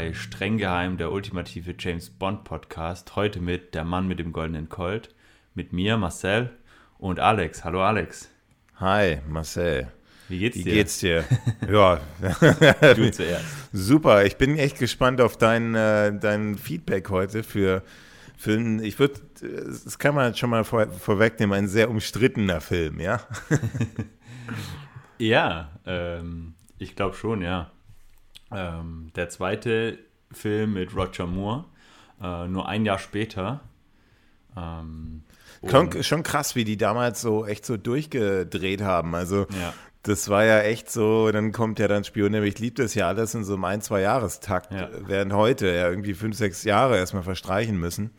[0.00, 3.16] Bei Streng Geheim, der ultimative James Bond Podcast.
[3.16, 5.14] Heute mit Der Mann mit dem goldenen Colt,
[5.54, 6.48] mit mir, Marcel
[6.96, 7.64] und Alex.
[7.64, 8.30] Hallo Alex.
[8.76, 9.88] Hi, Marcel.
[10.30, 10.64] Wie geht's dir?
[10.64, 11.24] Wie geht's dir?
[11.70, 12.00] ja.
[12.94, 13.44] du zuerst.
[13.74, 17.82] Super, ich bin echt gespannt auf dein, äh, dein Feedback heute für,
[18.38, 23.00] für einen, ich würde, das kann man schon mal vor, vorwegnehmen, ein sehr umstrittener Film,
[23.00, 23.20] ja?
[25.18, 27.70] ja, ähm, ich glaube schon, ja.
[28.52, 29.98] Ähm, der zweite
[30.32, 31.64] Film mit Roger Moore,
[32.22, 33.60] äh, nur ein Jahr später.
[34.56, 35.22] Ähm,
[35.68, 39.14] schon, schon krass, wie die damals so echt so durchgedreht haben.
[39.14, 39.72] Also ja.
[40.02, 43.34] das war ja echt so, dann kommt ja dann Spion, nämlich liebt das ja alles
[43.34, 44.88] in so einem ein, zwei Jahrestakt, ja.
[45.06, 48.10] während heute ja irgendwie fünf, sechs Jahre erstmal verstreichen müssen.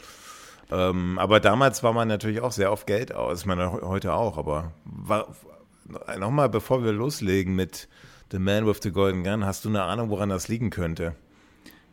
[0.72, 4.38] Ähm, aber damals war man natürlich auch sehr auf Geld aus, ich meine heute auch,
[4.38, 4.72] aber
[6.18, 7.90] nochmal, bevor wir loslegen mit
[8.32, 9.46] The Man with the Golden Gun.
[9.46, 11.16] Hast du eine Ahnung, woran das liegen könnte?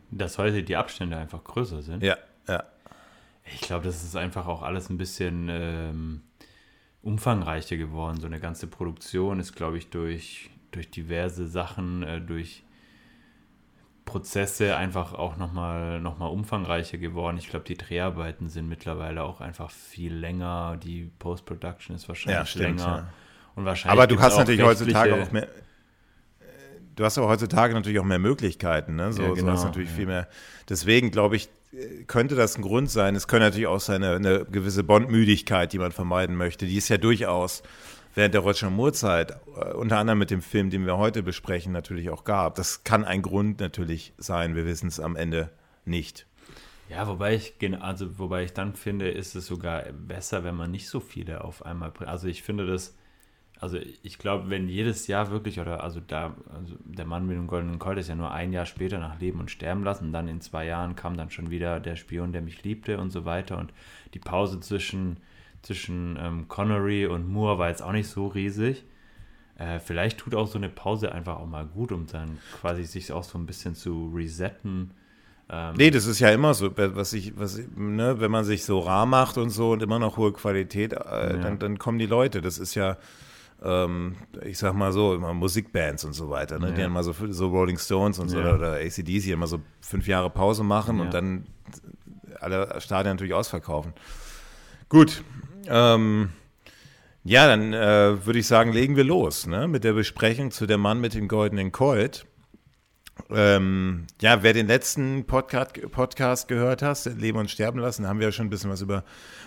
[0.09, 2.01] Dass heute die Abstände einfach größer sind.
[2.01, 2.63] Ja, ja.
[3.53, 6.21] Ich glaube, das ist einfach auch alles ein bisschen ähm,
[7.01, 8.19] umfangreicher geworden.
[8.19, 12.63] So eine ganze Produktion ist, glaube ich, durch, durch diverse Sachen, äh, durch
[14.05, 17.37] Prozesse einfach auch nochmal noch mal umfangreicher geworden.
[17.37, 20.77] Ich glaube, die Dreharbeiten sind mittlerweile auch einfach viel länger.
[20.81, 22.95] Die Post-Production ist wahrscheinlich ja, stimmt, länger.
[22.97, 23.13] Ja.
[23.55, 25.47] Und wahrscheinlich Aber du hast natürlich heutzutage auch mehr
[26.99, 29.13] du hast aber heutzutage natürlich auch mehr Möglichkeiten, ne?
[29.13, 29.95] So, ja, genau, so hast natürlich ja.
[29.95, 30.27] viel mehr.
[30.67, 31.49] Deswegen glaube ich,
[32.07, 33.15] könnte das ein Grund sein.
[33.15, 36.65] Es könnte natürlich auch sein, eine, eine gewisse Bondmüdigkeit, die man vermeiden möchte.
[36.65, 37.63] Die ist ja durchaus
[38.15, 42.09] während der Roger Moore-Zeit, äh, unter anderem mit dem Film, den wir heute besprechen, natürlich
[42.09, 42.55] auch gab.
[42.55, 44.55] Das kann ein Grund natürlich sein.
[44.55, 45.51] Wir wissen es am Ende
[45.85, 46.25] nicht.
[46.89, 50.89] Ja, wobei ich, also wobei ich dann finde, ist es sogar besser, wenn man nicht
[50.89, 52.09] so viele auf einmal bringt.
[52.09, 52.95] Also ich finde das
[53.59, 57.47] also ich glaube, wenn jedes Jahr wirklich, oder also da, also der Mann mit dem
[57.47, 60.39] goldenen Colt ist ja nur ein Jahr später nach Leben und Sterben lassen, dann in
[60.39, 63.57] zwei Jahren kam dann schon wieder der Spion, der mich liebte und so weiter.
[63.57, 63.73] Und
[64.13, 65.17] die Pause zwischen,
[65.61, 68.85] zwischen ähm, Connery und Moore war jetzt auch nicht so riesig.
[69.57, 73.11] Äh, vielleicht tut auch so eine Pause einfach auch mal gut, um dann quasi sich
[73.11, 74.91] auch so ein bisschen zu resetten.
[75.49, 78.79] Ähm, nee, das ist ja immer so, was ich, was, ne, wenn man sich so
[78.79, 81.37] rar macht und so und immer noch hohe Qualität, äh, ja.
[81.37, 82.39] dann, dann kommen die Leute.
[82.39, 82.95] Das ist ja,
[83.63, 84.15] ähm,
[84.45, 86.67] ich sag mal so, immer Musikbands und so weiter, ne?
[86.67, 86.73] Ja.
[86.73, 88.55] die dann mal so, so Rolling Stones und so ja.
[88.55, 91.03] oder ACDC immer so fünf Jahre Pause machen ja.
[91.03, 91.45] und dann
[92.39, 93.93] alle Stadien natürlich ausverkaufen.
[94.87, 95.23] Gut,
[95.67, 96.29] ähm,
[97.23, 99.67] ja, dann äh, würde ich sagen, legen wir los ne?
[99.67, 102.25] mit der Besprechung zu Der Mann mit dem goldenen Colt.
[103.29, 108.27] Ähm, ja, wer den letzten Podcast, Podcast gehört hat, Leben und Sterben lassen, haben wir
[108.27, 109.03] ja schon ein bisschen was über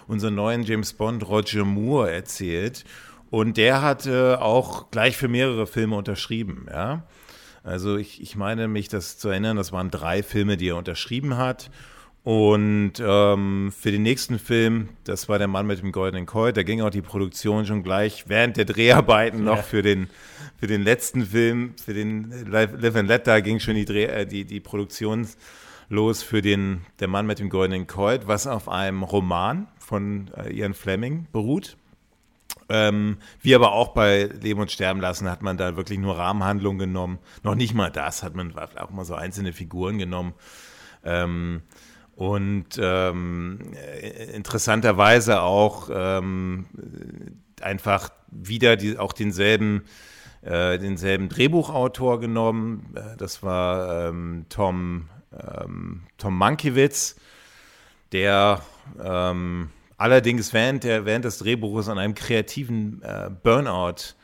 [0.06, 2.84] unseren neuen James Bond Roger Moore erzählt.
[3.32, 7.04] Und der hat äh, auch gleich für mehrere Filme unterschrieben, ja.
[7.64, 11.38] Also ich, ich meine mich das zu erinnern, das waren drei Filme, die er unterschrieben
[11.38, 11.70] hat.
[12.24, 16.62] Und ähm, für den nächsten Film, das war der Mann mit dem goldenen Colt, da
[16.62, 20.10] ging auch die Produktion schon gleich während der Dreharbeiten noch für den,
[20.60, 24.26] für den letzten Film, für den Live and Let, da ging schon die, Dreh, äh,
[24.26, 25.26] die, die Produktion
[25.88, 30.52] los für den Der Mann mit dem goldenen Colt, was auf einem Roman von äh,
[30.52, 31.78] Ian Fleming beruht.
[32.68, 36.78] Ähm, wie aber auch bei Leben und Sterben lassen hat man da wirklich nur Rahmenhandlungen
[36.78, 37.18] genommen.
[37.42, 40.34] Noch nicht mal das, hat man auch mal so einzelne Figuren genommen.
[41.04, 41.62] Ähm,
[42.14, 43.58] und ähm,
[44.34, 46.66] interessanterweise auch ähm,
[47.60, 49.84] einfach wieder die, auch denselben,
[50.42, 52.94] äh, denselben Drehbuchautor genommen.
[52.94, 57.16] Äh, das war ähm, Tom, ähm, Tom Mankiewicz,
[58.12, 58.60] der
[59.02, 59.70] ähm,
[60.02, 64.14] allerdings während, der, während des Drehbuches an einem kreativen äh, Burnout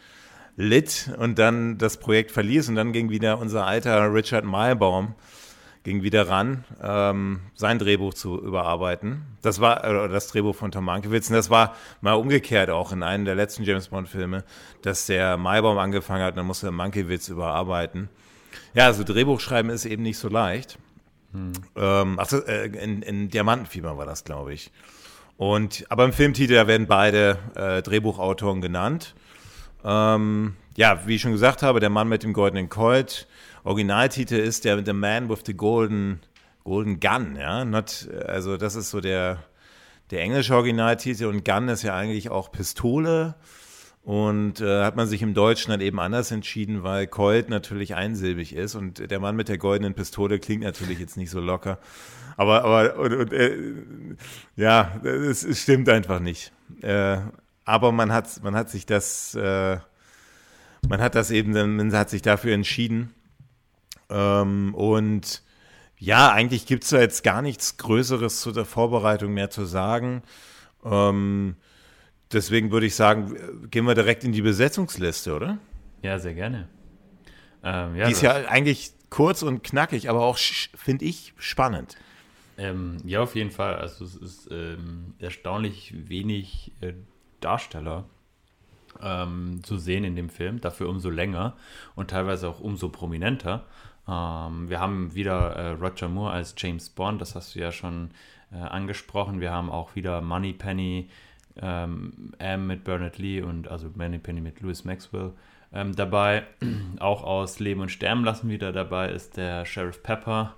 [0.56, 5.14] litt und dann das Projekt verließ und dann ging wieder unser alter Richard Meilbaum
[5.84, 9.22] ging wieder ran, ähm, sein Drehbuch zu überarbeiten.
[9.40, 11.30] Das war äh, das Drehbuch von Tom Mankiewicz.
[11.30, 14.44] Und das war mal umgekehrt auch in einem der letzten James Bond Filme,
[14.82, 18.10] dass der Maibaum angefangen hat, und dann musste Mankiewicz überarbeiten.
[18.74, 20.78] Ja, also Drehbuchschreiben ist eben nicht so leicht.
[21.32, 21.52] Hm.
[21.76, 24.70] Ähm, ach, äh, in, in Diamantenfieber war das, glaube ich.
[25.38, 29.14] Und, aber im Filmtitel werden beide äh, Drehbuchautoren genannt.
[29.84, 33.28] Ähm, ja, wie ich schon gesagt habe, der Mann mit dem goldenen Colt.
[33.62, 36.20] Originaltitel ist der The Man with the Golden,
[36.64, 37.64] Golden Gun, ja.
[37.64, 39.44] Not, also das ist so der,
[40.10, 43.36] der englische Originaltitel und Gun ist ja eigentlich auch Pistole.
[44.02, 48.54] Und äh, hat man sich im Deutschen dann eben anders entschieden, weil Colt natürlich einsilbig
[48.54, 51.78] ist und der Mann mit der goldenen Pistole klingt natürlich jetzt nicht so locker.
[52.38, 53.56] Aber, aber und, und, äh,
[54.54, 56.52] ja, es, es, stimmt einfach nicht.
[56.82, 57.18] Äh,
[57.64, 59.78] aber man hat, man hat sich das, äh,
[60.88, 63.12] man hat das eben, man hat sich dafür entschieden.
[64.08, 65.42] Ähm, und
[65.98, 70.22] ja, eigentlich gibt es da jetzt gar nichts Größeres zu der Vorbereitung mehr zu sagen.
[70.84, 71.56] Ähm,
[72.32, 75.58] deswegen würde ich sagen, gehen wir direkt in die Besetzungsliste, oder?
[76.02, 76.68] Ja, sehr gerne.
[77.64, 81.96] Ähm, ja, die ist ja eigentlich kurz und knackig, aber auch, finde ich, spannend.
[82.58, 83.76] Ähm, ja, auf jeden Fall.
[83.76, 86.92] Also es ist ähm, erstaunlich wenig äh,
[87.40, 88.04] Darsteller
[89.00, 91.56] ähm, zu sehen in dem Film, dafür umso länger
[91.94, 93.64] und teilweise auch umso prominenter.
[94.08, 98.10] Ähm, wir haben wieder äh, Roger Moore als James Bond, das hast du ja schon
[98.52, 99.40] äh, angesprochen.
[99.40, 101.10] Wir haben auch wieder Money Penny,
[101.60, 105.32] ähm, M mit Bernard Lee und also Money Penny mit Louis Maxwell
[105.72, 106.44] ähm, dabei.
[106.98, 110.54] auch aus Leben und Sterben lassen wieder dabei ist der Sheriff Pepper,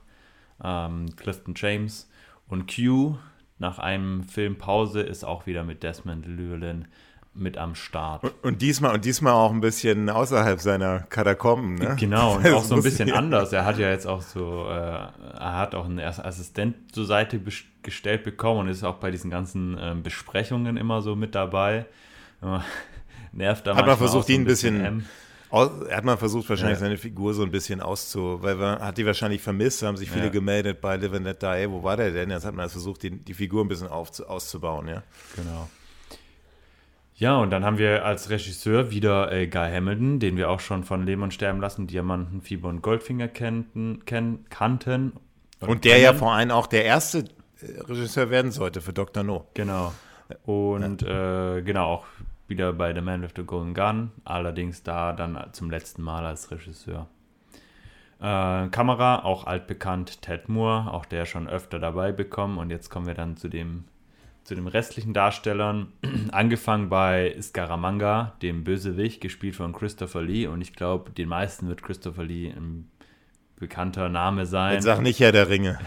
[0.62, 2.09] ähm, Clifton James
[2.49, 3.17] und Q.
[3.59, 6.87] Nach einem Film Pause ist auch wieder mit Desmond Llewellyn
[7.33, 8.25] mit am Start.
[8.25, 11.97] Und, und, diesmal und diesmal auch ein bisschen außerhalb seiner Katakomben, ne?
[11.99, 13.53] Genau, und auch so ein bisschen anders.
[13.53, 17.41] Er hat ja jetzt auch so, äh, er hat auch einen Assistent zur Seite
[17.83, 21.87] gestellt bekommen und ist auch bei diesen ganzen äh, Besprechungen immer so mit dabei.
[23.33, 25.07] nervt da Hat man versucht, ihn ein bisschen, bisschen
[25.50, 26.85] aus, hat man versucht, wahrscheinlich ja.
[26.85, 30.26] seine Figur so ein bisschen auszu, weil man hat die wahrscheinlich vermisst, haben sich viele
[30.26, 30.31] ja.
[30.31, 32.31] gemeldet bei Live and Let Die, wo war der denn?
[32.31, 35.02] Jetzt hat man versucht, die, die Figur ein bisschen auf, auszubauen, ja.
[35.37, 35.69] Genau.
[37.20, 40.85] Ja, und dann haben wir als Regisseur wieder äh, Guy Hamilton, den wir auch schon
[40.85, 44.00] von Leben und Sterben lassen, Diamanten, Fieber und Goldfinger kannten.
[45.61, 46.05] Und, und der kennen.
[46.05, 47.19] ja vor allem auch der erste
[47.61, 49.23] äh, Regisseur werden sollte für Dr.
[49.23, 49.47] No.
[49.52, 49.93] Genau.
[50.47, 51.56] Und ja.
[51.56, 52.06] äh, genau, auch
[52.50, 56.50] wieder bei The Man with the Golden Gun, allerdings da dann zum letzten Mal als
[56.50, 57.06] Regisseur.
[58.20, 62.58] Äh, Kamera, auch altbekannt, Ted Moore, auch der schon öfter dabei bekommen.
[62.58, 63.85] Und jetzt kommen wir dann zu dem
[64.44, 65.93] zu den restlichen Darstellern,
[66.32, 70.47] angefangen bei Scaramanga, dem Bösewicht, gespielt von Christopher Lee.
[70.47, 72.91] Und ich glaube, den meisten wird Christopher Lee ein
[73.56, 74.75] bekannter Name sein.
[74.75, 75.79] Jetzt sag nicht Herr der Ringe.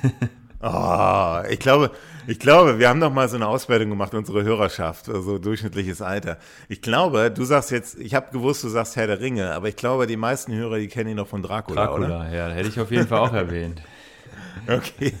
[0.62, 1.90] oh, ich glaube,
[2.26, 6.38] ich glaube, wir haben noch mal so eine Auswertung gemacht, unsere Hörerschaft, also durchschnittliches Alter.
[6.68, 9.76] Ich glaube, du sagst jetzt, ich habe gewusst, du sagst Herr der Ringe, aber ich
[9.76, 12.32] glaube, die meisten Hörer, die kennen ihn noch von Dracula, Dracula, oder?
[12.32, 13.82] ja, hätte ich auf jeden Fall auch erwähnt.
[14.68, 15.12] Okay.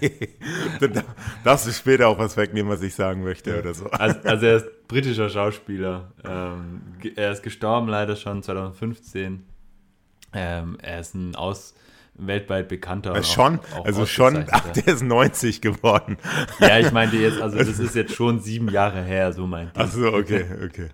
[0.78, 1.02] Dann
[1.42, 3.86] darfst du später auch was wegnehmen, was ich sagen möchte oder so.
[3.86, 6.12] Also, also er ist britischer Schauspieler.
[6.24, 6.82] Ähm,
[7.16, 9.44] er ist gestorben leider schon 2015.
[10.32, 11.74] Ähm, er ist ein aus
[12.14, 13.12] weltweit bekannter.
[13.12, 16.18] Auch, schon, auch also schon, ach, der ist 90 geworden.
[16.60, 19.80] Ja, ich meinte jetzt, also das ist jetzt schon sieben Jahre her, so meinte ich.
[19.80, 20.88] Ach so, okay, okay.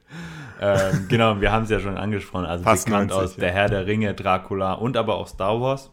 [0.60, 3.40] ähm, genau, wir haben es ja schon angesprochen, also Fast bekannt 90, aus ja.
[3.40, 5.90] Der Herr der Ringe, Dracula und aber auch Star Wars.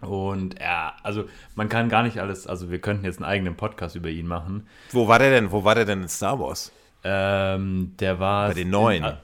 [0.00, 1.24] Und er, also
[1.54, 4.66] man kann gar nicht alles, also wir könnten jetzt einen eigenen Podcast über ihn machen.
[4.92, 6.72] Wo war der denn, wo war der denn in Star Wars?
[7.04, 8.48] Ähm, der war.
[8.48, 9.16] Bei den neuen.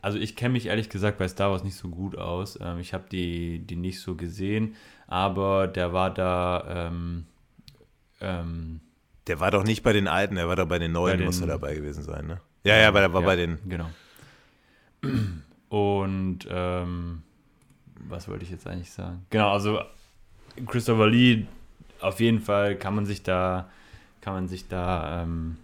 [0.00, 2.58] Also ich kenne mich ehrlich gesagt bei Star Wars nicht so gut aus.
[2.60, 6.88] Ähm, ich habe die, die nicht so gesehen, aber der war da.
[6.88, 7.26] Ähm,
[8.20, 8.80] ähm,
[9.26, 11.26] der war doch nicht bei den alten, der war doch bei den neuen, bei den,
[11.26, 12.40] muss er dabei gewesen sein, ne?
[12.64, 13.58] Ja, ja, aber der war ja, bei den.
[13.68, 13.90] Genau.
[15.68, 17.22] Und ähm,
[18.08, 19.26] was wollte ich jetzt eigentlich sagen?
[19.30, 19.80] Genau, also
[20.66, 21.46] Christopher Lee,
[22.00, 23.68] auf jeden Fall kann man sich da,
[24.20, 25.56] kann man sich da, ähm,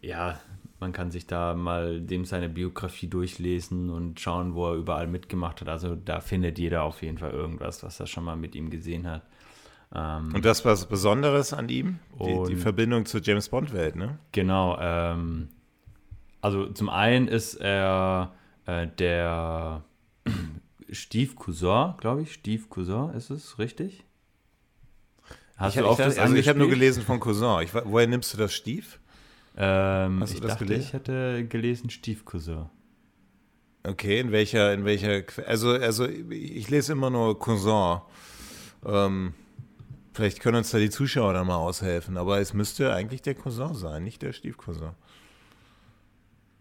[0.00, 0.40] ja,
[0.82, 5.60] man kann sich da mal dem seine Biografie durchlesen und schauen, wo er überall mitgemacht
[5.60, 5.68] hat.
[5.68, 9.08] Also da findet jeder auf jeden Fall irgendwas, was er schon mal mit ihm gesehen
[9.08, 9.22] hat.
[9.94, 12.00] Ähm, und das was Besonderes an ihm?
[12.20, 14.18] Die, die Verbindung zur James Bond-Welt, ne?
[14.32, 14.76] Genau.
[14.80, 15.50] Ähm,
[16.40, 18.32] also zum einen ist er
[18.66, 19.84] äh, der
[20.90, 22.32] Stiefcousin, glaube ich.
[22.32, 24.04] Stiefcousin ist es, richtig?
[25.56, 27.62] Hast ich, du auch ich, das also Ich habe nur gelesen von Cousin.
[27.62, 28.98] Ich, woher nimmst du das Stief?
[29.56, 30.82] Ähm, Hast du ich das dachte, gelesen?
[30.82, 32.66] ich hätte gelesen Stiefcousin.
[33.84, 38.00] Okay, in welcher, in welcher, also, also ich lese immer nur Cousin.
[38.86, 39.34] Ähm,
[40.12, 43.74] vielleicht können uns da die Zuschauer dann mal aushelfen, aber es müsste eigentlich der Cousin
[43.74, 44.90] sein, nicht der Stiefcousin.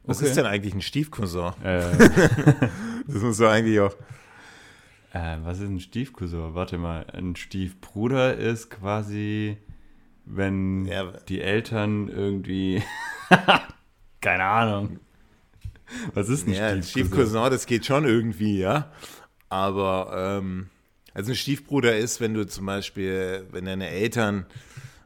[0.03, 0.27] Was okay.
[0.27, 1.53] ist denn eigentlich ein Stiefcousin?
[1.63, 1.81] Äh.
[3.07, 3.93] das muss so eigentlich auch.
[5.13, 6.55] Äh, was ist ein Stiefcousin?
[6.55, 9.57] Warte mal, ein Stiefbruder ist quasi,
[10.25, 11.11] wenn ja.
[11.27, 12.83] die Eltern irgendwie.
[14.21, 14.99] Keine Ahnung.
[16.13, 16.89] Was ist ein ja, Stiefcousin?
[16.89, 18.91] Stiefcousin, das geht schon irgendwie, ja.
[19.49, 20.69] Aber, ähm,
[21.13, 24.45] also ein Stiefbruder ist, wenn du zum Beispiel, wenn deine Eltern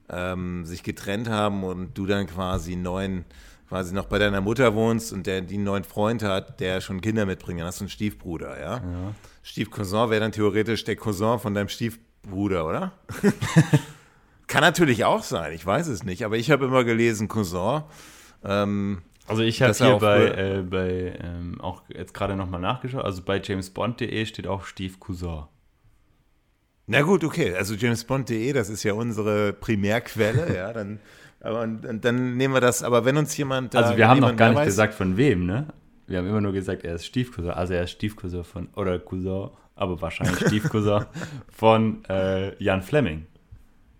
[0.09, 3.25] ähm, sich getrennt haben und du dann quasi neuen
[3.67, 7.01] quasi noch bei deiner Mutter wohnst und der die einen neuen Freund hat, der schon
[7.01, 8.75] Kinder mitbringt, dann hast du einen Stiefbruder, ja?
[8.75, 9.15] ja.
[9.43, 12.91] Stiefcousin wäre dann theoretisch der Cousin von deinem Stiefbruder, oder?
[14.47, 17.83] Kann natürlich auch sein, ich weiß es nicht, aber ich habe immer gelesen Cousin.
[18.43, 23.23] Ähm, Also ich habe hier bei, äh, bei ähm, auch jetzt gerade nochmal nachgeschaut, also
[23.23, 25.45] bei jamesbond.de steht auch Steve Cousin.
[26.87, 30.99] Na gut, okay, also jamesbond.de, das ist ja unsere Primärquelle, ja, dann,
[31.41, 33.75] aber, und, dann nehmen wir das, aber wenn uns jemand...
[33.75, 35.67] Also wir haben noch gar nicht weiß, gesagt von wem, ne?
[36.05, 39.49] Wir haben immer nur gesagt, er ist Stiefcousin, also er ist Stiefcousin von, oder Cousin,
[39.75, 41.05] aber wahrscheinlich Stiefcousin
[41.51, 43.25] von äh, Jan Fleming.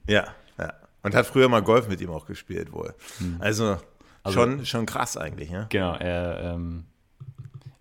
[0.08, 0.74] Ja, ja.
[1.04, 2.94] Und hat früher mal Golf mit ihm auch gespielt wohl.
[3.20, 3.38] Hm.
[3.40, 3.78] Also
[4.26, 5.68] also, schon, schon krass eigentlich, ja?
[5.70, 6.86] Genau, er ähm,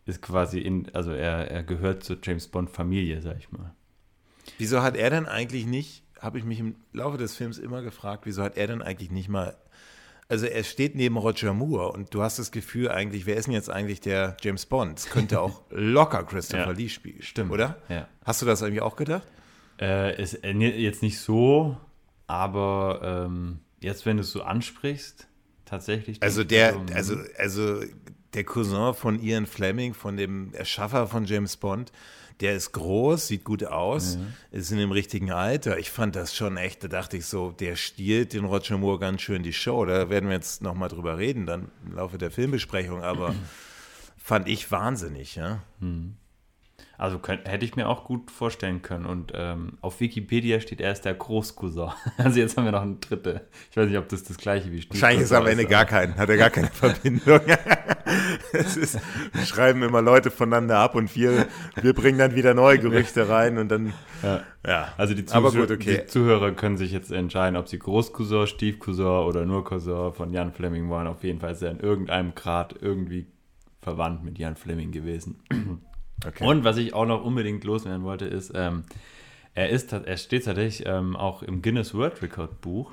[0.05, 3.75] ist quasi in, also er, er gehört zur James Bond-Familie, sag ich mal.
[4.59, 8.27] Wieso hat er denn eigentlich nicht, habe ich mich im Laufe des Films immer gefragt,
[8.27, 9.57] wieso hat er denn eigentlich nicht mal,
[10.29, 13.55] also er steht neben Roger Moore und du hast das Gefühl eigentlich, wer ist denn
[13.55, 14.99] jetzt eigentlich der James Bond?
[14.99, 17.79] Es könnte auch locker Christopher ja, Lee spielen, stimmt, oder?
[17.89, 18.07] Ja.
[18.23, 19.27] Hast du das eigentlich auch gedacht?
[19.81, 21.79] Äh, ist äh, jetzt nicht so,
[22.27, 25.29] aber ähm, jetzt, wenn du es so ansprichst,
[25.65, 26.23] tatsächlich.
[26.23, 27.81] Also der, also, also
[28.35, 31.93] der Cousin von Ian Fleming, von dem Erschaffer von James Bond,
[32.41, 34.35] der ist groß, sieht gut aus, mhm.
[34.51, 35.79] ist in dem richtigen Alter.
[35.79, 39.23] Ich fand das schon echt, da dachte ich so, der stiehlt den Roger Moore ganz
[39.23, 39.85] schön die Show.
[39.85, 43.35] Da werden wir jetzt nochmal drüber reden, dann im Laufe der Filmbesprechung, aber
[44.17, 45.63] fand ich wahnsinnig, ja.
[45.79, 46.17] Mhm.
[46.97, 49.05] Also könnt, hätte ich mir auch gut vorstellen können.
[49.05, 51.91] Und ähm, auf Wikipedia steht er ist der Großcousin.
[52.17, 53.47] Also jetzt haben wir noch eine dritte.
[53.71, 56.17] Ich weiß nicht, ob das das gleiche wie Stiefcousin Wahrscheinlich ist am Ende gar keinen.
[56.17, 57.41] Hat er gar keine Verbindung.
[58.53, 58.99] es ist,
[59.33, 61.47] wir schreiben immer Leute voneinander ab und wir,
[61.81, 63.93] wir bringen dann wieder neue Gerüchte rein und dann.
[64.23, 64.43] Ja.
[64.67, 64.89] ja.
[64.97, 66.03] Also die, Zuh gut, okay.
[66.03, 70.53] die, Zuhörer können sich jetzt entscheiden, ob sie Großcousin, Stiefcousin oder nur Cousin von Jan
[70.53, 71.07] Fleming wollen.
[71.07, 73.27] Auf jeden Fall ist er in irgendeinem Grad irgendwie
[73.83, 75.41] verwandt mit Jan Fleming gewesen.
[76.27, 76.45] Okay.
[76.45, 78.85] Und was ich auch noch unbedingt loswerden wollte, ist, ähm,
[79.55, 82.93] er, ist, er steht tatsächlich ähm, auch im Guinness World Record Buch,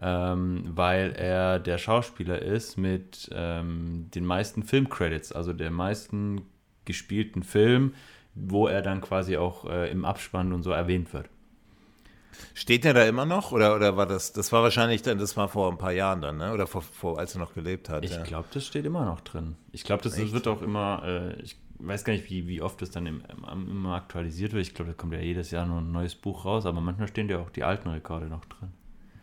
[0.00, 6.42] ähm, weil er der Schauspieler ist mit ähm, den meisten Filmcredits, also der meisten
[6.84, 7.94] gespielten Film,
[8.34, 11.28] wo er dann quasi auch äh, im Abspann und so erwähnt wird.
[12.54, 15.48] Steht er da immer noch oder, oder war das, das war wahrscheinlich dann, das war
[15.48, 16.52] vor ein paar Jahren dann, ne?
[16.52, 18.04] oder vor, vor als er noch gelebt hat?
[18.04, 18.22] Ich ja.
[18.22, 19.56] glaube, das steht immer noch drin.
[19.72, 20.32] Ich glaube, das Echt?
[20.32, 23.22] wird auch immer, äh, ich weiß gar nicht, wie, wie oft das dann im,
[23.52, 24.66] im, immer aktualisiert wird.
[24.66, 27.28] Ich glaube, da kommt ja jedes Jahr noch ein neues Buch raus, aber manchmal stehen
[27.28, 28.70] ja auch die alten Rekorde noch drin.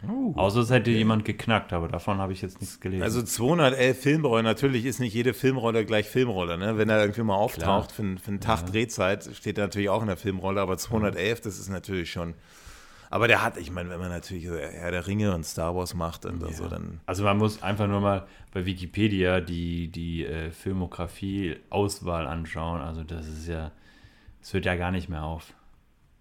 [0.07, 0.99] Oh, Außer es hätte okay.
[0.99, 3.01] jemand geknackt, aber davon habe ich jetzt nichts gelesen.
[3.01, 6.57] Also 211 Filmrolle, natürlich ist nicht jede Filmrolle gleich Filmrolle.
[6.57, 6.77] Ne?
[6.77, 8.65] Wenn er irgendwie mal auftaucht für, für einen Tag ja.
[8.67, 12.35] Drehzeit, steht er natürlich auch in der Filmrolle, aber 211, das ist natürlich schon
[13.09, 16.25] aber der hat, ich meine, wenn man natürlich Herr der Ringe und Star Wars macht
[16.25, 16.51] und ja.
[16.51, 16.99] so, dann.
[17.05, 22.81] Also man muss einfach nur mal bei Wikipedia die, die äh, Filmografie-Auswahl anschauen.
[22.81, 23.71] Also das ist ja,
[24.41, 25.53] es hört ja gar nicht mehr auf.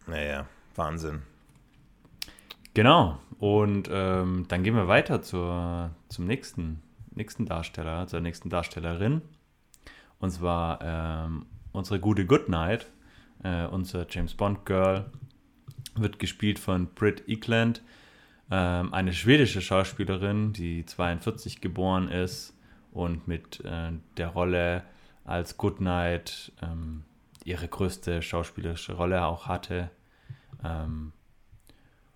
[0.07, 1.23] Naja, Wahnsinn.
[2.75, 3.19] Genau.
[3.39, 6.83] Und ähm, dann gehen wir weiter zur, zum nächsten,
[7.15, 9.23] nächsten Darsteller, zur nächsten Darstellerin.
[10.21, 12.87] Und zwar ähm, unsere gute Goodnight,
[13.43, 15.11] äh, unser James Bond Girl
[16.01, 17.83] wird gespielt von Britt Eklund,
[18.51, 22.55] ähm, eine schwedische Schauspielerin, die 42 geboren ist
[22.93, 24.85] und mit äh, der Rolle
[25.25, 27.05] als Goodnight ähm,
[27.45, 29.91] ihre größte schauspielerische Rolle auch hatte.
[30.65, 31.13] Ähm,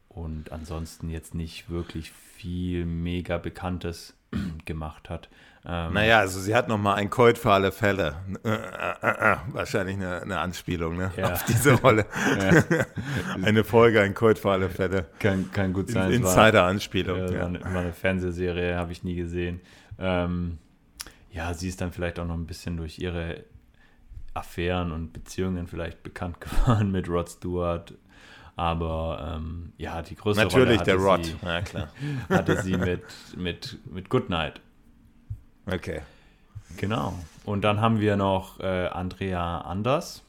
[0.09, 4.17] und ansonsten jetzt nicht wirklich viel mega Bekanntes
[4.65, 5.29] gemacht hat.
[5.67, 8.15] Ähm, naja, also sie hat noch mal ein Colt für alle Fälle.
[8.45, 11.13] Äh, äh, äh, wahrscheinlich eine, eine Anspielung ne?
[11.17, 11.33] ja.
[11.33, 12.07] auf diese Rolle.
[13.43, 15.07] eine Folge, ein Colt für alle Fälle.
[15.19, 16.13] Kann, kann gut sein.
[16.13, 17.19] Insider-Anspielung.
[17.19, 17.41] Ja, ja.
[17.65, 19.61] War, eine, Fernsehserie, habe ich nie gesehen.
[19.99, 20.59] Ähm,
[21.31, 23.45] ja, sie ist dann vielleicht auch noch ein bisschen durch ihre
[24.33, 27.93] Affären und Beziehungen vielleicht bekannt geworden mit Rod Stewart.
[28.57, 31.89] Aber ähm, ja, die größte Natürlich Rolle der Rod, sie, ja, klar.
[32.31, 33.03] hatte sie mit,
[33.37, 34.61] mit, mit Goodnight.
[35.67, 36.01] Okay.
[36.77, 37.19] Genau.
[37.45, 40.23] Und dann haben wir noch äh, Andrea Anders.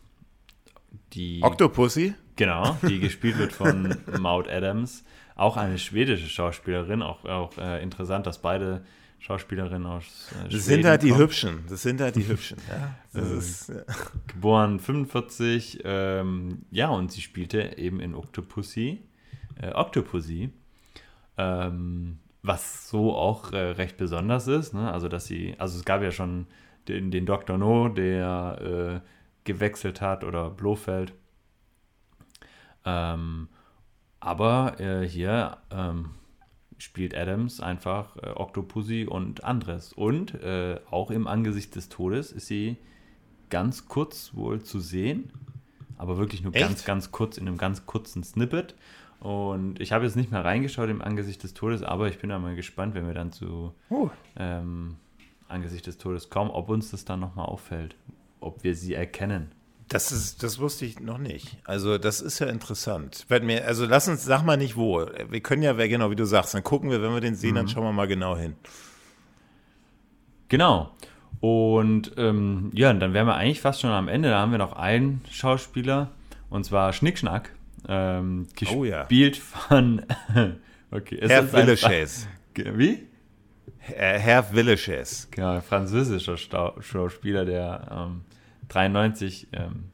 [1.14, 2.14] Die, Octopussy?
[2.36, 5.04] Genau, die gespielt wird von Maud Adams.
[5.36, 7.02] Auch eine schwedische Schauspielerin.
[7.02, 8.84] Auch, auch äh, interessant, dass beide
[9.20, 11.22] Schauspielerinnen aus äh, Das sind halt die kommen.
[11.22, 11.64] Hübschen.
[11.70, 12.58] Das sind halt die Hübschen.
[12.70, 12.96] Ja.
[13.14, 13.82] Das äh, ist, ja.
[14.28, 15.82] Geboren 45.
[15.84, 19.02] Ähm, ja, und sie spielte eben in Octopussy.
[19.62, 20.50] Äh, Octopussy.
[21.38, 24.74] Ähm, was so auch äh, recht besonders ist.
[24.74, 24.92] Ne?
[24.92, 26.48] Also, dass sie, also es gab ja schon
[26.88, 27.58] den, den Dr.
[27.58, 29.08] No, der äh,
[29.44, 31.14] gewechselt hat, oder Blofeld.
[32.86, 33.48] Ähm,
[34.20, 36.12] aber äh, hier ähm,
[36.78, 39.94] spielt Adams einfach äh, Octopussy und anderes.
[39.94, 42.78] Und äh, auch im Angesicht des Todes ist sie
[43.50, 45.32] ganz kurz wohl zu sehen,
[45.98, 46.66] aber wirklich nur Echt?
[46.66, 48.76] ganz, ganz kurz in einem ganz kurzen Snippet.
[49.22, 52.40] Und ich habe jetzt nicht mehr reingeschaut im Angesicht des Todes, aber ich bin da
[52.40, 54.10] mal gespannt, wenn wir dann zu oh.
[54.36, 54.96] ähm,
[55.48, 57.96] angesichts des Todes kaum, ob uns das dann nochmal auffällt,
[58.40, 59.52] ob wir sie erkennen.
[59.90, 61.58] Das ist, das wusste ich noch nicht.
[61.66, 63.28] Also das ist ja interessant.
[63.30, 65.06] Mir, also lass uns, sag mal nicht wo.
[65.30, 67.56] Wir können ja, genau wie du sagst, dann gucken wir, wenn wir den sehen, mhm.
[67.56, 68.56] dann schauen wir mal genau hin.
[70.48, 70.96] Genau.
[71.42, 74.30] Und ähm, ja, dann wären wir eigentlich fast schon am Ende.
[74.30, 76.10] Da haben wir noch einen Schauspieler,
[76.50, 77.52] und zwar Schnickschnack.
[77.88, 79.08] Ähm, gespielt oh, ja.
[79.42, 80.06] von
[80.92, 82.28] okay, Herr Villechais.
[82.56, 83.08] Wie?
[83.80, 85.28] Herr Villechais.
[85.32, 88.22] Genau, französischer Schauspieler, der ähm,
[88.70, 89.86] 93 ähm,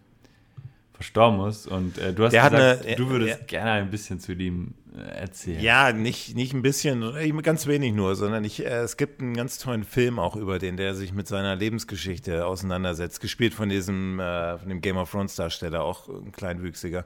[0.93, 1.67] verstorben ist.
[1.67, 4.73] Und äh, du hast der gesagt, eine, du würdest er, gerne ein bisschen zu ihm
[4.95, 5.61] äh, erzählen.
[5.61, 7.01] Ja, nicht, nicht ein bisschen,
[7.43, 10.75] ganz wenig nur, sondern ich, äh, es gibt einen ganz tollen Film auch über den,
[10.75, 13.21] der sich mit seiner Lebensgeschichte auseinandersetzt.
[13.21, 17.05] Gespielt von diesem, äh, von dem Game of Thrones Darsteller, auch ein kleinwüchsiger.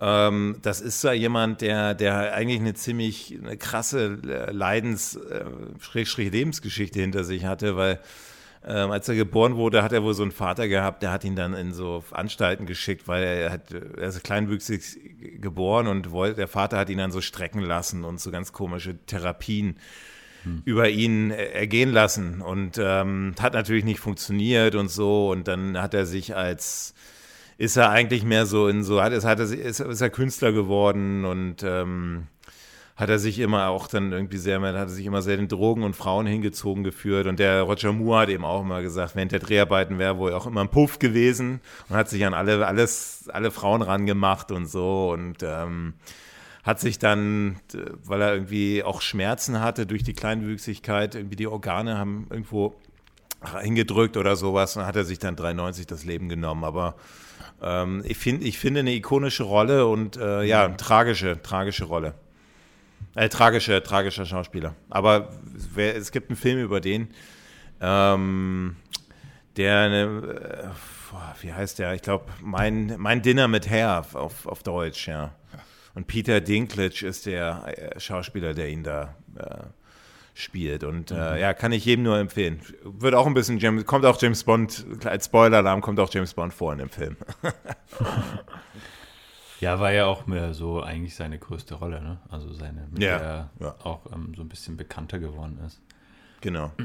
[0.00, 7.02] Ähm, das ist da jemand, der, der eigentlich eine ziemlich eine krasse äh, Leidens-Lebensgeschichte äh,
[7.02, 8.00] hinter sich hatte, weil
[8.66, 11.36] ähm, als er geboren wurde, hat er wohl so einen Vater gehabt, der hat ihn
[11.36, 16.48] dann in so Anstalten geschickt, weil er, hat, er ist kleinwüchsig geboren und wollte, der
[16.48, 19.78] Vater hat ihn dann so strecken lassen und so ganz komische Therapien
[20.42, 20.60] hm.
[20.66, 25.94] über ihn ergehen lassen und ähm, hat natürlich nicht funktioniert und so und dann hat
[25.94, 26.92] er sich als
[27.60, 30.50] ist er eigentlich mehr so in so hat, ist, hat er, ist, ist er Künstler
[30.50, 32.26] geworden und ähm,
[32.96, 35.82] hat er sich immer auch dann irgendwie sehr, hat er sich immer sehr den Drogen
[35.82, 37.26] und Frauen hingezogen geführt.
[37.26, 40.46] Und der Roger Moore hat eben auch immer gesagt, während der Dreharbeiten wäre wohl auch
[40.46, 45.10] immer ein Puff gewesen und hat sich an alle, alles, alle Frauen rangemacht und so
[45.12, 45.92] und ähm,
[46.62, 47.60] hat sich dann,
[48.04, 52.74] weil er irgendwie auch Schmerzen hatte durch die Kleinwüchsigkeit, irgendwie die Organe haben irgendwo
[53.60, 56.64] hingedrückt oder sowas und hat er sich dann 93 das Leben genommen.
[56.64, 56.94] Aber
[57.62, 62.14] ähm, ich finde, ich finde eine ikonische Rolle und äh, ja, tragische, tragische Rolle.
[63.14, 64.74] Äh, tragischer, tragischer Schauspieler.
[64.88, 67.08] Aber wer, es gibt einen Film über den,
[67.80, 68.76] ähm,
[69.56, 70.72] der eine,
[71.12, 71.94] äh, wie heißt der?
[71.94, 75.34] Ich glaube, mein, mein Dinner mit Herr auf, auf Deutsch, ja.
[75.94, 79.79] Und Peter Dinklage ist der äh, Schauspieler, der ihn da äh,
[80.34, 80.84] spielt.
[80.84, 81.38] Und äh, mhm.
[81.38, 82.60] ja, kann ich jedem nur empfehlen.
[82.84, 86.54] Wird auch ein bisschen James, kommt auch James Bond, als Spoiler-Alarm kommt auch James Bond
[86.54, 87.16] vor in dem Film.
[89.60, 92.18] Ja, war ja auch mehr so eigentlich seine größte Rolle, ne?
[92.30, 93.74] Also seine, mit ja, der er ja.
[93.84, 95.80] auch ähm, so ein bisschen bekannter geworden ist.
[96.40, 96.72] Genau.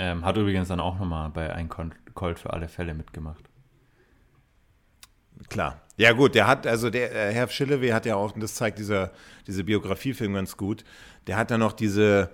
[0.00, 3.42] Ähm, hat übrigens dann auch nochmal bei Ein Colt für alle Fälle mitgemacht.
[5.48, 5.80] Klar.
[5.96, 8.78] Ja, gut, der hat, also der äh, Herr Schillewe hat ja auch, und das zeigt
[8.78, 9.10] dieser,
[9.48, 10.84] diese Biografiefilm ganz gut,
[11.26, 12.30] der hat dann noch diese,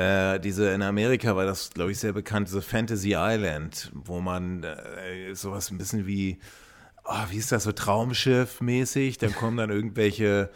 [0.00, 4.64] äh, diese in Amerika war das, glaube ich, sehr bekannt, diese Fantasy Island, wo man
[4.64, 6.38] äh, sowas ein bisschen wie
[7.04, 9.18] oh, wie ist das so Traumschiff-mäßig?
[9.18, 10.50] Dann kommen dann irgendwelche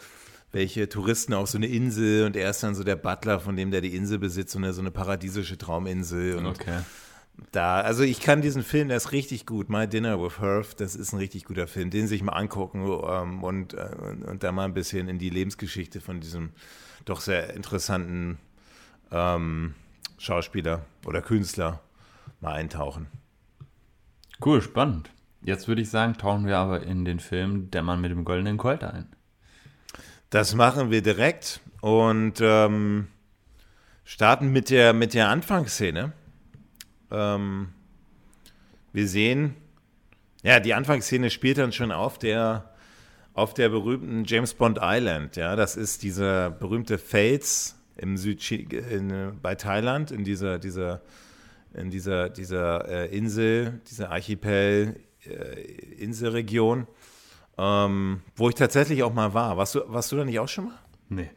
[0.52, 3.72] welche Touristen auf so eine Insel und er ist dann so der Butler, von dem
[3.72, 6.37] der die Insel besitzt, so eine, so eine paradiesische Trauminsel.
[6.37, 6.78] Und okay.
[7.50, 9.68] Da, also ich kann diesen Film, der ist richtig gut.
[9.68, 13.42] My Dinner with Herf, das ist ein richtig guter Film, den sich mal angucken ähm,
[13.42, 13.88] und, äh,
[14.26, 16.50] und da mal ein bisschen in die Lebensgeschichte von diesem
[17.04, 18.38] doch sehr interessanten
[19.10, 19.74] ähm,
[20.18, 21.80] Schauspieler oder Künstler
[22.40, 23.06] mal eintauchen.
[24.44, 25.10] Cool, spannend.
[25.42, 28.56] Jetzt würde ich sagen, tauchen wir aber in den Film Der Mann mit dem goldenen
[28.56, 29.06] Colt ein.
[30.30, 33.08] Das machen wir direkt und ähm,
[34.04, 36.12] starten mit der, mit der Anfangsszene.
[37.10, 37.68] Ähm,
[38.92, 39.54] wir sehen,
[40.42, 42.74] ja, die Anfangsszene spielt dann schon auf der,
[43.32, 45.36] auf der berühmten James Bond Island.
[45.36, 51.02] Ja, das ist dieser berühmte Fels im Süd in, bei Thailand, in dieser, dieser,
[51.72, 55.61] in dieser, dieser äh, Insel, dieser Archipel äh,
[56.02, 56.87] Inselregion,
[57.59, 59.57] ähm, wo ich tatsächlich auch mal war.
[59.57, 60.78] Warst du, warst du da nicht auch schon mal?
[61.09, 61.30] Nee.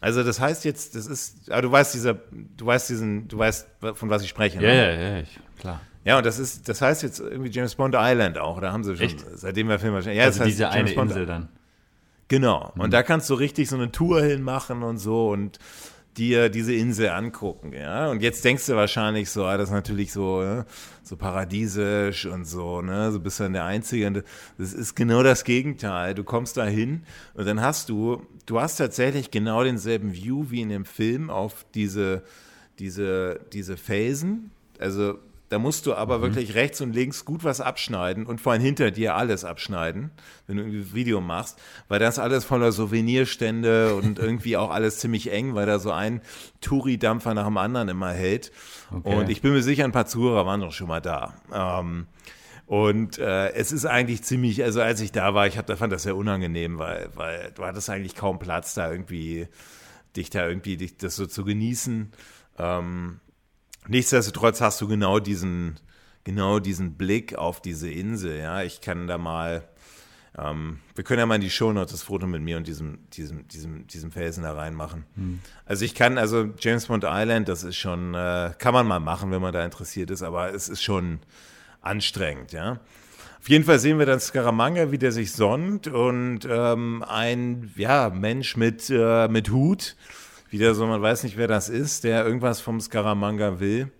[0.00, 3.68] Also das heißt jetzt, das ist, aber du weißt dieser, du weißt diesen, du weißt,
[3.94, 4.60] von was ich spreche.
[4.60, 4.76] Ja, ne?
[4.76, 5.80] ja, ja, ich, klar.
[6.04, 8.60] Ja, und das ist, das heißt jetzt irgendwie James Bond Island auch.
[8.60, 9.26] Da haben sie schon, Echt?
[9.34, 11.48] seitdem wir Film Ja, also das heißt diese James eine Bond Insel dann.
[12.28, 12.72] Genau.
[12.76, 12.90] Und mhm.
[12.90, 15.58] da kannst du richtig so eine Tour hinmachen und so und
[16.18, 18.10] dir diese Insel angucken, ja.
[18.10, 20.66] Und jetzt denkst du wahrscheinlich so, ah, das ist natürlich so, ne,
[21.02, 24.24] so paradiesisch und so, ne, so bist du dann der Einzige.
[24.58, 26.14] das ist genau das Gegenteil.
[26.14, 27.02] Du kommst da hin
[27.34, 31.64] und dann hast du, du hast tatsächlich genau denselben View wie in dem Film auf
[31.74, 32.22] diese,
[32.78, 34.50] diese, diese Felsen.
[34.80, 36.22] Also da musst du aber mhm.
[36.22, 40.10] wirklich rechts und links gut was abschneiden und vor allem hinter dir alles abschneiden,
[40.46, 41.58] wenn du ein Video machst,
[41.88, 46.20] weil das alles voller Souvenirstände und irgendwie auch alles ziemlich eng, weil da so ein
[46.60, 48.52] Touri-Dampfer nach dem anderen immer hält.
[48.92, 49.14] Okay.
[49.14, 51.34] Und ich bin mir sicher, ein paar Zuhörer waren doch schon mal da.
[51.52, 52.06] Ähm,
[52.66, 55.90] und äh, es ist eigentlich ziemlich, also als ich da war, ich hab, da fand
[55.90, 59.48] das sehr unangenehm, weil, weil du hattest eigentlich kaum Platz, da irgendwie
[60.16, 62.12] dich da irgendwie dich das so zu genießen.
[62.58, 63.20] Ähm,
[63.88, 65.80] nichtsdestotrotz hast du genau diesen,
[66.24, 68.38] genau diesen Blick auf diese Insel.
[68.38, 69.66] Ja, ich kann da mal,
[70.36, 73.48] ähm, wir können ja mal in die Shownotes das Foto mit mir und diesem, diesem,
[73.48, 75.04] diesem, diesem Felsen da reinmachen.
[75.14, 75.40] Hm.
[75.64, 79.30] Also ich kann, also James Bond Island, das ist schon, äh, kann man mal machen,
[79.30, 81.20] wenn man da interessiert ist, aber es ist schon
[81.80, 82.80] anstrengend, ja.
[83.40, 88.10] Auf jeden Fall sehen wir dann Scaramanga, wie der sich sonnt und ähm, ein ja,
[88.10, 89.96] Mensch mit, äh, mit Hut,
[90.50, 93.90] wieder so, man weiß nicht, wer das ist, der irgendwas vom Scaramanga will.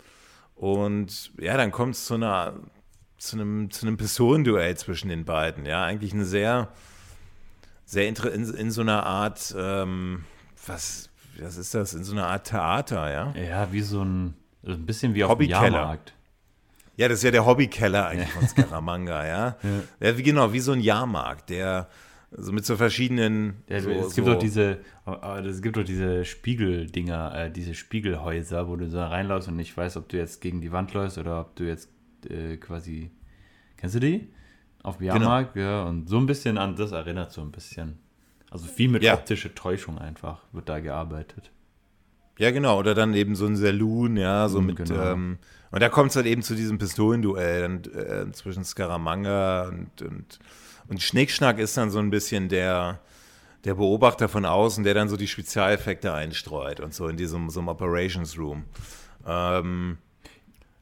[0.55, 2.55] Und ja, dann kommt es zu einer
[3.19, 5.67] zu einem, zu einem Pistolenduell zwischen den beiden.
[5.67, 6.69] Ja, eigentlich eine sehr,
[7.85, 8.15] sehr in,
[8.55, 10.25] in so einer Art, ähm,
[10.67, 11.95] was, was ist das?
[11.95, 13.35] In so einer Art Theater, ja?
[13.35, 14.35] Ja, wie so ein,
[14.65, 16.15] ein bisschen wie auf dem Jahrmarkt.
[16.97, 19.47] Ja, das ist ja der Hobbykeller eigentlich von Scaramanga, ja?
[19.63, 20.09] ja.
[20.09, 20.17] ja.
[20.17, 21.89] wie genau, wie so ein Jahrmarkt, der
[22.31, 23.63] so mit so verschiedenen.
[23.69, 24.79] Ja, so, es gibt so doch diese,
[25.45, 29.97] es gibt doch diese Spiegeldinger, äh, diese Spiegelhäuser, wo du so reinläufst und nicht weißt,
[29.97, 31.91] ob du jetzt gegen die Wand läufst oder ob du jetzt
[32.29, 33.11] äh, quasi.
[33.77, 34.29] Kennst du die?
[34.83, 35.15] Auf dem genau.
[35.15, 35.67] Jahrmarkt, genau.
[35.67, 35.83] ja.
[35.85, 37.99] Und so ein bisschen an das erinnert so ein bisschen.
[38.51, 39.15] Also viel mit ja.
[39.15, 41.51] optischer Täuschung einfach wird da gearbeitet.
[42.39, 42.79] Ja, genau.
[42.79, 44.77] Oder dann eben so ein Saloon, ja, so mhm, mit.
[44.77, 45.03] Genau.
[45.03, 45.39] Ähm,
[45.71, 50.39] und da kommt es halt eben zu diesem Pistolenduell äh, zwischen Scaramanga und, und,
[50.89, 53.01] und Schnickschnack ist dann so ein bisschen der,
[53.65, 57.61] der Beobachter von außen, der dann so die Spezialeffekte einstreut und so in diesem so
[57.61, 58.65] einem Operations Room.
[59.27, 59.99] Ähm,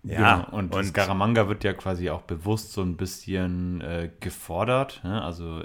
[0.04, 0.56] ja, genau.
[0.56, 5.00] und, und Scaramanga wird ja quasi auch bewusst so ein bisschen äh, gefordert.
[5.02, 5.20] Ne?
[5.20, 5.64] Also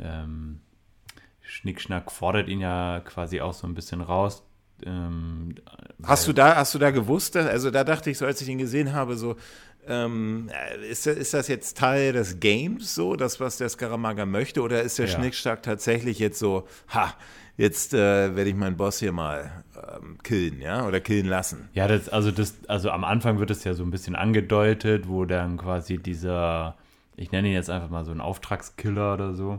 [0.00, 0.60] ähm,
[1.42, 4.42] Schnickschnack fordert ihn ja quasi auch so ein bisschen raus
[4.82, 5.54] ähm,
[6.02, 8.58] hast du da, hast du da gewusst, also da dachte ich so, als ich ihn
[8.58, 9.36] gesehen habe, so,
[9.88, 10.50] ähm,
[10.88, 14.98] ist, ist das jetzt Teil des Games so, das, was der Scaramanga möchte, oder ist
[14.98, 15.12] der ja.
[15.12, 17.14] Schnickschnack tatsächlich jetzt so, ha,
[17.56, 21.68] jetzt äh, werde ich meinen Boss hier mal ähm, killen, ja, oder killen lassen?
[21.72, 25.24] Ja, das, also das, also am Anfang wird es ja so ein bisschen angedeutet, wo
[25.24, 26.76] dann quasi dieser,
[27.16, 29.58] ich nenne ihn jetzt einfach mal so ein Auftragskiller oder so,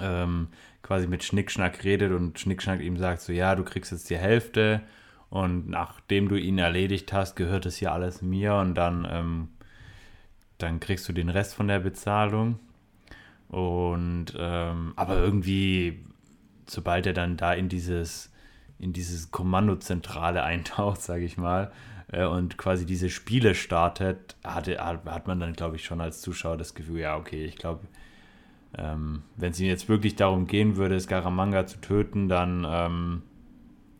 [0.00, 0.48] ähm,
[0.82, 4.82] quasi mit Schnickschnack redet und Schnickschnack ihm sagt so, ja, du kriegst jetzt die Hälfte
[5.34, 9.48] und nachdem du ihn erledigt hast, gehört es hier alles mir und dann, ähm,
[10.58, 12.60] dann kriegst du den Rest von der Bezahlung.
[13.48, 16.04] Und ähm, aber irgendwie,
[16.68, 18.32] sobald er dann da in dieses,
[18.78, 21.72] in dieses Kommandozentrale eintaucht, sage ich mal,
[22.12, 26.58] äh, und quasi diese Spiele startet, hatte, hat man dann, glaube ich, schon als Zuschauer
[26.58, 27.80] das Gefühl, ja, okay, ich glaube,
[28.78, 33.22] ähm, Wenn es ihm jetzt wirklich darum gehen würde, Scaramanga zu töten, dann ähm,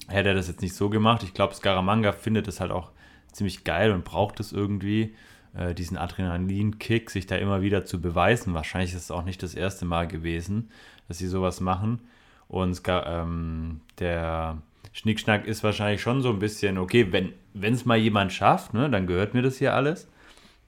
[0.08, 1.22] hätte er das jetzt nicht so gemacht.
[1.22, 2.90] Ich glaube, Scaramanga findet es halt auch
[3.32, 5.14] ziemlich geil und braucht es irgendwie,
[5.54, 8.54] äh, diesen Adrenalin-Kick, sich da immer wieder zu beweisen.
[8.54, 10.70] Wahrscheinlich ist es auch nicht das erste Mal gewesen,
[11.08, 12.00] dass sie sowas machen.
[12.48, 14.58] Und ähm, der
[14.92, 19.06] Schnickschnack ist wahrscheinlich schon so ein bisschen, okay, wenn es mal jemand schafft, ne, dann
[19.06, 20.08] gehört mir das hier alles.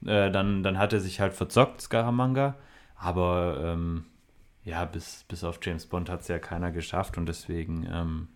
[0.05, 2.55] Äh, dann, dann hat er sich halt verzockt, Scaramanga.
[2.95, 4.05] Aber ähm,
[4.63, 8.27] ja, bis, bis auf James Bond hat es ja keiner geschafft und deswegen ähm,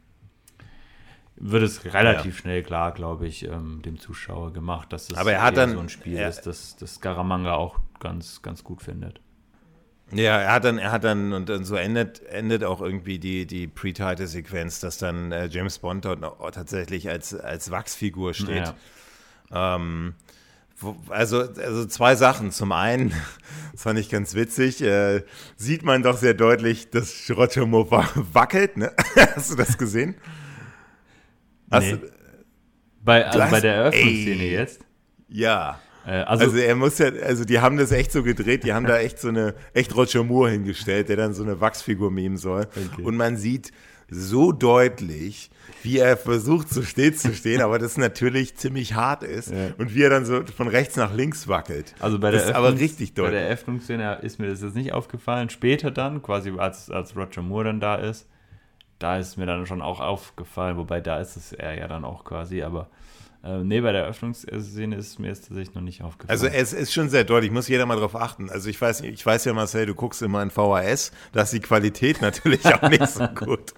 [1.44, 2.42] wird es relativ ja.
[2.42, 5.80] schnell klar, glaube ich, ähm, dem Zuschauer gemacht, dass es Aber er hat dann, so
[5.80, 9.20] ein Spiel er, ist, das, das Scaramanga auch ganz, ganz gut findet.
[10.14, 13.48] Ja, er hat dann, er hat dann, und dann so endet, endet auch irgendwie die,
[13.48, 16.22] die Pre-Title-Sequenz, dass dann äh, James Bond dort
[16.54, 18.74] tatsächlich als, als Wachsfigur steht.
[19.50, 19.76] Ja.
[19.76, 20.14] Ähm,
[21.10, 22.52] also, also zwei Sachen.
[22.52, 23.14] Zum einen,
[23.72, 25.24] das fand ich ganz witzig, äh,
[25.56, 28.78] sieht man doch sehr deutlich, dass Roger Moore wackelt.
[28.78, 28.92] Ne?
[29.36, 30.16] Hast du das gesehen?
[31.72, 31.92] Hast nee.
[31.94, 32.12] du,
[33.04, 34.82] bei, also bei der Eröffnungsszene jetzt?
[35.30, 35.80] Ja.
[36.06, 38.86] Äh, also, also, er muss ja, also die haben das echt so gedreht, die haben
[38.86, 42.68] da echt so eine, echt Roger Moore hingestellt, der dann so eine Wachsfigur memen soll.
[42.94, 43.04] Okay.
[43.04, 43.72] Und man sieht
[44.10, 45.50] so deutlich,
[45.84, 49.70] wie er versucht, so still zu stehen, aber das natürlich ziemlich hart ist ja.
[49.78, 51.96] und wie er dann so von rechts nach links wackelt.
[52.00, 53.34] Also bei der, aber richtig deutlich.
[53.34, 55.50] Bei der Eröffnungsszene ist mir das jetzt nicht aufgefallen.
[55.50, 58.28] Später dann, quasi als, als Roger Moore dann da ist,
[59.02, 62.24] da ist mir dann schon auch aufgefallen, wobei da ist es er ja dann auch
[62.24, 62.88] quasi, aber
[63.44, 66.30] äh, nee, bei der Eröffnungsszene ist mir jetzt tatsächlich noch nicht aufgefallen.
[66.30, 68.52] Also es ist schon sehr deutlich, muss jeder mal drauf achten.
[68.52, 71.60] Also ich weiß, ich weiß ja, Marcel, du guckst immer in VHS, da ist die
[71.60, 73.74] Qualität natürlich auch nicht so gut.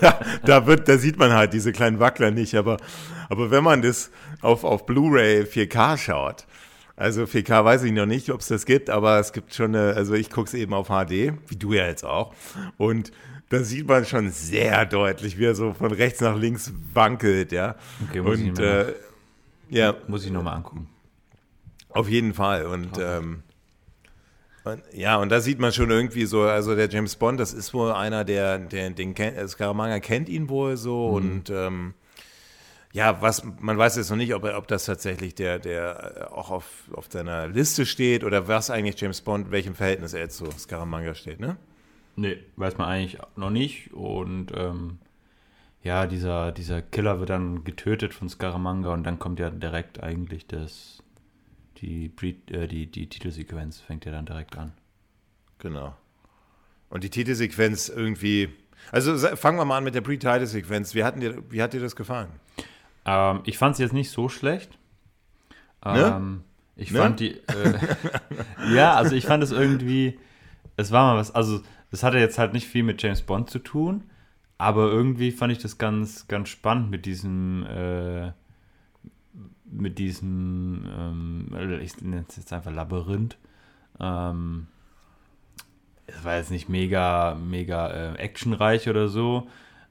[0.00, 2.76] Da, da, wird, da sieht man halt diese kleinen Wackler nicht, aber,
[3.30, 4.10] aber wenn man das
[4.42, 6.46] auf, auf Blu-ray 4K schaut,
[6.96, 9.94] also 4K weiß ich noch nicht, ob es das gibt, aber es gibt schon eine,
[9.94, 12.34] also ich gucke es eben auf HD, wie du ja jetzt auch.
[12.76, 13.12] Und
[13.50, 17.74] da sieht man schon sehr deutlich, wie er so von rechts nach links wankelt, ja.
[18.08, 18.94] Okay, muss und, ich äh,
[19.68, 20.88] ja, muss ich nochmal angucken.
[21.88, 22.66] Auf jeden Fall.
[22.66, 23.42] Und, ähm,
[24.64, 27.74] und, ja, und da sieht man schon irgendwie so, also der James Bond, das ist
[27.74, 31.14] wohl einer, der, der den kennt, Scaramanga kennt ihn wohl so mhm.
[31.14, 31.94] und ähm,
[32.92, 36.50] ja, was, man weiß jetzt noch nicht, ob, ob das tatsächlich der, der äh, auch
[36.50, 40.50] auf, auf seiner Liste steht oder was eigentlich James Bond, welchem Verhältnis er jetzt zu
[40.56, 41.56] Scaramanga steht, ne?
[42.20, 43.94] Nee, weiß man eigentlich noch nicht.
[43.94, 44.98] Und ähm,
[45.82, 50.46] ja, dieser, dieser Killer wird dann getötet von Scaramanga und dann kommt ja direkt eigentlich
[50.46, 51.02] das,
[51.78, 52.12] die,
[52.50, 54.72] äh, die, die Titelsequenz fängt ja dann direkt an.
[55.60, 55.94] Genau.
[56.90, 58.50] Und die Titelsequenz irgendwie.
[58.92, 60.94] Also fangen wir mal an mit der Pre-Title-Sequenz.
[60.94, 62.28] Wie, wie hat dir das gefallen?
[63.06, 64.78] Ähm, ich fand es jetzt nicht so schlecht.
[65.82, 66.14] Ne?
[66.16, 66.44] Ähm,
[66.76, 66.98] ich ne?
[66.98, 67.32] fand die.
[67.32, 67.78] Äh,
[68.74, 70.18] ja, also ich fand es irgendwie.
[70.76, 71.34] Es war mal was.
[71.34, 74.04] Also, das hatte jetzt halt nicht viel mit James Bond zu tun.
[74.58, 77.64] Aber irgendwie fand ich das ganz, ganz spannend mit diesem.
[77.66, 78.32] Äh,
[79.64, 80.86] mit diesem.
[80.96, 83.38] Ähm, ich nenne es jetzt einfach Labyrinth.
[83.98, 84.66] Ähm,
[86.06, 89.48] es war jetzt nicht mega, mega äh, actionreich oder so.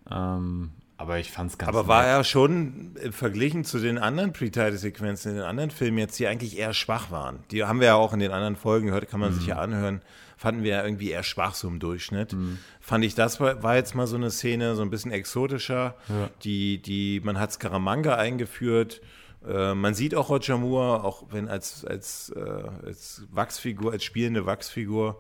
[0.10, 4.34] Ähm, aber ich fand es ganz Aber war er schon äh, verglichen zu den anderen
[4.34, 7.40] Pre-Title-Sequenzen in den anderen Filmen jetzt, die eigentlich eher schwach waren?
[7.52, 9.36] Die haben wir ja auch in den anderen Folgen gehört, kann man mhm.
[9.36, 10.02] sich ja anhören.
[10.39, 12.32] Fanden wir ja irgendwie eher schwach so im Durchschnitt.
[12.32, 12.60] Mhm.
[12.80, 15.97] Fand ich, das war, war, jetzt mal so eine Szene, so ein bisschen exotischer.
[16.08, 16.30] Ja.
[16.43, 19.02] Die, die, man hat Scaramanga eingeführt.
[19.45, 22.39] Äh, man sieht auch Roger Moore, auch wenn als, als, äh,
[22.86, 25.19] als Wachsfigur, als spielende Wachsfigur.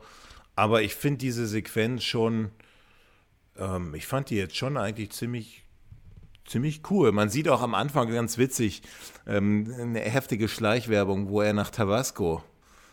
[0.55, 2.51] Aber ich finde diese Sequenz schon,
[3.57, 5.65] ähm, ich fand die jetzt schon eigentlich ziemlich
[6.45, 7.11] ziemlich cool.
[7.11, 8.83] Man sieht auch am Anfang ganz witzig
[9.27, 12.41] ähm, eine heftige Schleichwerbung, wo er nach Tabasco,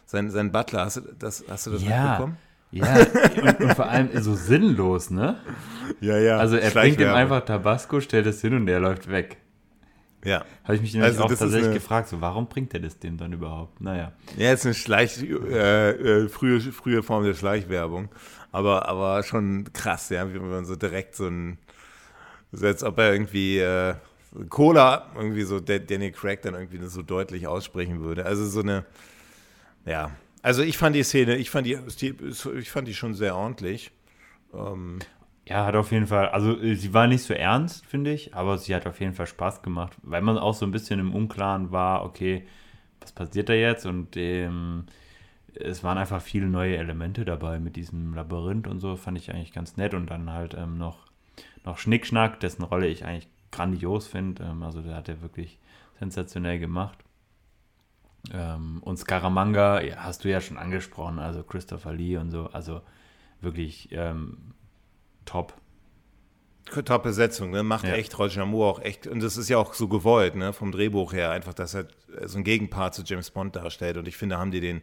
[0.06, 2.02] sein, sein Butler, hast du das, hast du das ja.
[2.02, 2.36] mitbekommen?
[2.72, 2.96] Ja,
[3.42, 5.36] und, und, vor allem so sinnlos, ne?
[6.00, 6.38] Ja, ja.
[6.38, 9.36] Also er bringt ihm einfach Tabasco, stellt es hin und er läuft weg.
[10.24, 10.44] Ja.
[10.64, 13.32] Habe ich mich nämlich also auch tatsächlich gefragt, so warum bringt er das dem dann
[13.32, 13.80] überhaupt?
[13.80, 14.12] Naja.
[14.36, 18.08] Ja, ist eine Schleich, äh, äh, frühe, frühe Form der Schleichwerbung.
[18.50, 21.58] Aber, aber schon krass, ja, wie man so direkt so ein
[22.52, 23.94] so als ob er irgendwie äh,
[24.48, 28.26] Cola, irgendwie so Danny Craig dann irgendwie so deutlich aussprechen würde.
[28.26, 28.84] Also so eine,
[29.86, 30.10] ja.
[30.42, 31.78] Also ich fand die Szene, ich fand die,
[32.58, 33.90] ich fand die schon sehr ordentlich.
[34.54, 35.00] Ähm,
[35.46, 38.58] ja, hat auf jeden Fall, also äh, sie war nicht so ernst, finde ich, aber
[38.58, 41.72] sie hat auf jeden Fall Spaß gemacht, weil man auch so ein bisschen im Unklaren
[41.72, 42.46] war, okay,
[43.00, 43.86] was passiert da jetzt?
[43.86, 44.86] Und ähm,
[45.54, 49.52] es waren einfach viele neue Elemente dabei mit diesem Labyrinth und so, fand ich eigentlich
[49.52, 51.06] ganz nett und dann halt ähm, noch
[51.66, 54.44] noch Schnickschnack, dessen Rolle ich eigentlich grandios finde.
[54.44, 55.58] Ähm, also der hat er wirklich
[55.98, 56.98] sensationell gemacht.
[58.32, 62.80] Ähm, und Scaramanga, ja, hast du ja schon angesprochen, also Christopher Lee und so, also
[63.40, 64.38] wirklich ähm,
[65.24, 65.54] top.
[66.84, 67.62] Top-Besetzung, ne?
[67.62, 67.94] Macht ja.
[67.94, 70.52] echt Roger Moore auch echt, und das ist ja auch so gewollt, ne?
[70.52, 71.86] Vom Drehbuch her, einfach, dass er
[72.24, 73.96] so ein Gegenpart zu James Bond darstellt.
[73.96, 74.82] Und ich finde, haben die den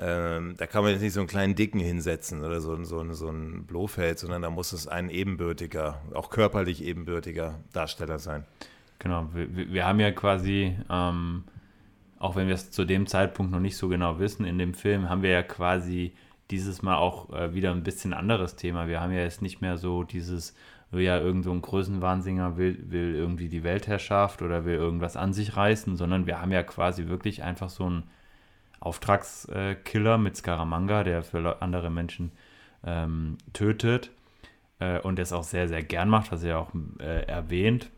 [0.00, 3.28] ähm, da kann man jetzt nicht so einen kleinen Dicken hinsetzen oder so, so, so
[3.28, 8.44] ein Blofeld, sondern da muss es ein ebenbürtiger, auch körperlich ebenbürtiger Darsteller sein.
[9.00, 11.44] Genau, wir, wir haben ja quasi, ähm,
[12.18, 15.08] auch wenn wir es zu dem Zeitpunkt noch nicht so genau wissen, in dem Film
[15.08, 16.12] haben wir ja quasi
[16.50, 18.88] dieses Mal auch äh, wieder ein bisschen anderes Thema.
[18.88, 20.54] Wir haben ja jetzt nicht mehr so dieses,
[20.92, 25.56] ja, irgend so ein Größenwahnsinger will, will irgendwie die Weltherrschaft oder will irgendwas an sich
[25.56, 28.04] reißen, sondern wir haben ja quasi wirklich einfach so ein
[28.80, 32.32] Auftragskiller mit Scaramanga, der für andere Menschen
[32.84, 34.10] ähm, tötet
[34.78, 37.90] äh, und es auch sehr, sehr gern macht, was er auch äh, erwähnt,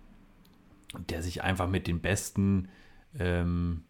[1.09, 2.69] der sich einfach mit den besten,
[3.19, 3.85] ähm,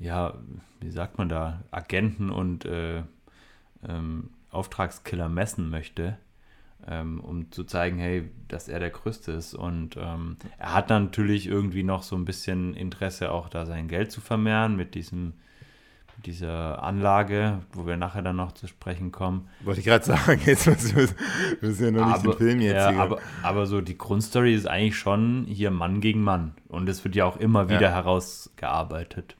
[0.00, 0.34] ja,
[0.80, 3.02] wie sagt man da, Agenten und äh,
[3.86, 6.16] ähm, Auftragskiller messen möchte,
[6.88, 9.54] ähm, um zu zeigen, hey, dass er der Größte ist.
[9.54, 14.10] Und ähm, er hat natürlich irgendwie noch so ein bisschen Interesse, auch da sein Geld
[14.10, 15.34] zu vermehren mit diesem
[16.26, 19.48] dieser Anlage, wo wir nachher dann noch zu sprechen kommen.
[19.64, 21.08] Wollte ich gerade sagen, jetzt müssen wir,
[21.62, 24.66] müssen ja noch nicht aber, den Film jetzt ja, aber, aber, so die Grundstory ist
[24.66, 26.52] eigentlich schon hier Mann gegen Mann.
[26.68, 27.92] Und es wird ja auch immer wieder ja.
[27.92, 29.36] herausgearbeitet.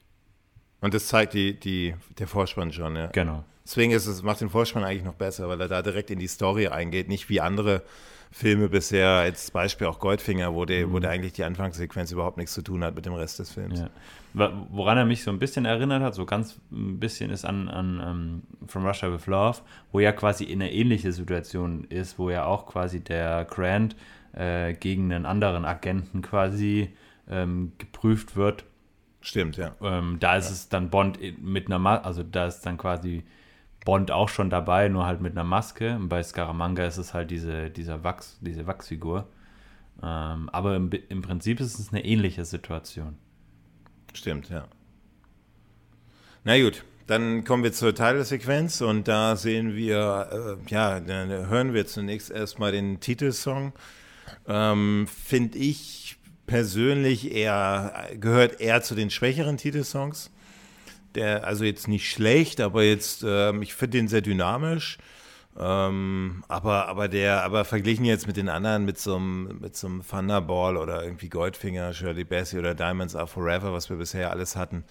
[0.81, 3.07] Und das zeigt die, die, der Vorspann schon, ja.
[3.07, 3.43] Genau.
[3.63, 6.27] Deswegen ist es, macht den Vorspann eigentlich noch besser, weil er da direkt in die
[6.27, 7.83] Story eingeht, nicht wie andere
[8.31, 10.93] Filme bisher, als Beispiel auch Goldfinger, wo der, mhm.
[10.93, 13.79] wo der eigentlich die Anfangssequenz überhaupt nichts zu tun hat mit dem Rest des Films.
[13.79, 13.89] Ja.
[14.71, 17.99] Woran er mich so ein bisschen erinnert hat, so ganz ein bisschen ist an, an
[17.99, 19.59] um, ähm, From Russia with Love,
[19.91, 23.97] wo ja quasi in einer ähnlichen Situation ist, wo ja auch quasi der Grant
[24.31, 26.93] äh, gegen einen anderen Agenten quasi
[27.29, 28.63] ähm, geprüft wird.
[29.21, 29.75] Stimmt, ja.
[29.81, 30.51] Ähm, da ist ja.
[30.51, 33.23] es dann Bond mit einer, Ma also da ist dann quasi
[33.85, 35.95] Bond auch schon dabei, nur halt mit einer Maske.
[35.95, 39.27] Und bei Scaramanga ist es halt diese, dieser Wachs, diese Wachsfigur.
[40.01, 43.17] Ähm, aber im, im Prinzip ist es eine ähnliche Situation.
[44.13, 44.67] Stimmt, ja.
[46.43, 51.73] Na gut, dann kommen wir zur Titelsequenz und da sehen wir, äh, ja, dann hören
[51.73, 53.73] wir zunächst erstmal den Titelsong.
[54.47, 60.31] Ähm, Finde ich persönlich eher, gehört eher zu den schwächeren Titelsongs.
[61.15, 64.97] Der, also jetzt nicht schlecht, aber jetzt, ähm, ich finde den sehr dynamisch.
[65.59, 69.87] Ähm, aber, aber der, aber verglichen jetzt mit den anderen, mit so einem, mit so
[69.87, 74.55] einem Thunderball oder irgendwie Goldfinger, Shirley Bassey oder Diamonds Are Forever, was wir bisher alles
[74.55, 74.85] hatten,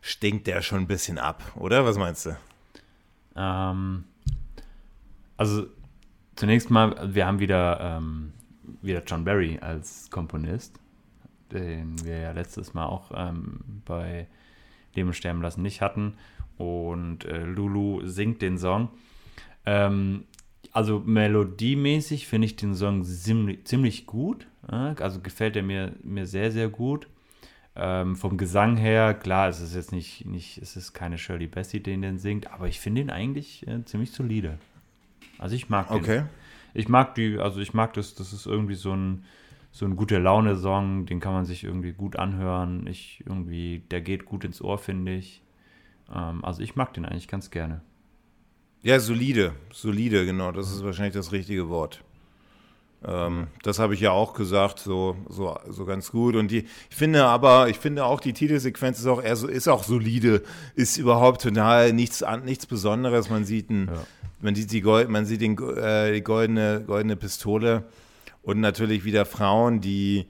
[0.00, 1.84] stinkt der schon ein bisschen ab, oder?
[1.84, 2.36] Was meinst du?
[3.34, 4.04] Ähm,
[5.36, 5.66] also
[6.36, 8.32] zunächst mal, wir haben wieder, ähm,
[8.82, 10.78] wieder John Barry als Komponist,
[11.52, 14.26] den wir ja letztes Mal auch ähm, bei
[14.94, 16.14] Leben sterben lassen nicht hatten.
[16.56, 18.88] Und äh, Lulu singt den Song.
[19.64, 20.24] Ähm,
[20.72, 24.46] also melodiemäßig finde ich den Song ziemlich, gut.
[24.66, 27.08] Also gefällt er mir, mir sehr, sehr gut.
[27.74, 31.80] Ähm, vom Gesang her, klar, es ist jetzt nicht, nicht, es ist keine Shirley Bassey,
[31.80, 34.58] den den singt, aber ich finde ihn eigentlich äh, ziemlich solide.
[35.38, 35.96] Also ich mag den.
[35.96, 36.22] Okay.
[36.78, 39.24] Ich mag die, also ich mag das, das ist irgendwie so ein,
[39.72, 42.86] so ein gute Laune-Song, den kann man sich irgendwie gut anhören.
[42.86, 45.42] Ich irgendwie, der geht gut ins Ohr, finde ich.
[46.14, 47.80] Ähm, also ich mag den eigentlich ganz gerne.
[48.80, 52.04] Ja, solide, solide, genau, das ist wahrscheinlich das richtige Wort.
[53.04, 56.36] Ähm, das habe ich ja auch gesagt, so, so, so ganz gut.
[56.36, 59.66] Und die, ich finde aber, ich finde auch, die Titelsequenz ist auch eher so, ist
[59.66, 60.44] auch solide,
[60.76, 63.30] ist überhaupt total nichts, nichts Besonderes.
[63.30, 64.27] Man sieht, ein, ja.
[64.40, 67.84] Man sieht, die, Gold, man sieht den, äh, die goldene, goldene Pistole
[68.42, 70.26] und natürlich wieder Frauen, die,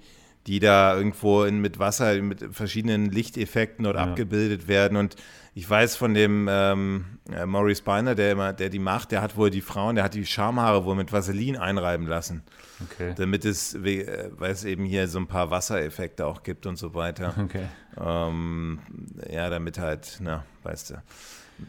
[0.46, 4.02] die da irgendwo in, mit Wasser, mit verschiedenen Lichteffekten dort ja.
[4.02, 4.96] abgebildet werden.
[4.96, 5.16] Und
[5.54, 9.36] ich weiß von dem ähm, äh, Maurice Beiner, der immer, der die macht, der hat
[9.36, 12.42] wohl die Frauen, der hat die Schamhaare wohl mit Vaseline einreiben lassen.
[12.82, 13.12] Okay.
[13.16, 16.94] Damit es, äh, weil es eben hier so ein paar Wassereffekte auch gibt und so
[16.94, 17.34] weiter.
[17.38, 17.66] Okay.
[18.00, 18.78] Ähm,
[19.30, 21.02] ja, damit halt, na, weißt du,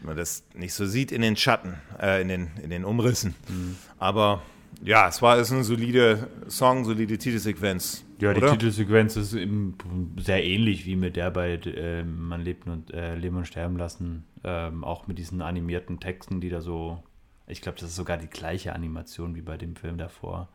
[0.02, 3.34] man das nicht so sieht in den Schatten, äh, in, den, in den Umrissen.
[3.48, 3.76] Mhm.
[3.98, 4.42] Aber
[4.82, 8.04] ja, es war ist ein solider Song, solide Titelsequenz.
[8.18, 8.52] Ja, die oder?
[8.52, 13.46] Titelsequenz ist sehr ähnlich wie mit der bei äh, Man lebt und äh, Leben und
[13.46, 14.24] Sterben lassen.
[14.44, 17.02] Ähm, auch mit diesen animierten Texten, die da so.
[17.46, 20.48] Ich glaube, das ist sogar die gleiche Animation wie bei dem Film davor.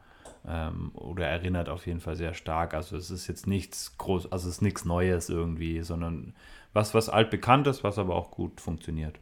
[0.47, 2.73] Ähm, oder erinnert auf jeden Fall sehr stark.
[2.73, 6.33] Also es ist jetzt nichts groß, also es ist nichts Neues irgendwie, sondern
[6.73, 9.19] was, was altbekanntes, was aber auch gut funktioniert.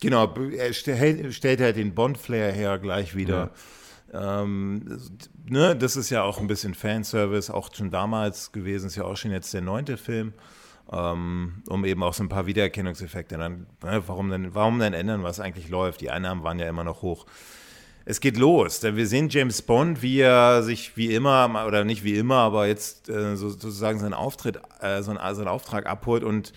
[0.00, 3.36] Genau, er stellt halt den Bond-Flair her gleich wieder.
[3.36, 3.50] Ja
[4.12, 4.98] ähm,
[5.48, 9.16] ne, das ist ja auch ein bisschen Fanservice, auch schon damals gewesen, ist ja auch
[9.16, 10.32] schon jetzt der neunte Film,
[10.92, 13.36] ähm, um eben auch so ein paar Wiedererkennungseffekte.
[13.36, 16.00] Dann, ne, warum, denn, warum denn ändern, was eigentlich läuft?
[16.00, 17.26] Die Einnahmen waren ja immer noch hoch.
[18.08, 18.80] Es geht los.
[18.84, 23.08] Wir sehen James Bond, wie er sich wie immer, oder nicht wie immer, aber jetzt
[23.08, 26.52] äh, sozusagen seinen Auftritt, äh, seinen, seinen Auftrag abholt und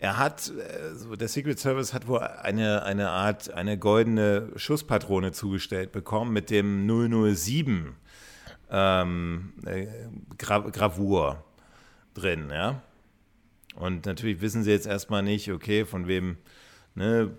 [0.00, 5.92] er hat, äh, der Secret Service hat wohl eine, eine Art, eine goldene Schusspatrone zugestellt
[5.92, 6.86] bekommen mit dem
[7.36, 7.94] 007
[8.70, 9.86] ähm, äh,
[10.38, 11.44] Gra Gravur
[12.14, 12.82] drin, ja.
[13.74, 16.38] Und natürlich wissen sie jetzt erstmal nicht, okay, von wem,
[16.94, 17.30] ne,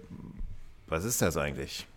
[0.85, 1.87] was ist das eigentlich?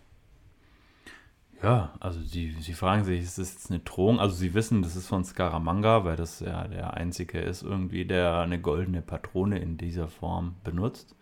[1.63, 4.19] Ja, also sie, sie fragen sich, ist das jetzt eine Drohung?
[4.19, 8.39] Also sie wissen, das ist von Scaramanga, weil das ja der einzige ist irgendwie, der
[8.39, 11.15] eine goldene Patrone in dieser Form benutzt.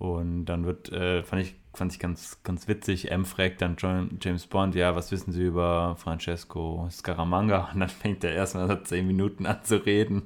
[0.00, 4.18] Und dann wird, äh, fand ich, fand ich ganz, ganz witzig, M fragt dann John,
[4.22, 7.68] James Bond, ja, was wissen Sie über Francesco Scaramanga?
[7.74, 10.22] Und dann fängt er erstmal so zehn Minuten an zu reden.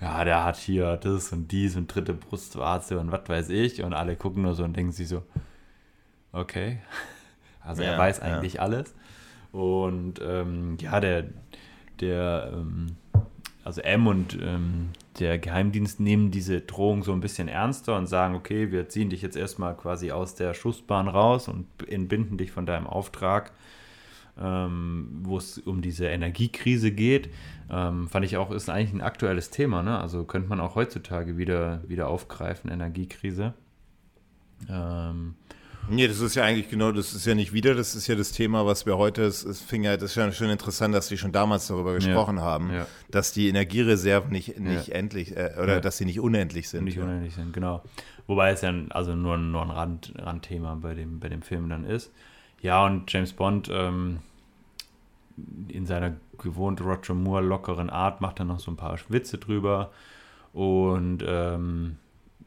[0.00, 3.84] Ja, der hat hier das und dies und dritte Brustwarze und was weiß ich.
[3.84, 5.22] Und alle gucken nur so und denken sich so,
[6.32, 6.80] okay.
[7.64, 8.60] Also ja, er weiß eigentlich ja.
[8.60, 8.94] alles.
[9.52, 11.26] Und ähm, ja, der,
[12.00, 12.96] der, ähm,
[13.62, 18.34] also M und ähm, der Geheimdienst nehmen diese Drohung so ein bisschen ernster und sagen,
[18.34, 22.66] okay, wir ziehen dich jetzt erstmal quasi aus der Schussbahn raus und entbinden dich von
[22.66, 23.52] deinem Auftrag,
[24.40, 27.30] ähm, wo es um diese Energiekrise geht.
[27.70, 29.98] Ähm, fand ich auch, ist eigentlich ein aktuelles Thema, ne?
[30.00, 33.54] Also könnte man auch heutzutage wieder, wieder aufgreifen, Energiekrise.
[34.68, 35.36] Ähm,
[35.88, 38.32] Nee, das ist ja eigentlich genau, das ist ja nicht wieder, das ist ja das
[38.32, 41.18] Thema, was wir heute, es, es fing ja, das ist ja schon interessant, dass die
[41.18, 42.86] schon damals darüber gesprochen ja, haben, ja.
[43.10, 44.94] dass die Energiereserven nicht, nicht ja.
[44.94, 46.84] endlich, äh, oder dass sie nicht unendlich sind.
[46.84, 47.82] Nicht unendlich sind, genau.
[48.26, 51.84] Wobei es ja also nur, nur ein Rand, Randthema bei dem, bei dem Film dann
[51.84, 52.10] ist.
[52.62, 54.20] Ja, und James Bond ähm,
[55.68, 59.92] in seiner gewohnt Roger Moore lockeren Art macht dann noch so ein paar Witze drüber
[60.52, 61.96] und ähm,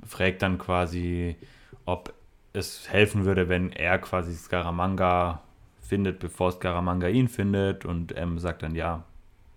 [0.06, 1.36] fragt dann quasi,
[1.86, 2.14] ob
[2.58, 5.41] es helfen würde, wenn er quasi Scaramanga
[5.80, 7.86] findet, bevor Scaramanga ihn findet.
[7.86, 9.03] Und M sagt dann, ja,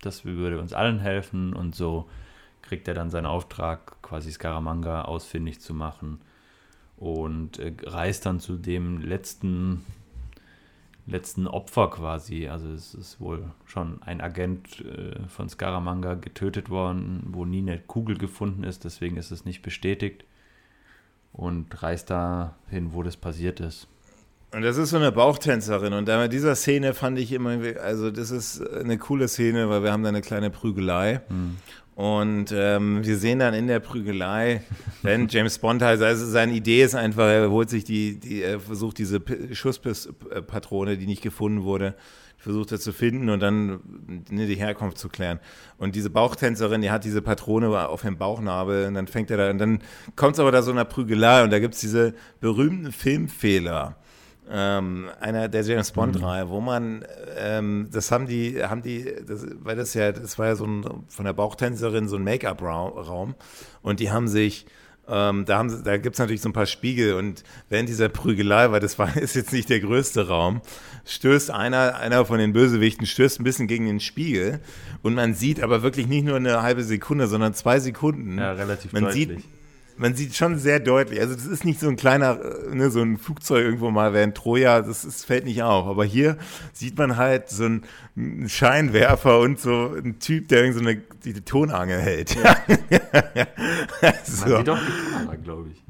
[0.01, 1.53] das würde uns allen helfen.
[1.53, 2.09] Und so
[2.63, 6.21] kriegt er dann seinen Auftrag, quasi Scaramanga ausfindig zu machen.
[6.97, 9.85] Und äh, reist dann zu dem letzten,
[11.07, 12.49] letzten Opfer quasi.
[12.49, 17.79] Also es ist wohl schon ein Agent äh, von Scaramanga getötet worden, wo nie eine
[17.79, 20.25] Kugel gefunden ist, deswegen ist es nicht bestätigt.
[21.33, 23.87] Und reist dahin, wo das passiert ist.
[24.53, 25.93] Und das ist so eine Bauchtänzerin.
[25.93, 29.93] Und da dieser Szene fand ich immer, also das ist eine coole Szene, weil wir
[29.93, 31.21] haben da eine kleine Prügelei.
[31.29, 31.57] Hm.
[31.95, 34.63] Und ähm, wir sehen dann in der Prügelei,
[35.03, 38.59] wenn James Bond halt, also seine Idee ist einfach, er holt sich die, die er
[38.59, 39.21] versucht diese
[39.53, 41.95] Schusspatrone, die nicht gefunden wurde,
[42.41, 43.81] versucht er zu finden und dann
[44.31, 45.39] ne, die Herkunft zu klären.
[45.79, 49.51] Und diese Bauchtänzerin, die hat diese Patrone auf dem Bauchnabel und dann fängt er da,
[49.51, 49.81] und dann
[50.17, 53.97] kommt es aber da so einer Prügelei und da gibt es diese berühmten Filmfehler
[54.51, 56.51] ähm, einer der James Bond-Reihe, mhm.
[56.51, 57.05] wo man,
[57.39, 60.85] ähm, das haben die, haben die, das, weil das ja, das war ja so ein,
[61.09, 63.35] von der Bauchtänzerin so ein Make-up-Raum
[63.83, 64.67] und die haben sich,
[65.09, 68.73] ähm, da, haben, da gibt es natürlich so ein paar Spiegel und während dieser Prügelei,
[68.73, 70.63] weil das war, ist jetzt nicht der größte Raum,
[71.05, 74.61] stößt einer, einer von den Bösewichten, stößt ein bisschen gegen den Spiegel
[75.03, 78.39] und man sieht aber wirklich nicht nur eine halbe Sekunde, sondern zwei Sekunden.
[78.39, 79.29] Ja, relativ man deutlich.
[79.29, 79.45] Sieht,
[80.01, 83.03] man sieht schon sehr deutlich, also das ist nicht so ein kleiner, äh, ne, so
[83.03, 85.87] ein Flugzeug irgendwo mal während Troja, das, das fällt nicht auf.
[85.87, 86.39] Aber hier
[86.73, 91.35] sieht man halt so einen Scheinwerfer und so einen Typ, der irgendwie so eine die,
[91.35, 92.35] die Tonangel hält.
[92.35, 92.57] Ja.
[94.25, 94.49] so.
[94.49, 95.83] Man sieht auch die Kamera, glaube ich.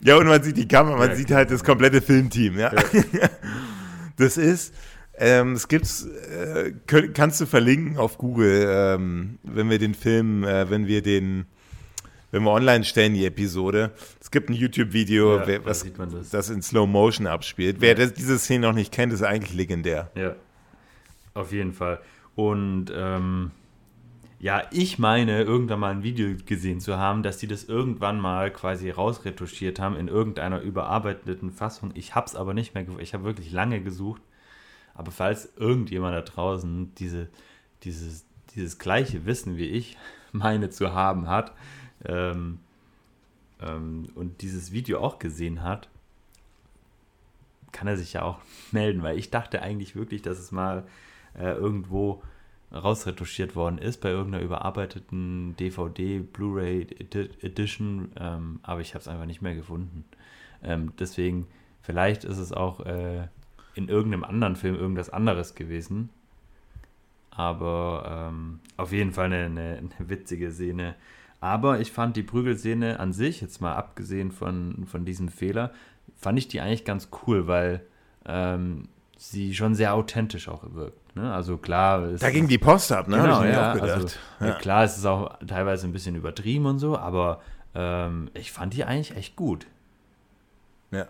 [0.00, 2.72] Ja, und man sieht die Kamera, man ja, sieht halt das komplette Filmteam, ja.
[2.72, 2.82] ja.
[4.16, 4.74] Das ist,
[5.18, 6.72] ähm, es gibt's, äh,
[7.14, 11.46] kannst du verlinken auf Google, ähm, wenn wir den Film, äh, wenn wir den
[12.32, 13.92] wenn wir online stellen, die Episode.
[14.20, 16.30] Es gibt ein YouTube-Video, ja, was da das.
[16.30, 16.50] das.
[16.50, 17.76] in Slow Motion abspielt.
[17.80, 20.10] Wer das, diese Szene noch nicht kennt, ist eigentlich legendär.
[20.14, 20.34] Ja,
[21.34, 22.00] auf jeden Fall.
[22.34, 23.52] Und ähm,
[24.46, 28.52] ja, ich meine, irgendwann mal ein Video gesehen zu haben, dass die das irgendwann mal
[28.52, 31.90] quasi rausretuschiert haben in irgendeiner überarbeiteten Fassung.
[31.94, 32.86] Ich habe es aber nicht mehr.
[33.00, 34.22] Ich habe wirklich lange gesucht.
[34.94, 37.28] Aber falls irgendjemand da draußen diese,
[37.82, 38.24] dieses,
[38.54, 39.98] dieses gleiche Wissen wie ich
[40.30, 41.52] meine zu haben hat,
[42.04, 42.60] ähm,
[43.60, 45.88] ähm, und dieses Video auch gesehen hat,
[47.72, 48.38] kann er sich ja auch
[48.70, 50.86] melden, weil ich dachte eigentlich wirklich, dass es mal
[51.36, 52.22] äh, irgendwo
[52.72, 56.86] rausretuschiert worden ist bei irgendeiner überarbeiteten DVD, Blu-ray
[57.42, 60.04] Edition, ähm, aber ich habe es einfach nicht mehr gefunden.
[60.62, 61.46] Ähm, deswegen,
[61.82, 63.28] vielleicht ist es auch äh,
[63.74, 66.10] in irgendeinem anderen Film irgendwas anderes gewesen.
[67.30, 70.94] Aber ähm, auf jeden Fall eine, eine, eine witzige Szene.
[71.40, 75.72] Aber ich fand die Prügelszene an sich, jetzt mal abgesehen von, von diesem Fehler,
[76.16, 77.82] fand ich die eigentlich ganz cool, weil
[78.24, 78.88] ähm,
[79.18, 81.05] sie schon sehr authentisch auch wirkt.
[81.16, 81.32] Ne?
[81.32, 82.12] Also klar.
[82.18, 83.16] Da ging die Post ab, ne?
[83.16, 84.06] Genau, ja, also,
[84.38, 84.52] ja.
[84.52, 87.40] klar, es ist auch teilweise ein bisschen übertrieben und so, aber
[87.74, 89.66] ähm, ich fand die eigentlich echt gut.
[90.90, 91.06] Ja.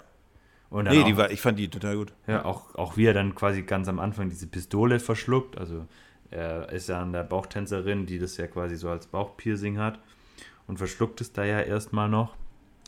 [0.71, 2.13] Und nee, auch, die war, ich fand die total gut.
[2.29, 5.59] Ja, auch, auch wie er dann quasi ganz am Anfang diese Pistole verschluckt.
[5.59, 5.87] Also
[6.31, 9.99] er ist ja an der Bauchtänzerin, die das ja quasi so als Bauchpiercing hat
[10.69, 12.37] und verschluckt es da ja erstmal noch.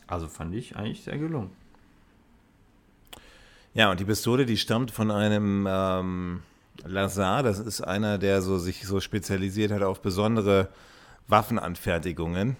[0.07, 1.51] Also fand ich eigentlich sehr gelungen.
[3.73, 6.43] Ja, und die Pistole, die stammt von einem ähm,
[6.85, 10.69] Lazar, das ist einer, der so, sich so spezialisiert hat auf besondere
[11.27, 12.57] Waffenanfertigungen.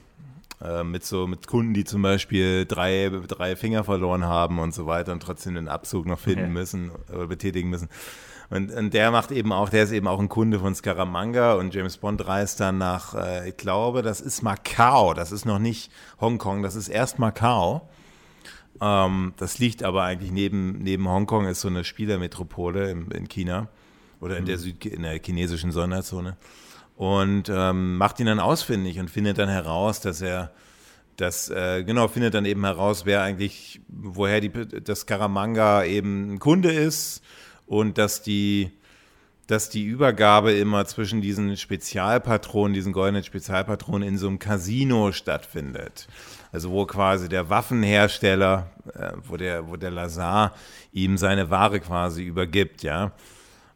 [0.62, 4.86] Äh, mit so mit Kunden, die zum Beispiel drei, drei Finger verloren haben und so
[4.88, 6.52] weiter und trotzdem den Abzug noch finden okay.
[6.52, 7.88] müssen oder betätigen müssen.
[8.50, 11.74] Und, und der macht eben auch, der ist eben auch ein Kunde von Scaramanga und
[11.74, 15.92] James Bond reist dann nach, äh, ich glaube, das ist Macau, das ist noch nicht
[16.20, 17.88] Hongkong, das ist erst Macau.
[18.82, 23.70] Ähm, das liegt aber eigentlich neben, neben Hongkong, ist so eine Spielermetropole in, in China
[24.22, 24.62] oder in der, mhm.
[24.62, 26.38] Süd, in der chinesischen Sonderzone.
[26.96, 30.52] Und ähm, macht ihn dann ausfindig und findet dann heraus, dass er
[31.20, 36.40] das äh, genau findet dann eben heraus, wer eigentlich, woher die, das Karamanga eben ein
[36.40, 37.22] Kunde ist
[37.66, 38.72] und dass die,
[39.48, 46.08] dass die Übergabe immer zwischen diesen Spezialpatronen, diesen goldenen Spezialpatronen in so einem Casino stattfindet.
[46.52, 50.56] Also wo quasi der Waffenhersteller, äh, wo der, wo der Lazar
[50.94, 53.12] ihm seine Ware quasi übergibt, ja.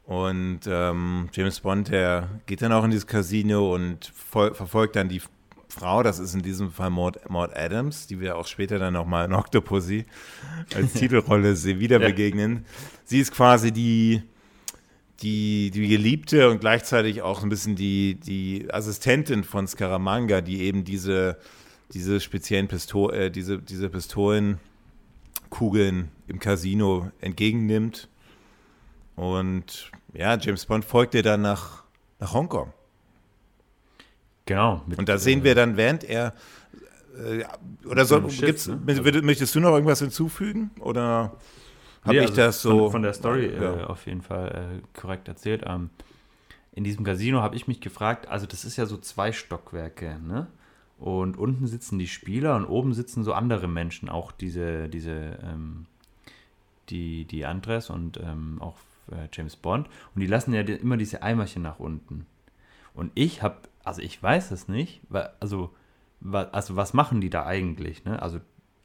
[0.06, 5.22] Und ähm, James Bond, der geht dann auch in dieses Casino und verfolgt dann die
[5.70, 9.26] Frau, das ist in diesem Fall Maud, Maud Adams, die wir auch später dann nochmal
[9.26, 10.06] in Octopussy
[10.76, 12.08] als Titelrolle wieder ja.
[12.08, 12.66] begegnen.
[13.06, 14.22] Sie ist quasi die,
[15.22, 20.84] die, die Geliebte und gleichzeitig auch ein bisschen die, die Assistentin von Scaramanga, die eben
[20.84, 21.40] diese,
[21.94, 28.10] diese speziellen Pistolen, äh, diese, diese Pistolenkugeln im Casino entgegennimmt.
[29.16, 31.84] Und ja, James Bond folgt ihr dann nach,
[32.20, 32.74] nach Hongkong.
[34.46, 34.82] Genau.
[34.88, 36.34] Mit, und da sehen wir dann, während er
[37.18, 37.44] äh,
[37.88, 38.78] oder so, Schiff, gibt's, ne?
[39.22, 40.72] möchtest du noch irgendwas hinzufügen?
[40.80, 41.38] Oder
[42.04, 42.80] habe nee, ich also das so.
[42.80, 43.82] Von, von der Story ja.
[43.82, 45.64] äh, auf jeden Fall äh, korrekt erzählt.
[45.66, 45.90] Ähm,
[46.74, 50.48] in diesem Casino habe ich mich gefragt, also das ist ja so zwei Stockwerke, ne?
[50.98, 55.86] Und unten sitzen die Spieler und oben sitzen so andere Menschen, auch diese, diese, ähm,
[56.90, 58.78] die, die Andres und ähm, auch
[59.12, 59.88] äh, James Bond.
[60.16, 62.26] Und die lassen ja immer diese Eimerchen nach unten.
[62.94, 65.02] Und ich habe, also ich weiß es nicht,
[65.40, 65.74] also,
[66.32, 68.22] also was machen die da eigentlich, ne?
[68.22, 68.40] Also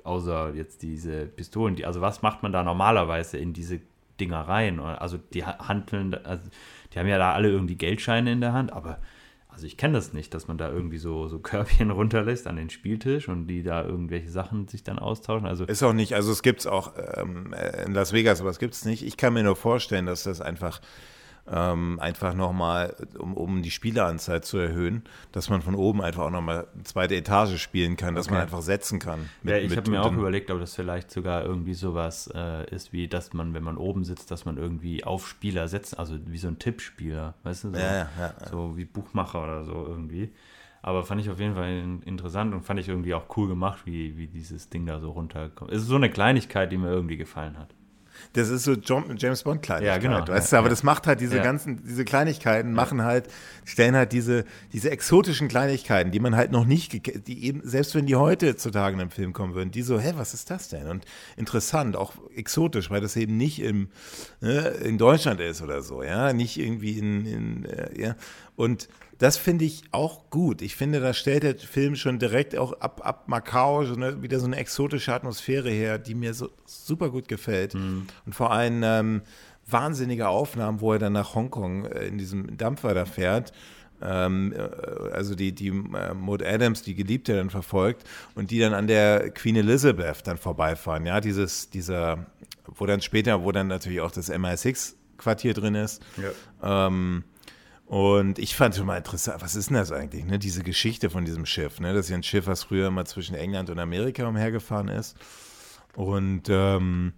[0.04, 3.80] außer jetzt diese Pistolen, die, also was macht man da normalerweise in diese
[4.18, 4.80] Dinger rein?
[4.80, 6.42] Also die handeln, also
[6.92, 8.98] die haben ja da alle irgendwie Geldscheine in der Hand, aber
[9.58, 12.70] also ich kenne das nicht, dass man da irgendwie so, so Körbchen runterlässt an den
[12.70, 15.48] Spieltisch und die da irgendwelche Sachen sich dann austauschen.
[15.48, 17.52] Also ist auch nicht, also es gibt es auch ähm,
[17.84, 19.04] in Las Vegas, aber es gibt es nicht.
[19.04, 20.80] Ich kann mir nur vorstellen, dass das einfach
[21.50, 26.30] ähm, einfach nochmal, um, um die Spieleranzahl zu erhöhen, dass man von oben einfach auch
[26.30, 28.34] nochmal eine zweite Etage spielen kann, dass okay.
[28.34, 29.28] man einfach setzen kann.
[29.42, 32.92] Mit, ja, ich habe mir auch überlegt, ob das vielleicht sogar irgendwie sowas äh, ist,
[32.92, 36.38] wie dass man, wenn man oben sitzt, dass man irgendwie auf Spieler setzt, also wie
[36.38, 38.48] so ein Tippspieler, weißt du, so, ja, ja, ja.
[38.50, 40.32] so wie Buchmacher oder so irgendwie.
[40.80, 44.16] Aber fand ich auf jeden Fall interessant und fand ich irgendwie auch cool gemacht, wie,
[44.16, 45.72] wie dieses Ding da so runterkommt.
[45.72, 47.74] Es ist so eine Kleinigkeit, die mir irgendwie gefallen hat.
[48.32, 50.26] Das ist so James Bond Kleinigkeit, ja, genau.
[50.26, 51.42] weißt du, aber das macht halt diese ja.
[51.42, 53.28] ganzen, diese Kleinigkeiten machen halt,
[53.64, 56.92] stellen halt diese, diese exotischen Kleinigkeiten, die man halt noch nicht,
[57.26, 60.12] die eben, selbst wenn die heute zutage in einem Film kommen würden, die so, hä,
[60.16, 60.86] was ist das denn?
[60.88, 61.04] Und
[61.36, 63.88] interessant, auch exotisch, weil das eben nicht im,
[64.40, 68.16] ne, in Deutschland ist oder so, ja, nicht irgendwie in, in äh, ja,
[68.56, 68.88] und
[69.18, 70.62] das finde ich auch gut.
[70.62, 74.38] Ich finde, da stellt der Film schon direkt auch ab, ab Macau so eine, wieder
[74.38, 77.74] so eine exotische Atmosphäre her, die mir so super gut gefällt.
[77.74, 78.06] Mhm.
[78.26, 79.22] Und vor allem ähm,
[79.66, 83.52] wahnsinnige Aufnahmen, wo er dann nach Hongkong äh, in diesem Dampfer da fährt.
[84.00, 88.04] Ähm, äh, also die, die äh, Maud Adams, die Geliebte, dann verfolgt
[88.36, 91.06] und die dann an der Queen Elizabeth dann vorbeifahren.
[91.06, 92.26] Ja, dieses, dieser,
[92.66, 96.02] wo dann später, wo dann natürlich auch das MI6-Quartier drin ist.
[96.62, 96.86] Ja.
[96.86, 97.24] Ähm,
[97.88, 100.38] und ich fand schon mal interessant, was ist denn das eigentlich, ne?
[100.38, 101.94] Diese Geschichte von diesem Schiff, ne?
[101.94, 105.16] Das ist ja ein Schiff, was früher immer zwischen England und Amerika umhergefahren ist.
[105.96, 107.14] Und ähm,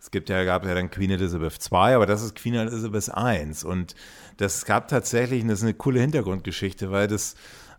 [0.00, 3.66] es gibt ja, gab ja dann Queen Elizabeth II, aber das ist Queen Elizabeth I.
[3.66, 3.94] Und
[4.38, 7.34] das gab tatsächlich, und das ist eine coole Hintergrundgeschichte, weil das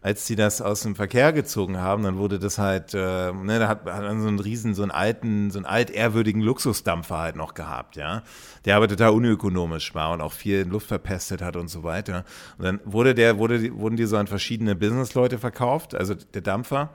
[0.05, 3.67] als sie das aus dem Verkehr gezogen haben, dann wurde das halt, äh, ne, da
[3.67, 7.55] hat, hat man so einen riesen, so einen alten, so einen altehrwürdigen Luxusdampfer halt noch
[7.55, 8.21] gehabt, ja,
[8.65, 12.23] der aber total unökonomisch war und auch viel Luft verpestet hat und so weiter.
[12.59, 16.91] Und dann wurde der, wurde, wurden die so an verschiedene Businessleute verkauft, also der Dampfer,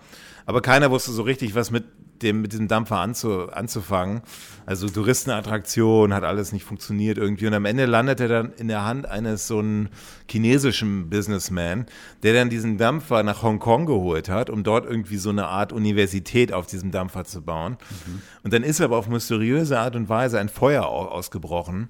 [0.47, 1.87] aber keiner wusste so richtig, was mit
[2.23, 4.23] dem, mit diesem Dampfer anzu, anzufangen.
[4.67, 7.47] Also Touristenattraktion, hat alles nicht funktioniert irgendwie.
[7.47, 9.89] Und am Ende landet er dann in der Hand eines so einen
[10.31, 11.87] chinesischen Businessman,
[12.23, 16.53] der dann diesen Dampfer nach Hongkong geholt hat, um dort irgendwie so eine Art Universität
[16.53, 17.77] auf diesem Dampfer zu bauen.
[18.07, 18.23] Mhm.
[18.43, 21.89] Und dann ist aber auf mysteriöse Art und Weise ein Feuer ausgebrochen.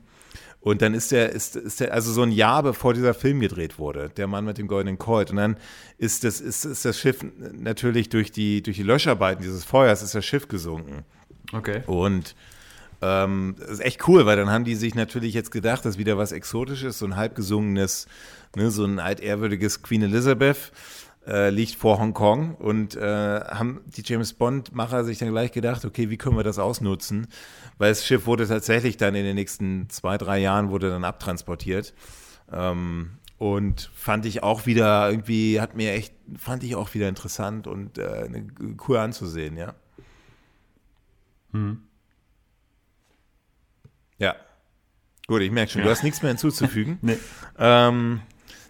[0.60, 3.78] Und dann ist der, ist, ist der, also so ein Jahr bevor dieser Film gedreht
[3.78, 5.30] wurde, der Mann mit dem goldenen Colt.
[5.30, 5.56] Und dann
[5.96, 10.14] ist das, ist, ist das Schiff natürlich durch die, durch die Löscharbeiten dieses Feuers ist
[10.14, 11.04] das Schiff gesunken.
[11.52, 11.82] Okay.
[11.86, 12.34] Und
[13.00, 16.18] ähm, das ist echt cool, weil dann haben die sich natürlich jetzt gedacht, dass wieder
[16.18, 18.06] was Exotisches, so ein halbgesungenes,
[18.54, 20.72] ne, so ein altehrwürdiges Queen Elizabeth
[21.26, 26.10] äh, liegt vor Hongkong und äh, haben die James Bond-Macher sich dann gleich gedacht, okay,
[26.10, 27.28] wie können wir das ausnutzen?
[27.80, 31.94] Weil das Schiff wurde tatsächlich dann in den nächsten zwei, drei Jahren wurde dann abtransportiert.
[32.52, 37.66] Ähm, und fand ich auch wieder irgendwie, hat mir echt, fand ich auch wieder interessant
[37.66, 38.28] und äh,
[38.86, 39.74] cool anzusehen, ja.
[41.52, 41.80] Hm.
[44.18, 44.36] Ja.
[45.26, 45.86] Gut, ich merke schon, ja.
[45.86, 46.98] du hast nichts mehr hinzuzufügen.
[47.02, 47.16] nee.
[47.58, 48.20] ähm,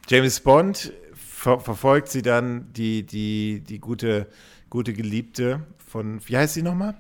[0.09, 4.29] James Bond ver verfolgt sie dann, die, die, die gute,
[4.69, 6.95] gute Geliebte von, wie heißt sie nochmal?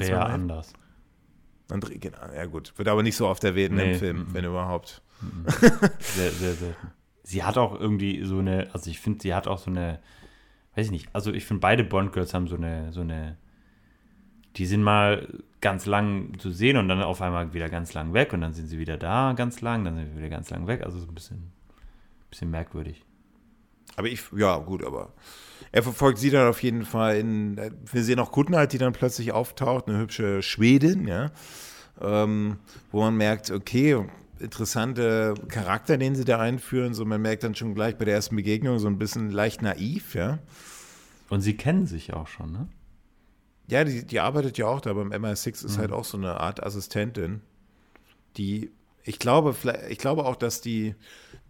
[0.00, 0.72] Ja, anders.
[1.70, 2.72] André, genau, ja gut.
[2.76, 3.92] Wird aber nicht so oft erwähnt nee.
[3.92, 5.02] im Film, wenn überhaupt.
[6.00, 6.90] Sehr, sehr selten.
[7.22, 10.00] Sie hat auch irgendwie so eine, also ich finde, sie hat auch so eine,
[10.74, 13.36] weiß ich nicht, also ich finde beide Bond-Girls haben so eine, so eine,
[14.56, 15.28] die sind mal
[15.60, 18.66] ganz lang zu sehen und dann auf einmal wieder ganz lang weg und dann sind
[18.66, 21.14] sie wieder da ganz lang, dann sind sie wieder ganz lang weg, also so ein
[21.14, 21.52] bisschen,
[22.28, 23.04] bisschen merkwürdig.
[23.96, 25.12] Aber ich, ja, gut, aber
[25.72, 27.56] er verfolgt sie dann auf jeden Fall in,
[27.90, 31.32] wir sehen auch Guttenheit, die dann plötzlich auftaucht, eine hübsche Schwedin, ja,
[32.00, 32.58] ähm,
[32.90, 34.04] wo man merkt, okay,
[34.38, 38.36] interessante Charakter, den sie da einführen, so man merkt dann schon gleich bei der ersten
[38.36, 40.38] Begegnung so ein bisschen leicht naiv, ja.
[41.30, 42.68] Und sie kennen sich auch schon, ne?
[43.68, 45.80] Ja, die, die arbeitet ja auch da beim MI6, ist mhm.
[45.80, 47.40] halt auch so eine Art Assistentin,
[48.36, 48.70] die
[49.04, 49.54] ich glaube,
[49.88, 50.94] ich glaube auch, dass die,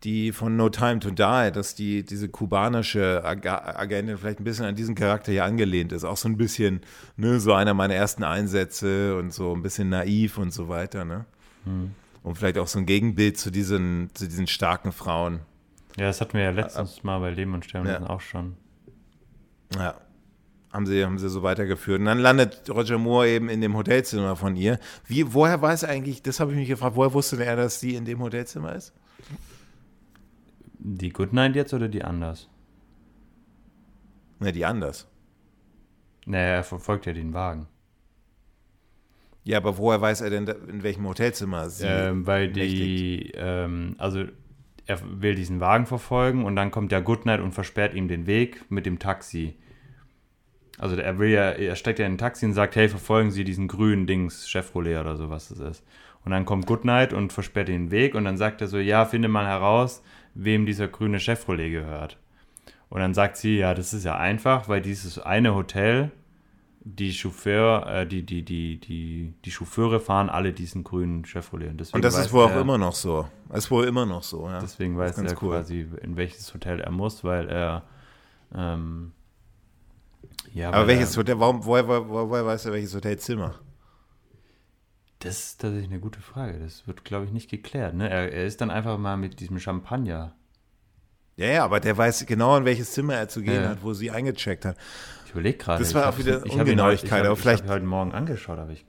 [0.04, 4.66] die von No Time to Die, dass die, diese kubanische Ag Agentin vielleicht ein bisschen
[4.66, 6.04] an diesen Charakter hier angelehnt ist.
[6.04, 6.80] Auch so ein bisschen,
[7.16, 11.24] ne, so einer meiner ersten Einsätze und so ein bisschen naiv und so weiter, ne?
[11.64, 11.92] Hm.
[12.22, 15.40] Und vielleicht auch so ein Gegenbild zu diesen, zu diesen starken Frauen.
[15.96, 18.08] Ja, das hatten wir ja letztens mal bei Leben und Sterben ja.
[18.08, 18.56] auch schon.
[19.76, 19.94] Ja.
[20.72, 22.00] Haben sie, haben sie so weitergeführt.
[22.00, 24.78] Und dann landet Roger Moore eben in dem Hotelzimmer von ihr.
[25.04, 27.94] Wie, woher weiß er eigentlich, das habe ich mich gefragt, woher wusste er, dass sie
[27.94, 28.94] in dem Hotelzimmer ist?
[30.84, 32.48] Die Goodnight jetzt oder die anders?
[34.40, 35.08] Ne, die anders.
[36.26, 37.68] Naja, er verfolgt ja den Wagen.
[39.44, 44.24] Ja, aber woher weiß er denn, in welchem Hotelzimmer sie ähm, Weil die, ähm, also
[44.86, 48.68] er will diesen Wagen verfolgen und dann kommt der Goodnight und versperrt ihm den Weg
[48.68, 49.56] mit dem Taxi.
[50.78, 53.44] Also er will ja, er steckt ja in ein Taxi und sagt, hey, verfolgen Sie
[53.44, 55.84] diesen grünen Dings, Chevrolet oder so, was das ist.
[56.24, 59.28] Und dann kommt Goodnight und versperrt den Weg und dann sagt er so, ja, finde
[59.28, 60.02] mal heraus,
[60.34, 62.18] wem dieser grüne Chevrolet gehört.
[62.88, 66.10] Und dann sagt sie, ja, das ist ja einfach, weil dieses eine Hotel
[66.84, 71.70] die Chauffeur, äh, die, die, die, die, die Chauffeure fahren alle diesen grünen Chevrolet.
[71.70, 73.28] Und, und das ist wohl auch immer noch so.
[73.48, 74.60] Das ist wohl immer noch so, ja.
[74.60, 75.56] Deswegen weiß er cool.
[75.56, 77.84] quasi, in welches Hotel er muss, weil er
[78.54, 79.12] ähm,
[80.52, 83.54] ja, Aber welches er, Hotel, warum, woher, woher, woher weiß er welches Hotelzimmer?
[85.22, 86.58] Das ist tatsächlich eine gute Frage.
[86.58, 87.94] Das wird, glaube ich, nicht geklärt.
[87.94, 88.08] Ne?
[88.08, 90.34] Er, er ist dann einfach mal mit diesem Champagner
[91.36, 93.70] ja, ja, aber der weiß genau, in welches Zimmer er zu gehen ja.
[93.70, 94.76] hat, wo sie eingecheckt hat.
[95.24, 95.82] Ich überlege gerade.
[95.82, 97.24] Das war auch wieder ich Ungenauigkeit.
[97.24, 98.84] Ich habe ihn heute Morgen angeschaut, aber ich.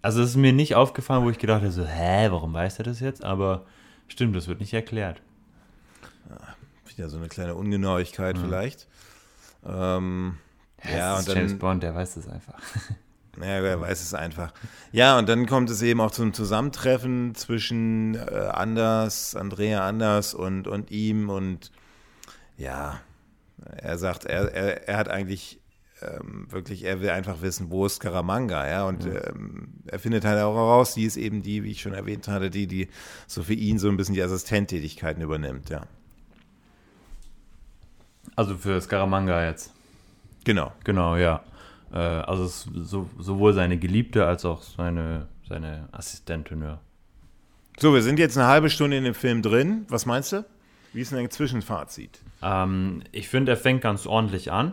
[0.00, 2.84] Also es ist mir nicht aufgefallen, wo ich gedacht habe, so, hä, warum weiß er
[2.84, 3.22] das jetzt?
[3.24, 3.66] Aber
[4.06, 5.20] stimmt, das wird nicht erklärt.
[6.30, 6.36] Ja,
[6.86, 8.40] wieder so eine kleine Ungenauigkeit mhm.
[8.40, 8.86] vielleicht.
[9.66, 10.38] Ähm,
[10.84, 12.58] ja, ja und dann, James Bond, der weiß das einfach.
[13.42, 14.52] Ja, wer weiß es einfach.
[14.92, 20.66] Ja, und dann kommt es eben auch zum Zusammentreffen zwischen äh, Anders, Andrea Anders und,
[20.66, 21.70] und ihm und
[22.56, 23.00] ja,
[23.76, 25.60] er sagt, er, er, er hat eigentlich
[26.02, 29.18] ähm, wirklich, er will einfach wissen, wo ist Scaramanga, ja, und mhm.
[29.26, 32.50] ähm, er findet halt auch heraus, die ist eben die, wie ich schon erwähnt hatte,
[32.50, 32.88] die, die
[33.26, 35.82] so für ihn so ein bisschen die Assistenttätigkeiten übernimmt, ja.
[38.36, 39.72] Also für Scaramanga jetzt.
[40.44, 40.72] Genau.
[40.84, 41.42] Genau, ja.
[41.92, 46.80] Äh, also so, sowohl seine Geliebte als auch seine, seine Assistentin, ja.
[47.78, 49.86] So, wir sind jetzt eine halbe Stunde in dem Film drin.
[49.88, 50.44] Was meinst du?
[50.92, 52.20] Wie ist denn dein Zwischenfazit?
[52.42, 54.72] Ähm, ich finde, er fängt ganz ordentlich an.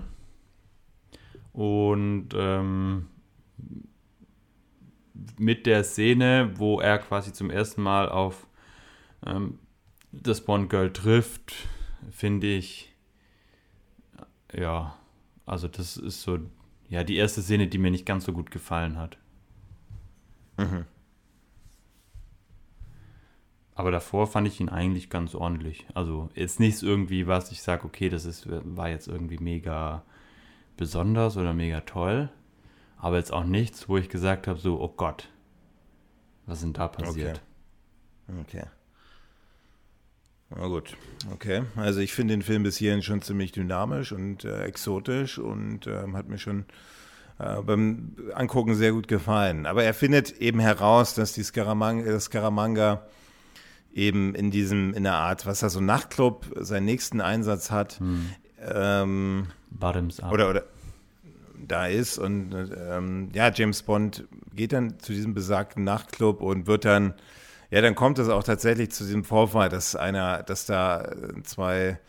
[1.53, 3.07] Und ähm,
[5.38, 8.47] mit der Szene, wo er quasi zum ersten Mal auf
[9.26, 9.59] ähm,
[10.11, 11.53] das Bond Girl trifft,
[12.11, 12.93] finde ich,
[14.53, 14.95] ja,
[15.45, 16.39] also das ist so,
[16.90, 19.18] ja, die erste Szene, die mir nicht ganz so gut gefallen hat.
[20.58, 20.86] Mhm.
[23.74, 25.86] Aber davor fand ich ihn eigentlich ganz ordentlich.
[25.94, 30.04] Also jetzt nichts irgendwie, was ich sage, okay, das ist, war jetzt irgendwie mega
[30.78, 32.30] besonders oder mega toll.
[32.98, 35.30] Aber jetzt auch nichts, wo ich gesagt habe, so, oh Gott,
[36.46, 37.42] was sind da passiert?
[38.28, 38.60] Okay.
[38.60, 38.68] okay.
[40.58, 40.95] Na gut,
[41.34, 41.64] okay.
[41.76, 46.03] Also ich finde den Film bis hierhin schon ziemlich dynamisch und äh, exotisch und äh,
[46.14, 46.66] hat mir schon
[47.39, 49.66] äh, beim Angucken sehr gut gefallen.
[49.66, 53.06] Aber er findet eben heraus, dass die Scaramanga, das Scaramanga
[53.93, 57.99] eben in diesem, in der Art, was er so Nachtclub seinen nächsten Einsatz hat.
[57.99, 58.30] Hm.
[58.62, 60.32] Ähm, Bottoms up.
[60.32, 60.64] Oder, oder
[61.68, 62.53] da ist und
[62.89, 67.14] ähm, ja, James Bond geht dann zu diesem besagten Nachtclub und wird dann,
[67.76, 71.12] ja, dann kommt es auch tatsächlich zu diesem Vorfall, dass einer, dass da
[71.44, 72.00] zwei,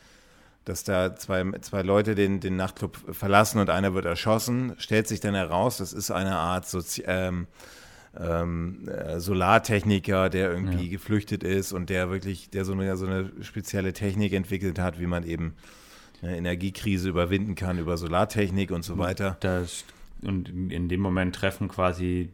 [0.65, 5.19] dass da zwei, zwei Leute den, den Nachtclub verlassen und einer wird erschossen, stellt sich
[5.19, 7.49] dann heraus, das ist eine Art Sozi ähm,
[8.17, 10.93] ähm, äh, Solartechniker, der irgendwie ja.
[10.93, 15.09] geflüchtet ist und der wirklich, der so eine, so eine spezielle Technik entwickelt hat, wie
[15.09, 15.57] man eben
[16.23, 19.37] eine Energiekrise überwinden kann über Solartechnik und so weiter.
[19.41, 19.85] Das,
[20.23, 22.31] und in dem Moment treffen quasi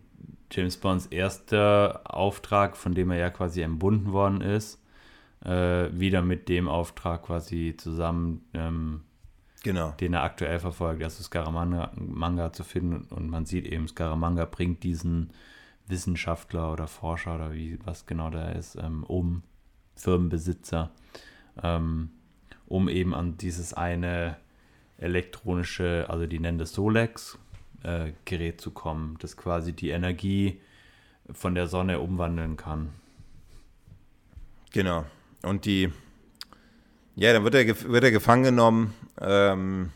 [0.52, 4.78] James Bonds erster Auftrag, von dem er ja quasi entbunden worden ist,
[5.44, 9.00] äh, wieder mit dem Auftrag quasi zusammen, ähm,
[9.62, 9.92] genau.
[9.92, 13.06] den er aktuell verfolgt, also Scaramanga zu finden.
[13.14, 15.30] Und man sieht eben, Scaramanga bringt diesen
[15.86, 19.42] Wissenschaftler oder Forscher oder wie was genau da ist, ähm, um
[19.96, 20.90] Firmenbesitzer,
[21.62, 22.10] ähm,
[22.66, 24.36] um eben an dieses eine
[24.98, 27.38] elektronische, also die nennen das Solex,
[27.84, 30.60] äh, Gerät zu kommen, das quasi die Energie
[31.32, 32.90] von der Sonne umwandeln kann.
[34.72, 35.04] Genau.
[35.42, 35.92] Und die,
[37.16, 38.94] ja, dann wird er, wird er gefangen genommen.
[39.20, 39.90] Ähm,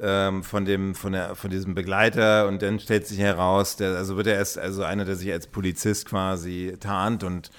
[0.00, 4.16] ähm, von dem, von der, von diesem Begleiter und dann stellt sich heraus, der, also
[4.16, 7.50] wird er erst, also einer, der sich als Polizist quasi tarnt und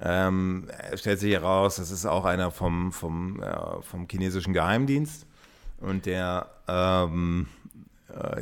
[0.00, 5.26] ähm, stellt sich heraus, das ist auch einer vom, vom, äh, vom chinesischen Geheimdienst
[5.80, 7.59] und der, ähm, äh,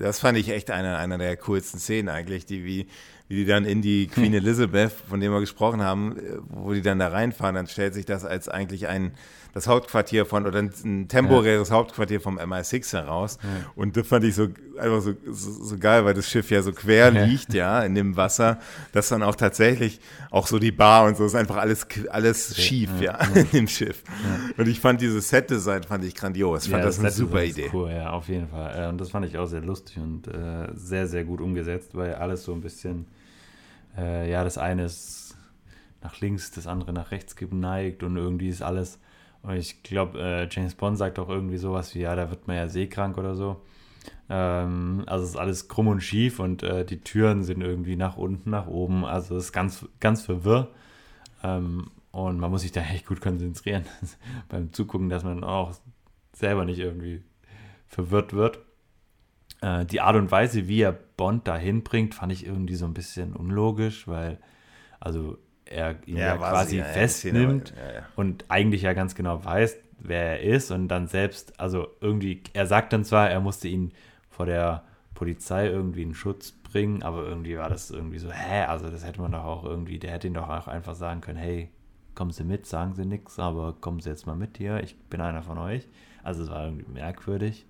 [0.00, 2.86] das fand ich echt eine, einer der coolsten Szenen eigentlich, die wie,
[3.28, 6.82] wie die dann in die Queen Elizabeth, von dem wir gesprochen haben, äh, wo die
[6.82, 9.12] dann da reinfahren, dann stellt sich das als eigentlich ein
[9.54, 11.76] das Hauptquartier von, oder ein temporäres ja.
[11.76, 13.38] Hauptquartier vom MI6 heraus.
[13.42, 13.48] Ja.
[13.74, 16.72] Und das fand ich so einfach so, so, so, geil, weil das Schiff ja so
[16.72, 17.24] quer ja.
[17.24, 18.58] liegt, ja, in dem Wasser,
[18.92, 22.90] dass dann auch tatsächlich auch so die Bar und so ist einfach alles, alles schief,
[23.00, 24.02] ja, in dem Schiff.
[24.56, 26.64] Und ich fand dieses Set-Design fand ich grandios.
[26.64, 27.70] Ich fand das, das eine super Idee.
[27.72, 28.84] Cool, ja, auf jeden Fall.
[28.84, 32.14] Äh, und das fand ich auch sehr lustig und äh, sehr, sehr gut umgesetzt, weil
[32.14, 33.06] alles so ein bisschen,
[33.96, 35.36] äh, ja, das eine ist
[36.02, 38.98] nach links, das andere nach rechts geneigt und irgendwie ist alles
[39.56, 42.68] ich glaube, äh, James Bond sagt auch irgendwie sowas wie, ja, da wird man ja
[42.68, 43.62] seekrank oder so.
[44.28, 48.16] Ähm, also es ist alles krumm und schief und äh, die Türen sind irgendwie nach
[48.16, 49.04] unten, nach oben.
[49.04, 50.68] Also es ist ganz, ganz verwirr.
[51.42, 53.84] Ähm, und man muss sich da echt gut konzentrieren
[54.48, 55.74] beim Zugucken, dass man auch
[56.32, 57.22] selber nicht irgendwie
[57.86, 58.58] verwirrt wird.
[59.60, 62.94] Äh, die Art und Weise, wie er Bond dahin bringt, fand ich irgendwie so ein
[62.94, 64.38] bisschen unlogisch, weil,
[65.00, 65.38] also
[65.70, 70.40] er ihn ja, ja quasi festnimmt ja, und eigentlich ja ganz genau weiß, wer er
[70.40, 73.92] ist und dann selbst, also irgendwie, er sagt dann zwar, er musste ihn
[74.30, 78.88] vor der Polizei irgendwie in Schutz bringen, aber irgendwie war das irgendwie so, hä, also
[78.88, 81.70] das hätte man doch auch irgendwie, der hätte ihn doch auch einfach sagen können, hey,
[82.14, 85.20] kommen Sie mit, sagen Sie nichts, aber kommen Sie jetzt mal mit hier, ich bin
[85.20, 85.88] einer von euch.
[86.22, 87.66] Also es war irgendwie merkwürdig,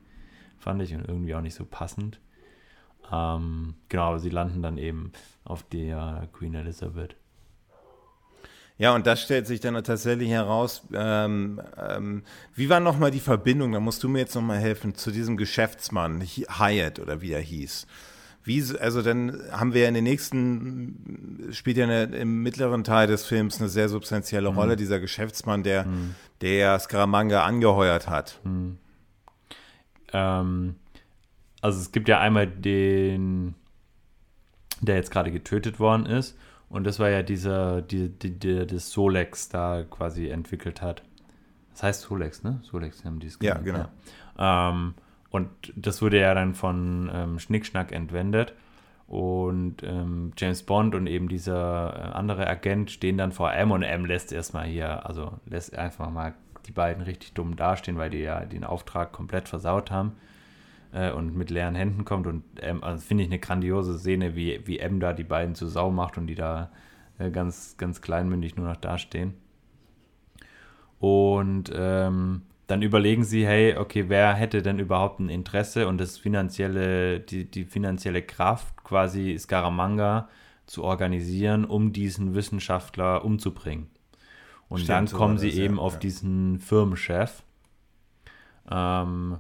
[0.59, 2.21] fand ich, und irgendwie auch nicht so passend.
[3.13, 5.13] Ähm, genau, aber sie landen dann eben
[5.45, 7.17] auf der Queen Elizabeth.
[8.79, 10.83] Ja, und das stellt sich dann tatsächlich heraus.
[10.95, 12.23] Ähm, ähm,
[12.55, 16.23] wie war nochmal die Verbindung, da musst du mir jetzt nochmal helfen, zu diesem Geschäftsmann,
[16.23, 17.89] Hyatt oder wie er hieß.
[18.45, 23.09] Wie, also dann haben wir ja in den nächsten, spielt ja eine, im mittleren Teil
[23.09, 24.59] des Films eine sehr substanzielle mhm.
[24.59, 26.15] Rolle, dieser Geschäftsmann, der, mhm.
[26.41, 28.39] der Scaramanga angeheuert hat.
[28.45, 28.79] Mhm.
[30.13, 30.77] Ähm,
[31.61, 33.57] also es gibt ja einmal den,
[34.81, 36.37] der jetzt gerade getötet worden ist
[36.71, 41.03] und das war ja dieser, die, die, die, das Solex da quasi entwickelt hat.
[41.73, 42.61] Das heißt Solex, ne?
[42.63, 43.87] Solex haben die es Ja, genau.
[44.39, 44.71] Ja.
[44.71, 44.95] Ähm,
[45.31, 48.55] und das wurde ja dann von ähm, Schnickschnack entwendet.
[49.07, 53.83] Und ähm, James Bond und eben dieser äh, andere Agent stehen dann vor M und
[53.83, 56.35] M lässt erstmal hier, also lässt einfach mal
[56.67, 60.13] die beiden richtig dumm dastehen, weil die ja den Auftrag komplett versaut haben
[60.93, 62.27] äh, und mit leeren Händen kommt.
[62.27, 65.67] Und ähm, also finde ich eine grandiose Szene, wie, wie M da die beiden zu
[65.67, 66.71] Sau macht und die da
[67.19, 69.35] äh, ganz, ganz kleinmündig nur noch dastehen.
[70.99, 76.19] Und ähm, dann überlegen sie, hey, okay, wer hätte denn überhaupt ein Interesse und das
[76.19, 80.29] finanzielle, die, die finanzielle Kraft quasi Scaramanga
[80.67, 83.89] zu organisieren, um diesen Wissenschaftler umzubringen.
[84.69, 87.43] Und Stimmt, dann kommen sie das, eben ja, auf diesen Firmenchef.
[88.71, 89.39] Ähm,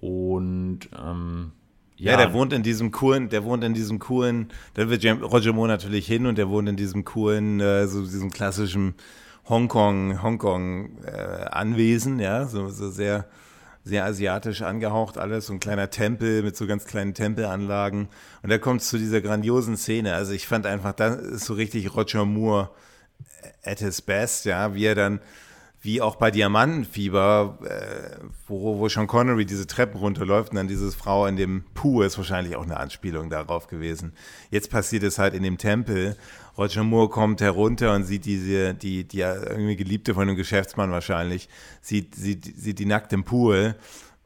[0.00, 1.52] und ähm,
[1.96, 2.12] ja.
[2.12, 2.16] ja.
[2.16, 6.06] der wohnt in diesem coolen, der wohnt in diesem coolen, da wird Roger Moore natürlich
[6.06, 8.94] hin und der wohnt in diesem coolen, äh, so diesem klassischen
[9.48, 13.26] Hongkong, Hongkong äh, Anwesen, ja, so, so sehr,
[13.84, 18.08] sehr asiatisch angehaucht alles, so ein kleiner Tempel mit so ganz kleinen Tempelanlagen.
[18.42, 20.14] Und da kommt es zu dieser grandiosen Szene.
[20.14, 22.70] Also ich fand einfach, das ist so richtig Roger Moore
[23.64, 25.20] at his best, ja, wie er dann
[25.82, 30.92] wie auch bei Diamantenfieber, äh, wo, wo Sean Connery diese Treppen runterläuft und dann diese
[30.92, 34.12] Frau in dem Pool ist wahrscheinlich auch eine Anspielung darauf gewesen.
[34.50, 36.16] Jetzt passiert es halt in dem Tempel.
[36.58, 41.48] Roger Moore kommt herunter und sieht diese, die, die irgendwie Geliebte von dem Geschäftsmann wahrscheinlich,
[41.80, 43.76] sieht, sieht, sieht die nackt im Pool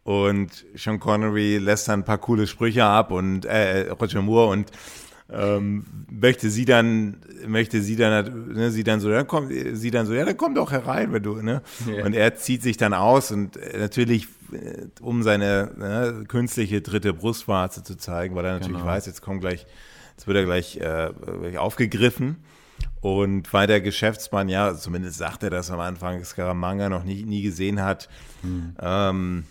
[0.03, 4.71] und Sean Connery lässt dann ein paar coole Sprüche ab und äh, Roger Moore und
[5.31, 7.17] ähm, möchte sie dann,
[7.47, 10.55] möchte sie dann, ne, sie dann so, dann kommt, sie dann so, ja, dann komm
[10.55, 11.63] doch herein, wenn du, ne?
[11.87, 12.05] Yeah.
[12.05, 17.15] Und er zieht sich dann aus und äh, natürlich, äh, um seine ne, künstliche dritte
[17.15, 18.87] Brustwarze zu zeigen, weil er natürlich genau.
[18.87, 19.67] weiß, jetzt kommt gleich,
[20.17, 21.11] jetzt wird er gleich, äh,
[21.41, 22.37] gleich aufgegriffen.
[23.01, 27.43] Und weil der Geschäftsmann, ja, zumindest sagt er das am Anfang, Scaramanga noch nie, nie
[27.43, 28.09] gesehen hat,
[28.43, 28.75] hm.
[28.81, 29.45] ähm,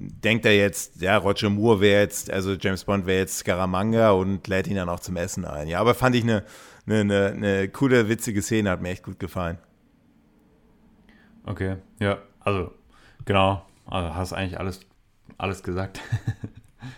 [0.00, 4.48] denkt er jetzt, ja, Roger Moore wäre jetzt, also James Bond wäre jetzt Scaramanga und
[4.48, 5.68] lädt ihn dann auch zum Essen ein.
[5.68, 6.44] Ja, aber fand ich eine,
[6.86, 9.58] eine, eine, eine coole, witzige Szene, hat mir echt gut gefallen.
[11.44, 12.72] Okay, ja, also
[13.26, 14.80] genau, also hast eigentlich alles,
[15.36, 16.00] alles gesagt.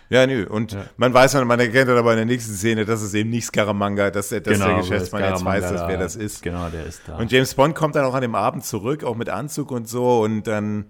[0.08, 0.46] Ja, nö.
[0.46, 0.84] Und ja.
[0.96, 4.10] man weiß man erkennt dann aber in der nächsten Szene, dass es eben nicht Scaramanga,
[4.10, 6.42] dass, dass genau, der Geschäftsmann jetzt weiß, dass, wer das ist.
[6.42, 7.16] Genau, der ist da.
[7.16, 10.22] Und James Bond kommt dann auch an dem Abend zurück, auch mit Anzug und so.
[10.22, 10.86] Und dann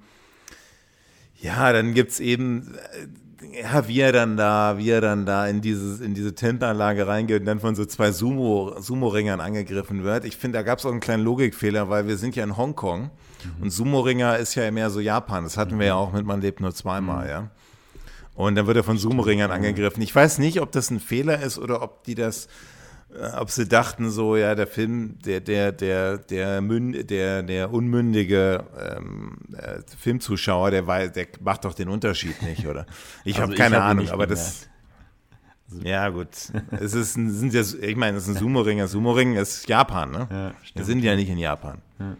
[1.42, 2.74] Ja, dann gibt es eben,
[3.52, 7.08] äh, ja, wie er dann da, wie er dann da in dieses, in diese Tintenanlage
[7.08, 10.24] reingeht und dann von so zwei Sumo, Sumo-Ringern angegriffen wird.
[10.24, 13.02] Ich finde, da gab es auch einen kleinen Logikfehler, weil wir sind ja in Hongkong
[13.02, 13.62] mhm.
[13.62, 15.42] und Sumo-Ringer ist ja mehr so Japan.
[15.42, 17.30] Das hatten wir ja auch mit Man lebt nur zweimal, mhm.
[17.30, 17.50] ja.
[18.34, 20.00] Und dann wird er von Sumo-Ringern angegriffen.
[20.00, 22.48] Ich weiß nicht, ob das ein Fehler ist oder ob die das
[23.38, 28.64] ob sie dachten so, ja, der Film, der, der, der, der, Münd, der, der unmündige
[28.78, 32.86] ähm, äh, Filmzuschauer, der, weiß, der macht doch den Unterschied nicht, oder?
[33.24, 34.68] Ich also habe keine hab Ahnung, aber das.
[35.70, 36.28] Also, ja, gut.
[36.70, 38.84] es ist ein, sind ja, ich meine, es ist ein Sumo-Ring.
[38.86, 40.28] Sumo-Ring ist Japan, ne?
[40.30, 41.78] Ja, Wir sind ja nicht in Japan.
[41.98, 42.16] Ja.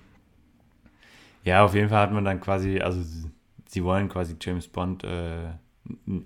[1.44, 1.64] ja.
[1.64, 3.30] auf jeden Fall hat man dann quasi, also sie,
[3.66, 5.52] sie wollen quasi James Bond, äh,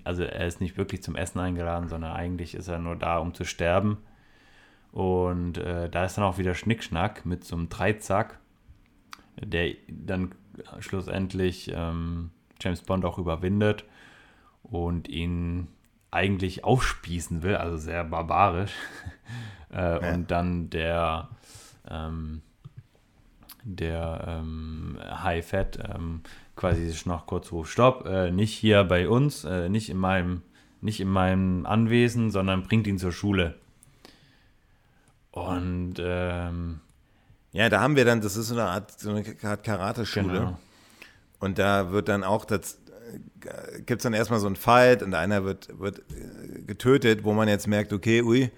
[0.05, 3.35] also er ist nicht wirklich zum Essen eingeladen, sondern eigentlich ist er nur da, um
[3.35, 3.99] zu sterben.
[4.97, 8.39] Und äh, da ist dann auch wieder Schnickschnack mit so einem Dreizack,
[9.39, 10.35] der dann
[10.81, 12.31] schlussendlich ähm,
[12.63, 13.85] James Bond auch überwindet
[14.63, 15.69] und ihn
[16.11, 18.73] eigentlich aufspießen will, also sehr barbarisch.
[19.71, 20.15] äh, ja.
[20.15, 21.29] Und dann der,
[21.91, 22.41] ähm,
[23.65, 26.23] der ähm, High Fat ähm,
[26.57, 30.41] quasi sich noch kurz ruft, stopp, äh, nicht hier bei uns, äh, nicht in meinem,
[30.81, 33.57] nicht in meinem Anwesen, sondern bringt ihn zur Schule.
[35.37, 36.81] Und ähm,
[37.53, 40.33] ja, da haben wir dann, das ist so eine Art, so eine Art Karate-Schule.
[40.33, 40.59] Genau.
[41.41, 42.79] Und da wird dann auch, das
[43.85, 47.49] gibt es dann erstmal so einen Fight und einer wird, wird äh, getötet, wo man
[47.49, 48.51] jetzt merkt, okay, ui,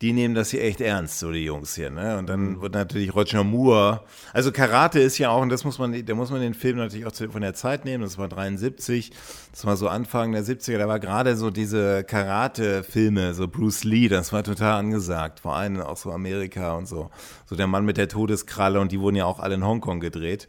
[0.00, 2.16] die nehmen das hier echt ernst, so die Jungs hier, ne?
[2.16, 2.60] Und dann mhm.
[2.62, 6.30] wird natürlich Roger Moore, also Karate ist ja auch, und das muss man, da muss
[6.30, 9.12] man den Film natürlich auch von der Zeit nehmen, das war 73,
[9.52, 14.08] das war so Anfang der 70er, da war gerade so diese Karate-Filme, so Bruce Lee,
[14.08, 17.10] das war total angesagt, vor allem auch so Amerika und so,
[17.44, 20.48] so der Mann mit der Todeskralle und die wurden ja auch alle in Hongkong gedreht.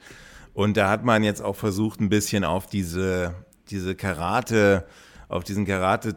[0.54, 3.34] Und da hat man jetzt auch versucht, ein bisschen auf diese,
[3.70, 4.86] diese Karate,
[5.30, 6.16] auf diesen Karate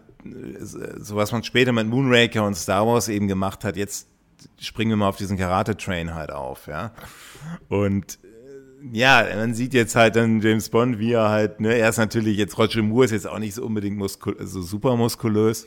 [0.98, 4.08] so was man später mit Moonraker und Star Wars eben gemacht hat, jetzt
[4.58, 6.92] springen wir mal auf diesen Karate-Train halt auf, ja.
[7.68, 11.88] Und äh, ja, man sieht jetzt halt dann James Bond, wie er halt, ne, er
[11.88, 15.66] ist natürlich jetzt, Roger Moore ist jetzt auch nicht so unbedingt muskul so super muskulös.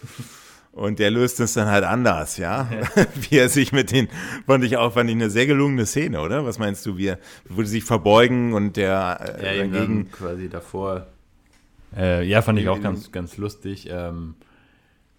[0.71, 2.69] Und der löst es dann halt anders, ja.
[2.71, 3.05] ja.
[3.15, 4.09] Wie er sich mit den,
[4.45, 6.45] fand ich auch, fand ich eine sehr gelungene Szene, oder?
[6.45, 11.07] Was meinst du, wie er, würde sich verbeugen und der äh, ja, dagegen quasi davor.
[11.95, 13.87] Äh, ja, fand ich auch ganz, ganz lustig.
[13.89, 14.35] Ähm,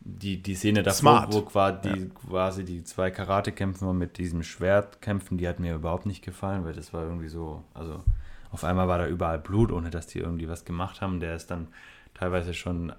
[0.09, 1.35] die, die Szene davor, Smart.
[1.35, 1.95] wo quasi, ja.
[1.95, 6.65] die, quasi die zwei Karate-Kämpfer mit diesem Schwert kämpfen, die hat mir überhaupt nicht gefallen,
[6.65, 8.03] weil das war irgendwie so, also
[8.51, 11.21] auf einmal war da überall Blut, ohne dass die irgendwie was gemacht haben.
[11.21, 11.69] Der ist dann
[12.15, 12.93] teilweise schon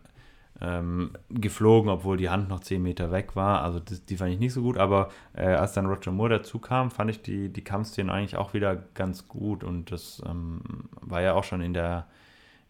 [0.61, 3.63] ähm, geflogen, obwohl die Hand noch 10 Meter weg war.
[3.63, 6.59] Also das, die fand ich nicht so gut, aber äh, als dann Roger Moore dazu
[6.59, 10.61] kam, fand ich die, die Kampfszenen eigentlich auch wieder ganz gut und das ähm,
[11.01, 12.05] war ja auch schon in der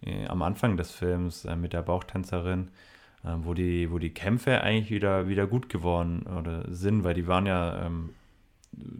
[0.01, 2.69] äh, am Anfang des Films äh, mit der Bauchtänzerin
[3.41, 7.45] wo, die, wo die Kämpfe eigentlich wieder, wieder gut geworden oder sind, weil die waren
[7.45, 8.09] ja ähm,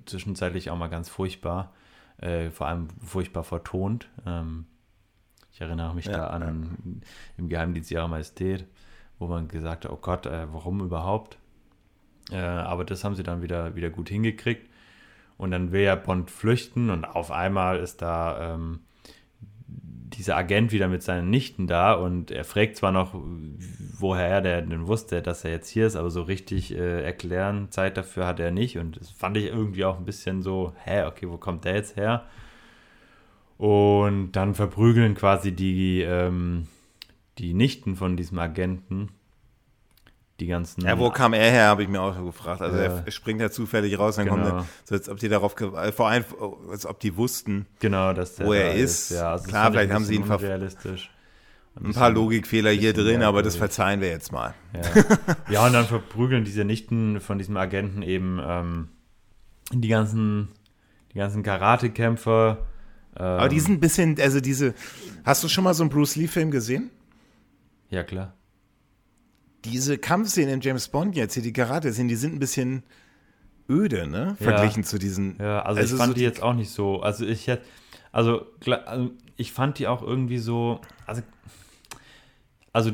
[0.06, 1.74] zwischenzeitlich auch mal ganz furchtbar,
[2.18, 4.10] äh, vor allem furchtbar vertont.
[4.26, 4.66] Ähm,
[5.52, 7.08] ich erinnere mich ja, da an ja.
[7.38, 8.66] im Geheimdienst ihrer Majestät,
[9.18, 11.38] wo man gesagt hat, oh Gott, äh, warum überhaupt?
[12.32, 14.70] Äh, aber das haben sie dann wieder, wieder gut hingekriegt.
[15.38, 18.82] Und dann will ja Bond flüchten und auf einmal ist da ähm,
[20.20, 23.16] dieser Agent wieder mit seinen Nichten da und er fragt zwar noch,
[23.98, 27.96] woher er denn wusste, dass er jetzt hier ist, aber so richtig äh, erklären, Zeit
[27.96, 31.30] dafür hat er nicht und das fand ich irgendwie auch ein bisschen so, hä, okay,
[31.30, 32.26] wo kommt der jetzt her?
[33.58, 36.68] Und dann verprügeln quasi die, ähm,
[37.38, 39.08] die Nichten von diesem Agenten
[40.40, 40.82] die ganzen.
[40.86, 42.62] Ja, wo kam er her, habe ich mir auch gefragt.
[42.62, 43.04] Also ja.
[43.06, 44.38] er springt ja zufällig raus, dann genau.
[44.38, 46.24] kommt er, so als ob die darauf, äh, vor allem,
[46.72, 49.12] als ob die wussten, genau, dass wo er ist.
[49.12, 49.20] ist.
[49.20, 51.12] Ja, also Klar, vielleicht haben sie ihn realistisch.
[51.82, 54.54] Ein paar Logikfehler hier drin, aber das verzeihen wir jetzt mal.
[54.74, 55.04] Ja.
[55.50, 58.90] ja, und dann verprügeln diese Nichten von diesem Agenten eben ähm,
[59.72, 60.50] die ganzen,
[61.14, 62.66] die ganzen Karatekämpfer.
[63.16, 64.74] Ähm, aber die sind ein bisschen, also diese,
[65.24, 66.90] hast du schon mal so einen Bruce Lee-Film gesehen?
[67.92, 68.34] Ja, klar
[69.66, 72.84] diese Kampfszenen in James Bond jetzt hier, die Karate sind, die sind ein bisschen
[73.70, 74.36] öde, ne?
[74.40, 74.88] Verglichen ja.
[74.88, 75.38] zu diesen.
[75.40, 77.02] Ja, also, also ich fand so die jetzt auch nicht so.
[77.02, 77.64] Also ich hätte,
[78.12, 78.48] also,
[78.86, 81.22] also ich fand die auch irgendwie so, also,
[82.74, 82.92] also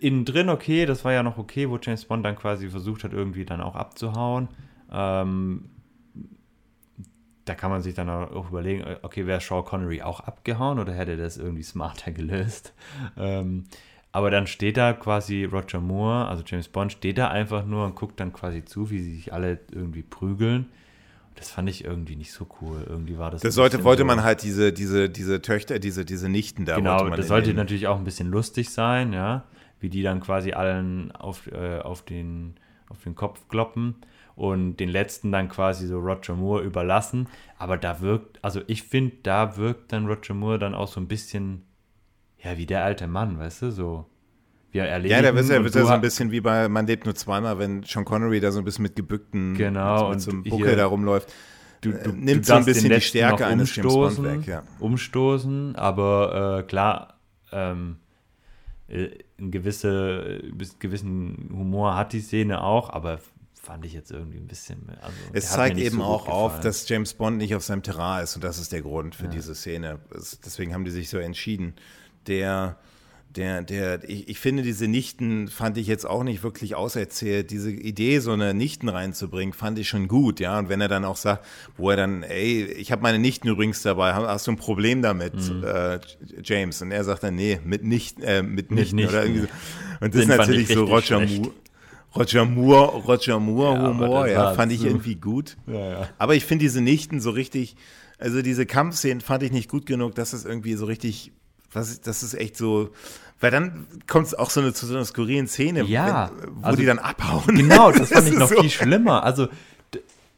[0.00, 3.12] innen drin okay, das war ja noch okay, wo James Bond dann quasi versucht hat,
[3.12, 4.48] irgendwie dann auch abzuhauen.
[4.90, 5.70] Ähm,
[7.44, 11.16] da kann man sich dann auch überlegen, okay, wäre Sean Connery auch abgehauen oder hätte
[11.16, 12.72] das irgendwie smarter gelöst?
[13.16, 13.64] Ähm,
[14.12, 17.96] aber dann steht da quasi Roger Moore, also James Bond, steht da einfach nur und
[17.96, 20.66] guckt dann quasi zu, wie sie sich alle irgendwie prügeln.
[21.34, 22.84] Das fand ich irgendwie nicht so cool.
[22.86, 23.40] Irgendwie war das.
[23.40, 26.76] Das sollte, wollte so, man halt diese, diese, diese Töchter, diese, diese Nichten da.
[26.76, 29.44] Genau, das sollte natürlich auch ein bisschen lustig sein, ja.
[29.80, 32.54] Wie die dann quasi allen auf, äh, auf, den,
[32.88, 33.96] auf den Kopf kloppen
[34.36, 37.28] und den letzten dann quasi so Roger Moore überlassen.
[37.58, 41.08] Aber da wirkt, also ich finde, da wirkt dann Roger Moore dann auch so ein
[41.08, 41.62] bisschen,
[42.42, 44.06] ja, wie der alte Mann, weißt du, so
[44.72, 45.12] wir erleben.
[45.12, 48.04] Ja, da wird ja so ein bisschen wie bei Man lebt nur zweimal, wenn Sean
[48.04, 51.32] Connery da so ein bisschen mit gebückten, genau, mit, mit so einem Buckel da rumläuft.
[51.82, 54.62] Du, du, äh, nimmt so ein bisschen die Stärke eines James Bond weg, ja.
[54.78, 57.18] Umstoßen, aber äh, klar,
[57.50, 57.96] ähm,
[58.88, 60.42] äh, ein gewisse,
[60.78, 63.18] gewissen Humor hat die Szene auch, aber
[63.60, 64.90] fand ich jetzt irgendwie ein bisschen.
[65.00, 68.36] Also, es zeigt eben so auch auf, dass James Bond nicht auf seinem Terrain ist
[68.36, 69.30] und das ist der Grund für ja.
[69.30, 69.98] diese Szene.
[70.44, 71.74] deswegen haben die sich so entschieden.
[72.26, 72.76] Der
[73.36, 77.50] der, der, ich, ich finde, diese Nichten fand ich jetzt auch nicht wirklich auserzählt.
[77.50, 80.58] Diese Idee, so eine Nichten reinzubringen, fand ich schon gut, ja.
[80.58, 81.46] Und wenn er dann auch sagt,
[81.76, 85.34] wo er dann, ey, ich habe meine Nichten übrigens dabei, hast du ein Problem damit,
[85.34, 85.64] mhm.
[85.64, 86.00] äh,
[86.42, 86.82] James?
[86.82, 89.48] Und er sagt dann, nee, mit nicht, äh, mit, Nichten, oder irgendwie so.
[90.00, 91.52] Und das ist natürlich so Roger Moore.
[92.14, 94.86] Roger Moore, Roger Moore ja, Humor, ja, fand ich so.
[94.86, 95.56] irgendwie gut.
[95.66, 96.08] Ja, ja.
[96.18, 97.76] Aber ich finde diese Nichten so richtig,
[98.18, 101.32] also diese Kampfszenen fand ich nicht gut genug, dass es irgendwie so richtig
[101.72, 102.90] was, das ist echt so,
[103.40, 106.66] weil dann kommt es auch so eine, zu so einer skurrilen Szene, ja, wenn, wo
[106.66, 107.56] also, die dann abhauen.
[107.56, 108.60] Genau, das fand ich noch so.
[108.60, 109.24] viel schlimmer.
[109.24, 109.48] Also,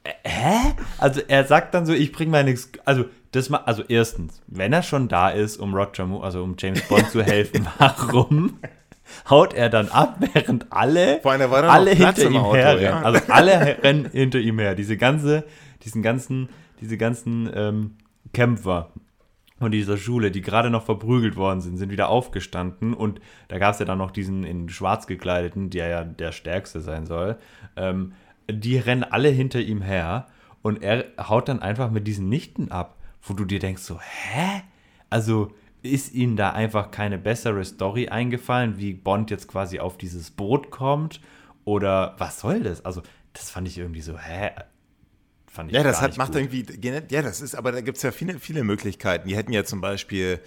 [0.04, 0.74] hä?
[0.98, 2.54] Also er sagt dann so, ich bringe meine,
[2.84, 6.56] also das mal, also erstens, wenn er schon da ist, um Roger, Moore, also um
[6.58, 8.58] James Bond zu helfen, warum
[9.28, 13.02] haut er dann ab, während alle, alle hinter ihm Auto, her ja.
[13.02, 14.74] Also alle rennen hinter ihm her.
[14.74, 15.44] Diese ganze,
[15.84, 16.48] diesen ganzen,
[16.80, 17.96] diese ganzen ähm,
[18.32, 18.90] Kämpfer
[19.58, 23.74] von dieser Schule, die gerade noch verprügelt worden sind, sind wieder aufgestanden und da gab
[23.74, 27.36] es ja dann noch diesen in schwarz gekleideten, der ja der Stärkste sein soll.
[27.76, 28.12] Ähm,
[28.50, 30.26] die rennen alle hinter ihm her
[30.62, 34.62] und er haut dann einfach mit diesen Nichten ab, wo du dir denkst so, hä?
[35.08, 35.52] Also
[35.82, 40.70] ist ihnen da einfach keine bessere Story eingefallen, wie Bond jetzt quasi auf dieses Boot
[40.70, 41.20] kommt
[41.64, 42.84] oder was soll das?
[42.84, 43.02] Also
[43.32, 44.50] das fand ich irgendwie so, hä?
[45.54, 46.40] Fand ich ja, das hat, macht gut.
[46.40, 46.66] irgendwie,
[47.10, 49.28] ja, das ist, aber da gibt es ja viele, viele Möglichkeiten.
[49.28, 50.40] Die hätten ja zum Beispiel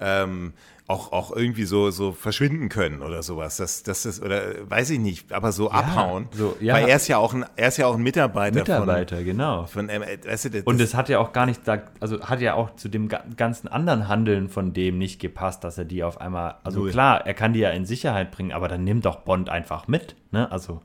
[0.00, 0.54] ähm,
[0.88, 3.58] auch, auch irgendwie so, so verschwinden können oder sowas.
[3.58, 6.26] Das, das ist, oder weiß ich nicht, aber so ja, abhauen.
[6.32, 6.74] So, ja.
[6.74, 8.58] Weil er ist ja auch ein, er ist ja auch ein Mitarbeiter.
[8.58, 9.66] Mitarbeiter, von, genau.
[9.66, 11.60] Von, ähm, weißt du, das, Und es hat ja auch gar nicht,
[12.00, 15.84] also hat ja auch zu dem ganzen anderen Handeln von dem nicht gepasst, dass er
[15.84, 16.90] die auf einmal, also Null.
[16.90, 20.16] klar, er kann die ja in Sicherheit bringen, aber dann nimmt doch Bond einfach mit,
[20.32, 20.50] ne?
[20.50, 20.82] Also.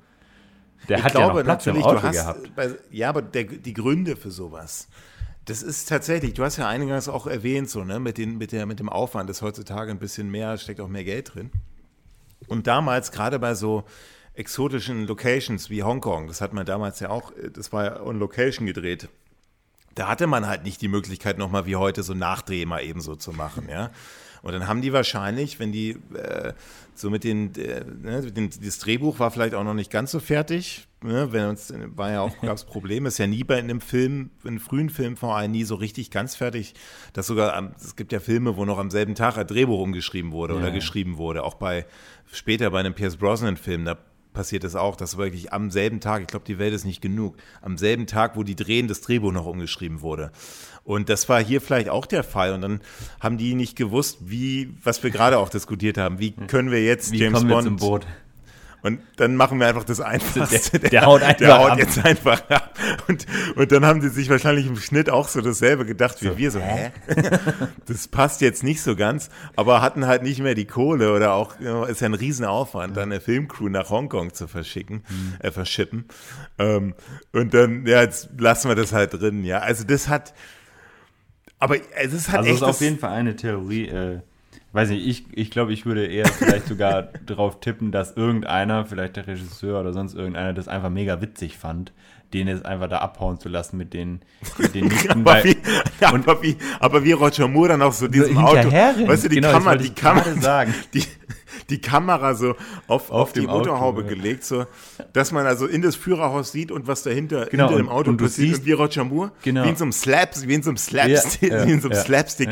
[0.90, 2.56] Der ich hat glaube, ja noch Platz im Auto hast, gehabt.
[2.56, 4.88] Bei, ja, aber der, die Gründe für sowas,
[5.46, 8.66] das ist tatsächlich, du hast ja eingangs auch erwähnt, so, ne, mit, den, mit, der,
[8.66, 11.52] mit dem Aufwand ist heutzutage ein bisschen mehr, steckt auch mehr Geld drin.
[12.48, 13.84] Und damals, gerade bei so
[14.34, 18.66] exotischen Locations wie Hongkong, das hat man damals ja auch, das war ja on Location
[18.66, 19.08] gedreht,
[19.94, 23.16] da hatte man halt nicht die Möglichkeit, nochmal wie heute so Nachdreh mal eben so
[23.16, 23.92] zu machen, ja.
[24.46, 26.54] Und dann haben die wahrscheinlich, wenn die äh,
[26.94, 28.32] so mit den, äh, ne,
[28.64, 32.22] das Drehbuch war vielleicht auch noch nicht ganz so fertig, ne, wenn uns, war ja
[32.22, 35.36] auch, gab es Probleme, ist ja nie bei einem Film, in einem frühen Film vor
[35.36, 36.76] allem nie so richtig ganz fertig,
[37.14, 40.54] dass sogar, es gibt ja Filme, wo noch am selben Tag ein Drehbuch umgeschrieben wurde
[40.54, 41.88] ja, oder geschrieben wurde, auch bei,
[42.32, 43.98] später bei einem Pierce Brosnan Film, da
[44.36, 47.36] passiert es auch, dass wirklich am selben Tag, ich glaube, die Welt ist nicht genug,
[47.64, 50.32] am selben Tag, wo die drehen, das Drehbuch noch umgeschrieben wurde.
[50.86, 52.54] Und das war hier vielleicht auch der Fall.
[52.54, 52.80] Und dann
[53.20, 57.12] haben die nicht gewusst, wie, was wir gerade auch diskutiert haben, wie können wir jetzt
[57.12, 58.06] wie James Bond zum Boot?
[58.86, 60.78] Und dann machen wir einfach das Einfachste.
[60.78, 62.78] Der, der haut, einfach der haut jetzt einfach ab.
[63.08, 63.26] Und,
[63.56, 66.52] und dann haben sie sich wahrscheinlich im Schnitt auch so dasselbe gedacht wie so, wir.
[66.52, 66.92] So, hä?
[67.88, 71.60] Das passt jetzt nicht so ganz, aber hatten halt nicht mehr die Kohle oder auch,
[71.88, 75.34] ist ja ein Riesenaufwand, dann eine Filmcrew nach Hongkong zu verschicken, mhm.
[75.40, 76.06] äh, verschippen.
[76.60, 76.94] Ähm,
[77.32, 79.60] und dann, ja, jetzt lassen wir das halt drin, ja.
[79.60, 80.36] Also das hat,
[81.60, 82.64] aber es ist halt also echt.
[82.64, 84.20] Also ist auf jeden Fall eine Theorie, äh,
[84.74, 89.16] weiß nicht, ich, ich glaube, ich würde eher vielleicht sogar darauf tippen, dass irgendeiner, vielleicht
[89.16, 91.94] der Regisseur oder sonst irgendeiner, das einfach mega witzig fand,
[92.34, 94.20] den jetzt einfach da abhauen zu lassen mit den,
[94.58, 95.12] mit den Nichten.
[95.12, 95.58] aber, wie,
[96.02, 99.36] ja, aber, wie, aber wie Roger Moore dann auch so diesem Auto, weißt du, die
[99.36, 100.74] genau, Kamera, die Kamera, sagen.
[100.94, 101.04] Die,
[101.70, 102.52] die Kamera so
[102.88, 104.66] auf, auf, auf die Motorhaube Auto, gelegt, so,
[105.14, 108.18] dass man also in das Führerhaus sieht und was dahinter genau, hinter dem Auto und
[108.18, 108.50] passiert.
[108.50, 109.64] Siehst, und wie Roger Moore, genau.
[109.64, 111.88] wie in so einem Slaps, wie in so einem Slapstick, ja, ja, wie in so
[111.88, 112.50] einem ja, Slapstick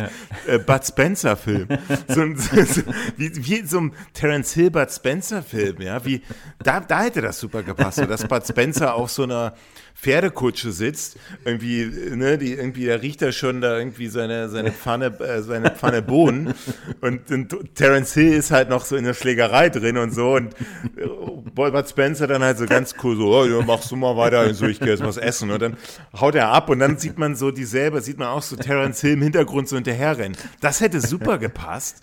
[0.47, 1.68] äh, Bud Spencer Film,
[2.07, 2.82] so, so, so,
[3.18, 6.22] wie, wie in so einem Terence Hill Bud Spencer Film, ja, wie
[6.64, 9.53] da, da hätte das super gepasst, so, dass Bud Spencer auf so einer
[9.96, 11.86] Pferdekutsche sitzt, irgendwie,
[12.16, 16.02] ne, die irgendwie, da riecht er schon da irgendwie seine, seine Pfanne, äh, seine Pfanne
[16.02, 16.54] Bohnen
[17.00, 20.54] und, und Terence Hill ist halt noch so in der Schlägerei drin und so und
[20.98, 21.08] äh,
[21.54, 24.80] Bud Spencer dann halt so ganz cool so, oh, machst du mal weiter, so ich
[24.80, 25.78] gehe jetzt was essen und dann
[26.20, 29.14] haut er ab und dann sieht man so dieselbe, sieht man auch so Terence Hill
[29.14, 30.38] im Hintergrund so hinterherrennen.
[30.60, 32.02] Das hätte super gepasst.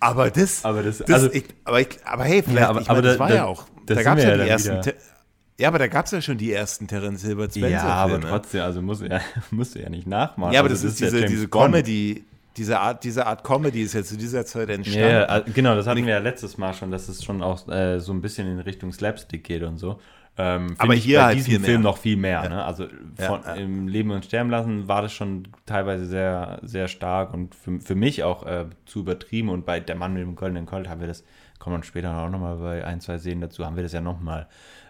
[0.00, 2.88] Aber das, aber das, das also, ich, aber, ich, aber hey, vielleicht, ja, aber, ich
[2.88, 4.92] meine, aber das war da, ja auch, da gab es ja die ersten,
[5.58, 7.70] ja, aber da gab es ja schon die ersten Terence Hilbert Spencer.
[7.70, 10.52] Ja, aber trotzdem, also muss, ja, musst du ja nicht nachmachen.
[10.52, 12.24] Ja, aber also das, das, ist diese, diese Comedy,
[12.56, 15.08] diese Art, diese Art Comedy ist ja zu dieser Zeit entstanden.
[15.08, 18.12] Ja, genau, das hatten wir ja letztes Mal schon, dass es schon auch äh, so
[18.12, 19.98] ein bisschen in Richtung Slapstick geht und so.
[20.40, 22.44] Ähm, aber hier bei halt diesem Film noch viel mehr.
[22.44, 22.48] Ja.
[22.48, 22.64] Ne?
[22.64, 22.86] Also
[23.16, 23.54] von, ja, ja.
[23.54, 27.96] im Leben und Sterben lassen war das schon teilweise sehr, sehr stark und für, für
[27.96, 29.48] mich auch äh, zu übertrieben.
[29.48, 31.24] Und bei Der Mann mit dem goldenen Colt haben wir das,
[31.58, 34.46] kommen wir später auch nochmal bei ein, zwei Szenen dazu, haben wir das ja nochmal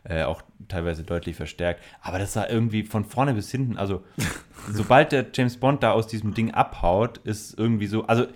[0.09, 1.83] äh, auch teilweise deutlich verstärkt.
[2.01, 4.05] Aber das war irgendwie von vorne bis hinten, also
[4.73, 8.27] sobald der James Bond da aus diesem Ding abhaut, ist irgendwie so, also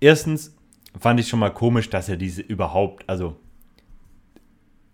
[0.00, 0.56] erstens
[0.98, 3.36] fand ich schon mal komisch, dass er diese überhaupt, also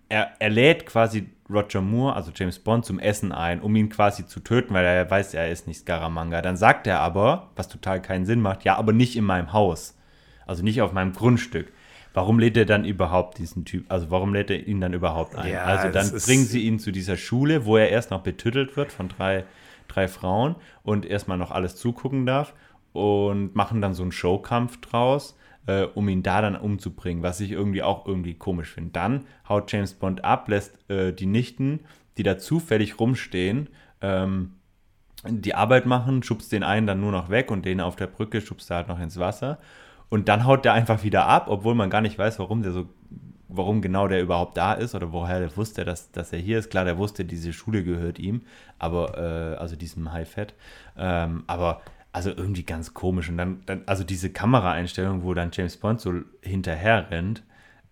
[0.08, 4.26] er, er lädt quasi Roger Moore, also James Bond, zum Essen ein, um ihn quasi
[4.26, 6.42] zu töten, weil er weiß, er ist nicht Scaramanga.
[6.42, 9.96] Dann sagt er aber, was total keinen Sinn macht, ja, aber nicht in meinem Haus.
[10.46, 11.72] Also nicht auf meinem Grundstück.
[12.16, 15.52] Warum lädt er dann überhaupt diesen Typ, also warum lädt er ihn dann überhaupt ein?
[15.52, 18.90] Ja, also dann bringen sie ihn zu dieser Schule, wo er erst noch betüttelt wird
[18.90, 19.44] von drei,
[19.86, 22.54] drei Frauen und erstmal noch alles zugucken darf
[22.94, 25.36] und machen dann so einen Showkampf draus
[25.66, 28.92] äh, um ihn da dann umzubringen, was ich irgendwie auch irgendwie komisch finde.
[28.92, 31.80] Dann haut James Bond ab, lässt äh, die Nichten,
[32.16, 33.68] die da zufällig rumstehen,
[34.00, 34.52] ähm,
[35.28, 38.40] die Arbeit machen, schubst den einen dann nur noch weg und den auf der Brücke
[38.40, 39.58] schubst er halt noch ins Wasser.
[40.08, 42.86] Und dann haut der einfach wieder ab, obwohl man gar nicht weiß, warum der so,
[43.48, 46.70] warum genau der überhaupt da ist oder woher der wusste, dass, dass er hier ist.
[46.70, 48.42] Klar, der wusste, diese Schule gehört ihm,
[48.78, 50.54] aber äh, also diesem High Fat.
[50.96, 51.80] Ähm, aber
[52.12, 53.28] also irgendwie ganz komisch.
[53.28, 57.42] Und dann, dann also diese Kameraeinstellung, wo dann James Bond so hinterher rennt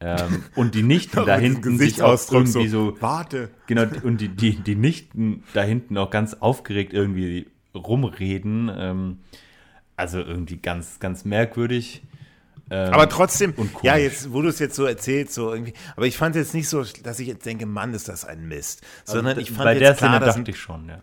[0.01, 3.51] ähm, und die Nichten da hinten sich auch irgendwie so, Warte.
[3.67, 8.71] Genau, und die, die, die Nichten da hinten auch ganz aufgeregt irgendwie rumreden.
[8.77, 9.19] Ähm,
[9.97, 12.03] also irgendwie ganz, ganz merkwürdig.
[12.71, 16.17] Ähm, aber trotzdem, ja, jetzt, wo du es jetzt so erzählst, so irgendwie, aber ich
[16.17, 19.37] fand jetzt nicht so, dass ich jetzt denke, Mann, ist das ein Mist, also sondern
[19.37, 21.03] also, ich fand bei jetzt der klar, Szene dachte ich schon, ja.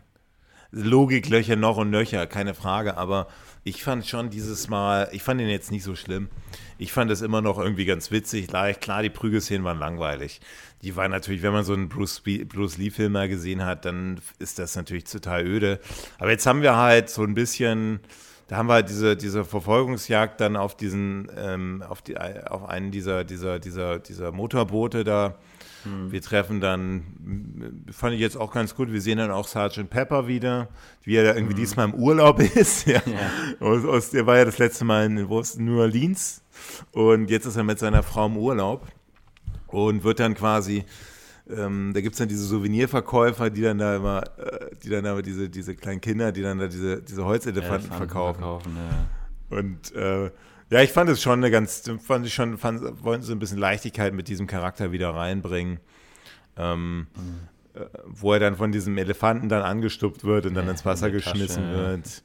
[0.71, 2.97] Logiklöcher noch und nöcher, keine Frage.
[2.97, 3.27] Aber
[3.63, 6.29] ich fand schon dieses Mal, ich fand ihn jetzt nicht so schlimm.
[6.77, 8.49] Ich fand es immer noch irgendwie ganz witzig.
[8.51, 8.81] Leicht.
[8.81, 10.39] Klar, die Prügelszenen waren langweilig.
[10.81, 14.59] Die waren natürlich, wenn man so einen Bruce, Bruce Lee-Film mal gesehen hat, dann ist
[14.59, 15.79] das natürlich total öde.
[16.17, 17.99] Aber jetzt haben wir halt so ein bisschen,
[18.51, 22.91] da haben wir halt diese, diese Verfolgungsjagd dann auf diesen, ähm, auf, die, auf einen
[22.91, 25.37] dieser, dieser, dieser, dieser Motorboote da
[25.83, 26.11] hm.
[26.11, 30.27] Wir treffen dann, fand ich jetzt auch ganz gut, wir sehen dann auch Sergeant Pepper
[30.27, 30.67] wieder,
[31.03, 31.59] wie er da irgendwie hm.
[31.59, 32.85] diesmal im Urlaub ist.
[32.85, 33.01] Ja.
[33.05, 33.65] ja.
[33.65, 36.43] Aus, aus, der war ja das letzte Mal in New Orleans
[36.91, 38.87] und jetzt ist er mit seiner Frau im Urlaub
[39.67, 40.85] und wird dann quasi
[41.51, 45.21] ähm, da gibt es dann diese Souvenirverkäufer, die dann da immer, äh, die dann aber
[45.21, 48.39] diese, diese kleinen Kinder, die dann da diese, diese Holzelefanten ja, verkaufen.
[48.41, 49.57] verkaufen ja.
[49.57, 50.31] Und äh,
[50.69, 53.57] ja, ich fand es schon eine ganz, fand ich schon, fand, wollten sie ein bisschen
[53.57, 55.79] Leichtigkeit mit diesem Charakter wieder reinbringen.
[56.57, 57.79] Ähm, mhm.
[57.79, 61.71] äh, wo er dann von diesem Elefanten dann angestuppt wird und dann ins Wasser geschmissen
[61.71, 62.23] wird.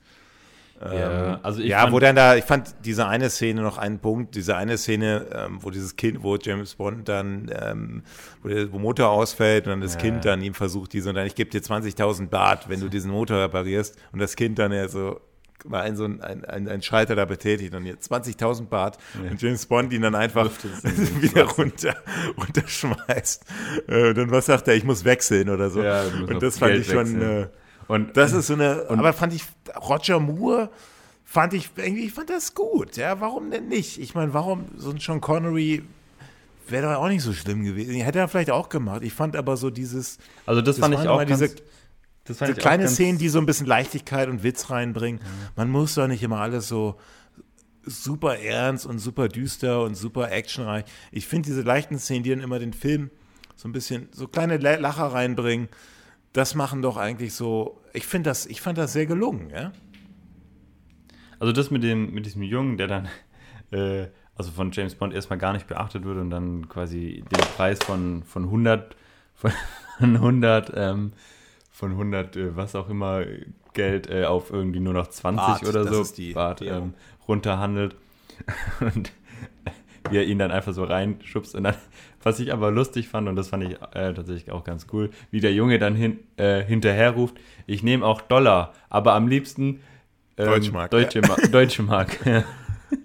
[0.80, 4.34] Ja, ähm, also ja wo dann da, ich fand diese eine Szene noch einen Punkt,
[4.34, 8.02] diese eine Szene, ähm, wo dieses Kind, wo James Bond dann, ähm,
[8.42, 10.00] wo der wo Motor ausfällt und dann das ja.
[10.00, 13.10] Kind dann ihm versucht, diese, und dann, ich gebe dir 20.000 Baht, wenn du diesen
[13.10, 15.20] Motor reparierst und das Kind dann ja so,
[15.64, 19.30] war ein so ein, ein, ein Schalter da betätigt und jetzt 20.000 Bart ja.
[19.30, 20.50] und James Bond ihn dann einfach
[21.20, 21.96] wieder runter,
[22.36, 23.44] runterschmeißt.
[23.88, 25.82] Äh, dann was sagt er, ich muss wechseln oder so.
[25.82, 27.22] Ja, und das fand Geld ich schon.
[27.22, 27.46] Äh,
[27.88, 28.86] und das ist so eine.
[28.88, 29.44] aber fand ich
[29.88, 30.70] Roger Moore
[31.26, 32.96] fand ich irgendwie, ich fand das gut.
[32.96, 34.00] Ja, warum denn nicht?
[34.00, 35.82] Ich meine, warum so ein Sean Connery
[36.68, 37.94] wäre doch auch nicht so schlimm gewesen.
[37.96, 39.02] Hätte er vielleicht auch gemacht.
[39.02, 40.18] Ich fand aber so dieses.
[40.46, 41.54] Also das, das fand ich auch ganz, diese,
[42.24, 45.20] das so kleine Szenen, die so ein bisschen Leichtigkeit und Witz reinbringen.
[45.20, 45.26] Ja.
[45.56, 46.96] Man muss doch nicht immer alles so
[47.84, 50.84] super ernst und super düster und super actionreich.
[51.12, 53.10] Ich finde diese leichten Szenen, die dann immer den Film
[53.54, 55.68] so ein bisschen, so kleine Lacher reinbringen,
[56.36, 59.72] das machen doch eigentlich so, ich finde das, ich fand das sehr gelungen, ja.
[61.38, 63.08] Also das mit dem, mit diesem Jungen, der dann,
[63.70, 67.78] äh, also von James Bond erstmal gar nicht beachtet wird und dann quasi den Preis
[67.82, 68.94] von, von 100,
[69.34, 69.52] von
[69.98, 71.12] 100 ähm,
[71.70, 73.22] von 100, äh, was auch immer,
[73.72, 76.94] Geld äh, auf irgendwie nur noch 20 Bart, oder so die, Bart ähm,
[77.26, 77.96] runterhandelt.
[78.80, 79.12] Und
[80.10, 81.54] wie er ihn dann einfach so reinschubst.
[81.54, 81.76] Und dann,
[82.26, 85.38] was ich aber lustig fand, und das fand ich äh, tatsächlich auch ganz cool, wie
[85.38, 87.36] der Junge dann hin, äh, hinterher ruft,
[87.68, 89.80] ich nehme auch Dollar, aber am liebsten
[90.36, 90.90] ähm, Deutschmark.
[90.90, 91.28] Deutsche, ja.
[91.28, 92.26] Ma Deutsche Mark.
[92.26, 92.42] ja,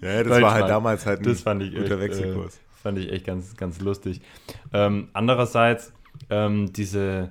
[0.00, 0.42] Deutschmark.
[0.42, 2.56] war halt damals halt ein das fand ich guter echt, Wechselkurs.
[2.56, 4.22] Äh, fand ich echt ganz, ganz lustig.
[4.72, 5.92] Ähm, andererseits,
[6.28, 7.30] ähm, diese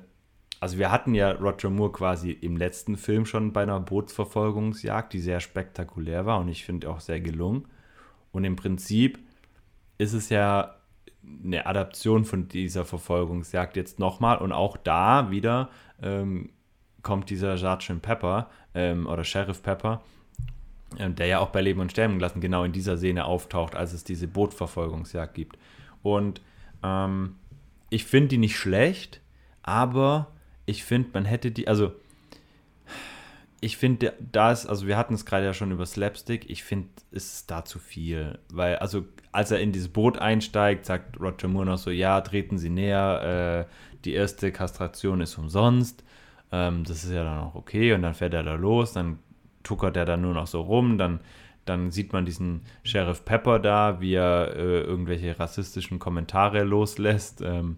[0.62, 5.20] also wir hatten ja Roger Moore quasi im letzten Film schon bei einer Bootsverfolgungsjagd, die
[5.20, 7.66] sehr spektakulär war und ich finde auch sehr gelungen.
[8.32, 9.20] Und im Prinzip
[9.98, 10.76] ist es ja
[11.44, 15.70] eine Adaption von dieser Verfolgungsjagd jetzt nochmal und auch da wieder
[16.02, 16.50] ähm,
[17.04, 20.02] kommt dieser Sergeant Pepper ähm, oder Sheriff Pepper,
[20.98, 23.94] ähm, der ja auch bei Leben und Sterben gelassen genau in dieser Szene auftaucht, als
[23.94, 25.58] es diese Bootverfolgungsjagd gibt.
[26.04, 26.42] Und
[26.84, 27.36] ähm,
[27.90, 29.22] ich finde die nicht schlecht,
[29.64, 30.28] aber
[30.66, 31.92] ich finde, man hätte die, also
[33.64, 36.90] ich finde, da ist, also wir hatten es gerade ja schon über Slapstick, ich finde,
[37.12, 38.40] es ist da zu viel.
[38.52, 42.58] Weil, also, als er in dieses Boot einsteigt, sagt Roger Moore noch so, ja, treten
[42.58, 43.72] Sie näher, äh,
[44.04, 46.04] die erste Kastration ist umsonst.
[46.52, 47.94] Ähm, das ist ja dann auch okay.
[47.94, 49.20] Und dann fährt er da los, dann
[49.62, 51.20] tuckert er dann nur noch so rum, dann,
[51.66, 57.42] dann sieht man diesen Sheriff Pepper da, wie er äh, irgendwelche rassistischen Kommentare loslässt.
[57.42, 57.78] Ähm,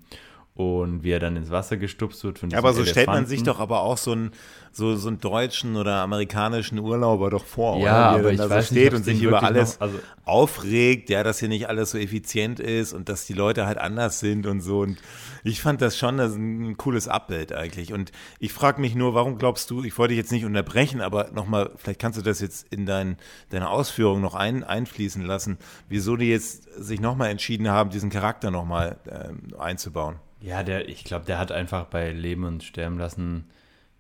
[0.56, 2.38] und wie er dann ins Wasser gestupst wird.
[2.38, 2.92] Von ja, aber so Elefanten.
[2.92, 4.32] stellt man sich doch aber auch so einen,
[4.72, 8.24] so, so einen deutschen oder amerikanischen Urlauber doch vor, ja, oder?
[8.24, 11.40] Wie er dann da so steht und sich über alles noch, also aufregt, ja, dass
[11.40, 14.82] hier nicht alles so effizient ist und dass die Leute halt anders sind und so.
[14.82, 15.00] Und
[15.44, 17.92] ich fand das schon das ein cooles Abbild eigentlich.
[17.92, 21.32] Und ich frage mich nur, warum glaubst du, ich wollte dich jetzt nicht unterbrechen, aber
[21.34, 23.18] nochmal, vielleicht kannst du das jetzt in dein,
[23.50, 25.58] deine Ausführung noch ein, einfließen lassen,
[25.90, 30.18] wieso die jetzt sich nochmal entschieden haben, diesen Charakter nochmal ähm, einzubauen.
[30.44, 33.46] Ja, der, ich glaube, der hat einfach bei Leben und Sterben lassen,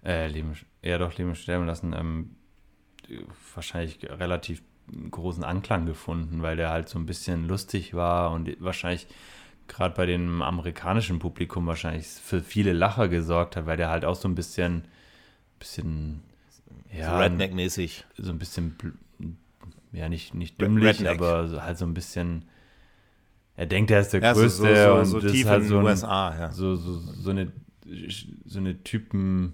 [0.03, 2.35] äh, Leben, ja doch, Leben und Sterben lassen, ähm,
[3.55, 4.61] wahrscheinlich relativ
[5.09, 9.07] großen Anklang gefunden, weil der halt so ein bisschen lustig war und wahrscheinlich
[9.69, 14.15] gerade bei dem amerikanischen Publikum wahrscheinlich für viele Lacher gesorgt hat, weil der halt auch
[14.15, 14.83] so ein bisschen,
[15.59, 16.23] bisschen,
[16.91, 18.03] ja, so Redneck-mäßig.
[18.17, 18.75] So ein bisschen,
[19.93, 21.21] ja, nicht, nicht dümmlich, Redneck.
[21.21, 22.43] aber halt so ein bisschen
[23.55, 25.69] er denkt, er ist der ja, Größte so, so, so, und so tief halt in
[25.69, 26.51] den USA, ja.
[26.51, 27.51] So, so, so, eine,
[28.45, 29.53] so eine Typen,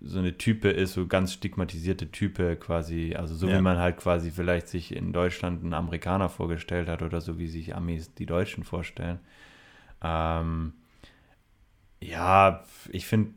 [0.00, 3.58] so eine Type ist, so ganz stigmatisierte Type quasi, also so ja.
[3.58, 7.46] wie man halt quasi vielleicht sich in Deutschland einen Amerikaner vorgestellt hat oder so wie
[7.46, 9.20] sich Amis die Deutschen vorstellen.
[10.02, 10.72] Ähm,
[12.00, 13.34] ja, ich finde,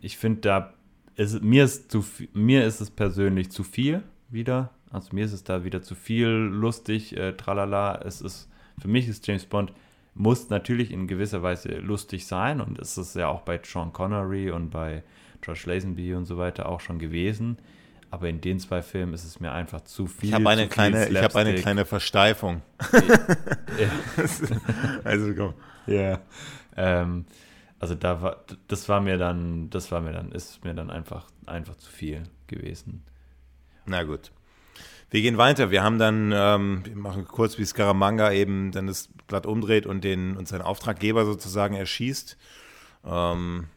[0.00, 0.74] ich finde da,
[1.14, 4.70] ist, mir, ist zu, mir ist es persönlich zu viel wieder.
[4.90, 8.00] Also mir ist es da wieder zu viel lustig, äh, tralala.
[8.04, 8.48] Es ist
[8.80, 9.72] für mich ist James Bond
[10.14, 14.50] muss natürlich in gewisser Weise lustig sein und es ist ja auch bei Sean Connery
[14.50, 15.04] und bei
[15.42, 17.58] Josh Lazenby und so weiter auch schon gewesen.
[18.10, 20.30] Aber in den zwei Filmen ist es mir einfach zu viel.
[20.30, 22.62] Ich habe eine, kleine, ich hab eine kleine Versteifung.
[25.04, 25.54] also komm.
[25.86, 26.20] Ja.
[26.76, 27.26] Ähm,
[27.78, 31.26] also da war, das war mir dann, das war mir dann, ist mir dann einfach,
[31.46, 33.04] einfach zu viel gewesen.
[33.84, 34.32] Na gut.
[35.10, 35.70] Wir gehen weiter.
[35.70, 40.04] Wir haben dann, ähm, wir machen kurz, wie Scaramanga eben dann das Blatt umdreht und
[40.04, 42.36] den und seinen Auftraggeber sozusagen erschießt.
[43.06, 43.68] Ähm,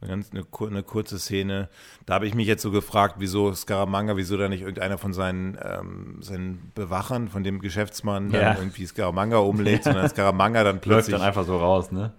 [0.00, 1.68] eine, ganz, eine, eine, kurze Szene.
[2.06, 5.58] Da habe ich mich jetzt so gefragt, wieso Scaramanga, wieso da nicht irgendeiner von seinen,
[5.62, 8.40] ähm, seinen Bewachern, von dem Geschäftsmann, ja.
[8.40, 11.12] dann irgendwie Scaramanga umlegt, sondern Scaramanga dann plötzlich.
[11.12, 12.12] Läuft dann einfach so raus, ne?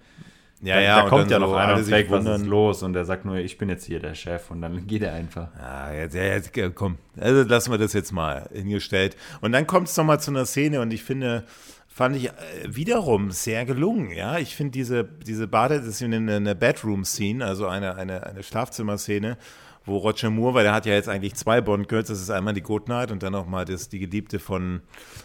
[0.64, 2.84] Ja, ja, da, kommt ja noch so einer und fragt, was ist los?
[2.84, 5.48] Und der sagt nur, ich bin jetzt hier der Chef und dann geht er einfach.
[5.58, 9.18] Ja, jetzt, ja, jetzt komm, also lassen wir das jetzt mal hingestellt.
[9.42, 11.46] Und dann kommt es nochmal zu einer Szene und ich finde,
[11.88, 12.32] fand ich äh,
[12.68, 14.38] wiederum sehr gelungen, ja.
[14.38, 19.38] Ich finde diese, diese Bade, das ist eine, eine Bedroom-Scene, also eine, eine, eine Schlafzimmerszene,
[19.86, 22.62] wo Roger Moore, weil er hat ja jetzt eigentlich zwei Bond-Girls, das ist einmal die
[22.62, 24.82] Good Night und dann nochmal die Geliebte von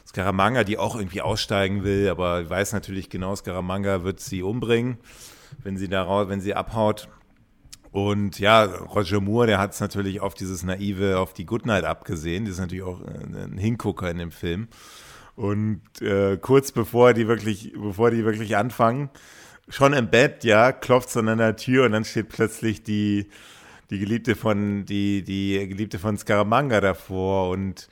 [0.06, 4.98] Scaramanga, die auch irgendwie aussteigen will, aber weiß natürlich genau, Scaramanga wird sie umbringen,
[5.62, 7.08] wenn sie da wenn sie abhaut.
[7.92, 12.44] Und ja, Roger Moore, der hat es natürlich auf dieses Naive, auf die Goodnight abgesehen.
[12.44, 14.68] Das ist natürlich auch ein Hingucker in dem Film.
[15.34, 19.10] Und äh, kurz bevor die wirklich, bevor die wirklich anfangen,
[19.68, 23.28] schon im Bett, ja, klopft es an der Tür und dann steht plötzlich die,
[23.90, 27.88] die Geliebte von, die, die Geliebte von Scaramanga davor und,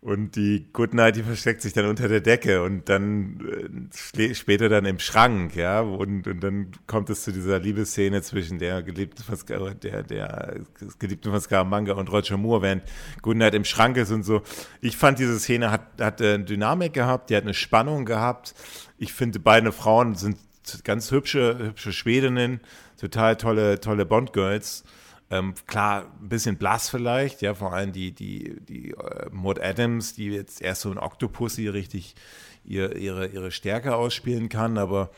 [0.00, 3.86] und die Goodnight, die versteckt sich dann unter der Decke und dann
[4.16, 8.58] äh, später dann im Schrank, ja, und, und dann kommt es zu dieser Liebesszene zwischen
[8.58, 10.60] der Geliebten von, Scar der, der
[10.98, 12.82] Geliebten von Scaramanga und Roger Moore, während
[13.20, 14.42] Goodnight im Schrank ist und so.
[14.80, 18.54] Ich fand, diese Szene hat, hat eine Dynamik gehabt, die hat eine Spannung gehabt.
[18.96, 20.38] Ich finde, beide Frauen sind
[20.84, 22.60] ganz hübsche, hübsche Schwedinnen,
[22.98, 24.84] total tolle, tolle Bond-Girls.
[25.30, 30.14] Ähm, klar, ein bisschen blass vielleicht, ja, vor allem die, die, die äh, Maud Adams,
[30.14, 32.16] die jetzt erst so ein Octopussy richtig
[32.64, 35.10] ihr, ihre, ihre Stärke ausspielen kann, aber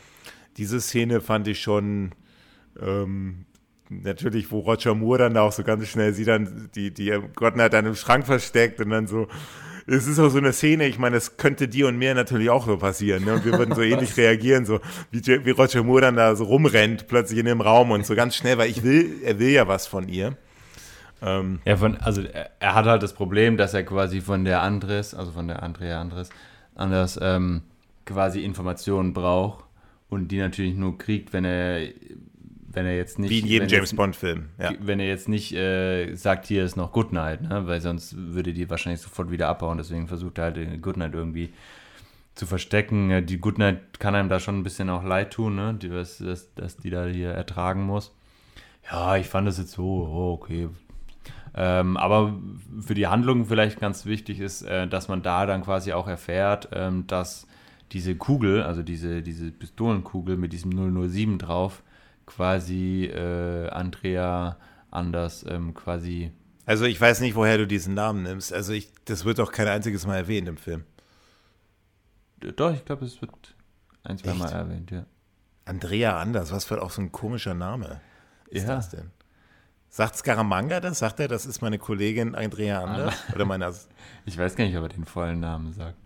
[0.59, 2.15] diese Szene fand ich schon
[2.81, 3.47] ähm,
[3.89, 7.69] natürlich, wo Roger Moore dann da auch so ganz schnell sie dann, die, die Gottner
[7.69, 9.29] dann im Schrank versteckt und dann so,
[9.87, 12.67] es ist auch so eine Szene, ich meine, es könnte dir und mir natürlich auch
[12.67, 13.25] so passieren.
[13.25, 13.35] Ne?
[13.35, 14.81] Und wir würden so ähnlich reagieren, so
[15.11, 18.37] wie, wie Roger Moore dann da so rumrennt, plötzlich in dem Raum und so ganz
[18.37, 20.37] schnell, weil ich will, er will ja was von ihr.
[21.23, 24.63] Ähm, ja, von, also er, er, hat halt das Problem, dass er quasi von der
[24.63, 26.31] Andres, also von der Andrea Andres,
[26.75, 27.63] anders ähm,
[28.07, 29.65] quasi Informationen braucht
[30.09, 31.89] und die natürlich nur kriegt, wenn er
[32.73, 33.31] wenn er jetzt nicht.
[33.31, 34.73] Wie in jedem James Bond-Film, ja.
[34.81, 37.67] Wenn er jetzt nicht äh, sagt, hier ist noch Goodnight, ne?
[37.67, 39.79] weil sonst würde die wahrscheinlich sofort wieder abbauen.
[39.79, 41.53] Deswegen versucht er halt Goodnight irgendwie
[42.35, 43.27] zu verstecken.
[43.27, 45.75] Die Goodnight kann einem da schon ein bisschen auch leid tun, ne?
[45.75, 48.15] die, dass, dass, dass die da hier ertragen muss.
[48.91, 50.69] Ja, ich fand das jetzt so, oh, okay.
[51.55, 52.35] Ähm, aber
[52.81, 56.71] für die Handlung vielleicht ganz wichtig ist, äh, dass man da dann quasi auch erfährt,
[56.73, 57.47] ähm, dass
[57.93, 61.83] diese Kugel, also diese, diese Pistolenkugel mit diesem 007 drauf,
[62.37, 64.57] quasi äh, Andrea
[64.91, 66.33] anders ähm, quasi.
[66.65, 68.53] Also ich weiß nicht, woher du diesen Namen nimmst.
[68.53, 70.85] Also ich, das wird doch kein einziges Mal erwähnt im Film.
[72.39, 73.33] Doch, ich glaube, es wird
[74.05, 74.39] ein, zwei Echt?
[74.39, 75.07] Mal erwähnt, ja.
[75.65, 78.01] Andrea Anders, was für auch so ein komischer Name
[78.49, 78.75] ist ja.
[78.75, 79.11] das denn?
[79.89, 80.99] Sagt Scaramanga das?
[80.99, 83.15] Sagt er, das ist meine Kollegin Andrea Anders?
[83.29, 83.35] Ah.
[83.35, 83.73] Oder meine
[84.25, 85.97] ich weiß gar nicht, ob er den vollen Namen sagt.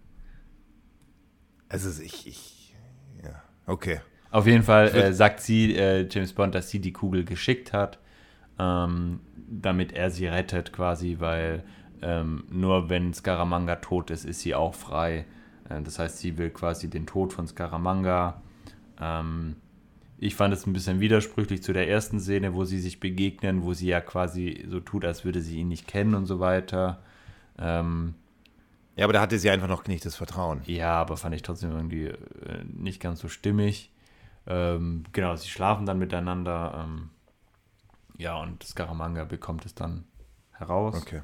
[1.69, 2.75] Also ich, ich
[3.23, 4.01] ja, okay.
[4.37, 7.99] Auf jeden Fall äh, sagt sie, äh, James Bond, dass sie die Kugel geschickt hat,
[8.59, 11.65] ähm, damit er sie rettet quasi, weil
[12.03, 15.25] ähm, nur wenn Scaramanga tot ist, ist sie auch frei.
[15.71, 18.43] Äh, das heißt, sie will quasi den Tod von Scaramanga.
[19.01, 19.57] Ähm,
[20.19, 23.73] ich fand es ein bisschen widersprüchlich zu der ersten Szene, wo sie sich begegnen, wo
[23.73, 27.01] sie ja quasi so tut, als würde sie ihn nicht kennen und so weiter.
[27.59, 28.13] Ähm,
[28.97, 30.61] ja, aber da hatte sie einfach noch nicht das Vertrauen.
[30.67, 32.17] Ja, aber fand ich trotzdem irgendwie äh,
[32.77, 33.91] nicht ganz so stimmig.
[34.47, 36.85] Ähm, genau, sie schlafen dann miteinander.
[36.85, 37.11] Ähm,
[38.17, 40.05] ja, und Scaramanga bekommt es dann
[40.53, 40.95] heraus.
[40.97, 41.23] Okay.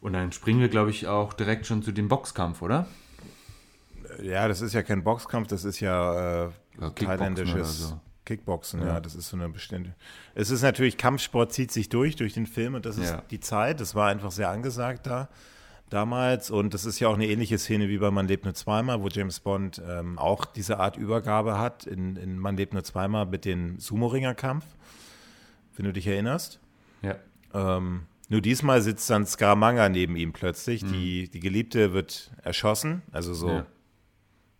[0.00, 2.86] Und dann springen wir, glaube ich, auch direkt schon zu dem Boxkampf, oder?
[4.22, 6.50] Ja, das ist ja kein Boxkampf, das ist ja, äh,
[6.80, 8.00] ja thailändisches so.
[8.24, 8.86] Kickboxen, ja.
[8.86, 9.00] ja.
[9.00, 9.94] das ist so eine bestimmte.
[10.34, 13.22] Es ist natürlich, Kampfsport zieht sich durch, durch den Film und das ist ja.
[13.30, 15.28] die Zeit, das war einfach sehr angesagt da
[15.90, 16.50] damals.
[16.50, 19.08] Und das ist ja auch eine ähnliche Szene wie bei Man lebt nur zweimal, wo
[19.08, 23.44] James Bond ähm, auch diese Art Übergabe hat in, in Man lebt nur zweimal mit
[23.44, 24.64] dem Sumo-Ringer-Kampf,
[25.76, 26.60] wenn du dich erinnerst.
[27.02, 27.16] Ja.
[27.54, 30.82] Ähm, nur diesmal sitzt dann Scaramanga neben ihm plötzlich.
[30.82, 30.92] Mhm.
[30.92, 33.66] Die, die Geliebte wird erschossen, also so, ja.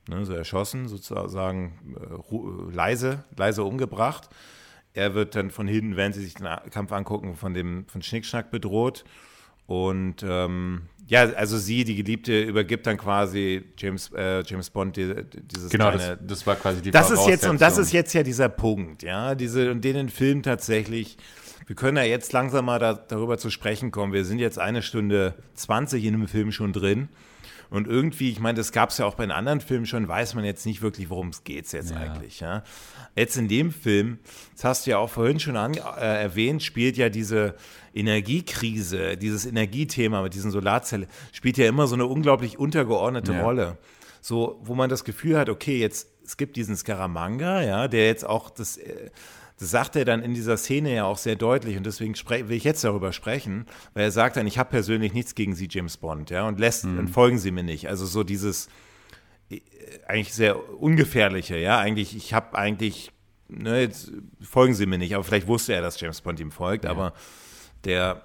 [0.09, 4.31] ne, so erschossen, sozusagen äh, leise, leise umgebracht.
[4.95, 8.51] Er wird dann von hinten, wenn sie sich den Kampf angucken, von dem von Schnickschnack
[8.51, 9.05] bedroht.
[9.67, 15.15] Und ähm, ja, also sie, die Geliebte, übergibt dann quasi James, äh, James Bond die,
[15.51, 18.13] dieses Genau, kleine, das, das, war quasi die Das ist jetzt, und das ist jetzt
[18.13, 21.17] ja dieser Punkt, ja, diese, und den Film tatsächlich,
[21.67, 24.13] wir können ja jetzt langsam mal da, darüber zu sprechen kommen.
[24.13, 27.09] Wir sind jetzt eine Stunde 20 in dem Film schon drin.
[27.71, 30.35] Und irgendwie, ich meine, das gab es ja auch bei den anderen Filmen schon, weiß
[30.35, 31.97] man jetzt nicht wirklich, worum es geht jetzt ja.
[31.97, 32.41] eigentlich.
[32.41, 32.63] Ja?
[33.19, 34.19] Jetzt in dem Film,
[34.55, 37.57] das hast du ja auch vorhin schon an, äh, erwähnt, spielt ja diese
[37.93, 43.43] Energiekrise, dieses Energiethema mit diesen Solarzellen, spielt ja immer so eine unglaublich untergeordnete ja.
[43.43, 43.79] Rolle.
[44.21, 48.25] So, wo man das Gefühl hat, okay, jetzt, es gibt diesen Scaramanga, ja, der jetzt
[48.25, 48.77] auch das.
[48.77, 49.11] Äh,
[49.61, 52.63] das sagt er dann in dieser Szene ja auch sehr deutlich und deswegen will ich
[52.63, 56.31] jetzt darüber sprechen, weil er sagt dann, ich habe persönlich nichts gegen Sie, James Bond,
[56.31, 56.97] ja, und lässt, mhm.
[56.97, 57.89] dann folgen Sie mir nicht.
[57.89, 58.69] Also so dieses
[60.07, 63.11] eigentlich sehr ungefährliche, ja, eigentlich, ich habe eigentlich,
[63.49, 64.13] ne, jetzt
[64.43, 66.91] folgen Sie mir nicht, aber vielleicht wusste er, dass James Bond ihm folgt, ja.
[66.91, 67.15] aber
[67.85, 68.25] der,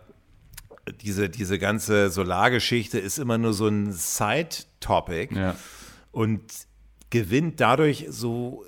[1.02, 5.56] diese, diese ganze Solargeschichte ist immer nur so ein Side-Topic ja.
[6.12, 6.42] und
[7.10, 8.66] gewinnt dadurch so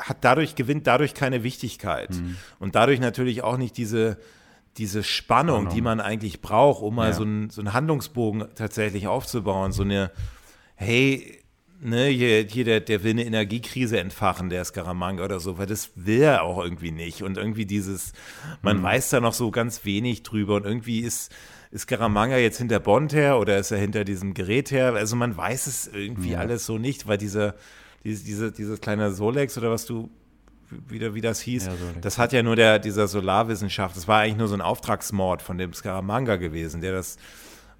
[0.00, 2.10] hat dadurch, gewinnt dadurch keine Wichtigkeit.
[2.10, 2.36] Mhm.
[2.58, 4.18] Und dadurch natürlich auch nicht diese,
[4.78, 7.12] diese Spannung, Spannung, die man eigentlich braucht, um mal ja.
[7.12, 9.72] so, einen, so einen Handlungsbogen tatsächlich aufzubauen.
[9.72, 10.10] So eine,
[10.74, 11.39] hey,
[11.80, 15.90] ne, hier, hier der, der will eine Energiekrise entfachen, der Scaramanga oder so, weil das
[15.94, 17.22] will er auch irgendwie nicht.
[17.22, 18.12] Und irgendwie dieses,
[18.62, 18.82] man mhm.
[18.82, 21.32] weiß da noch so ganz wenig drüber und irgendwie ist,
[21.70, 24.94] ist Scaramanga jetzt hinter Bond her oder ist er hinter diesem Gerät her?
[24.94, 26.38] Also man weiß es irgendwie ja.
[26.38, 27.54] alles so nicht, weil dieser
[28.04, 30.10] diese, diese, dieses kleine Solex oder was du
[30.88, 34.36] wieder wie das hieß, ja, das hat ja nur der, dieser Solarwissenschaft, das war eigentlich
[34.36, 37.16] nur so ein Auftragsmord von dem Scaramanga gewesen, der das,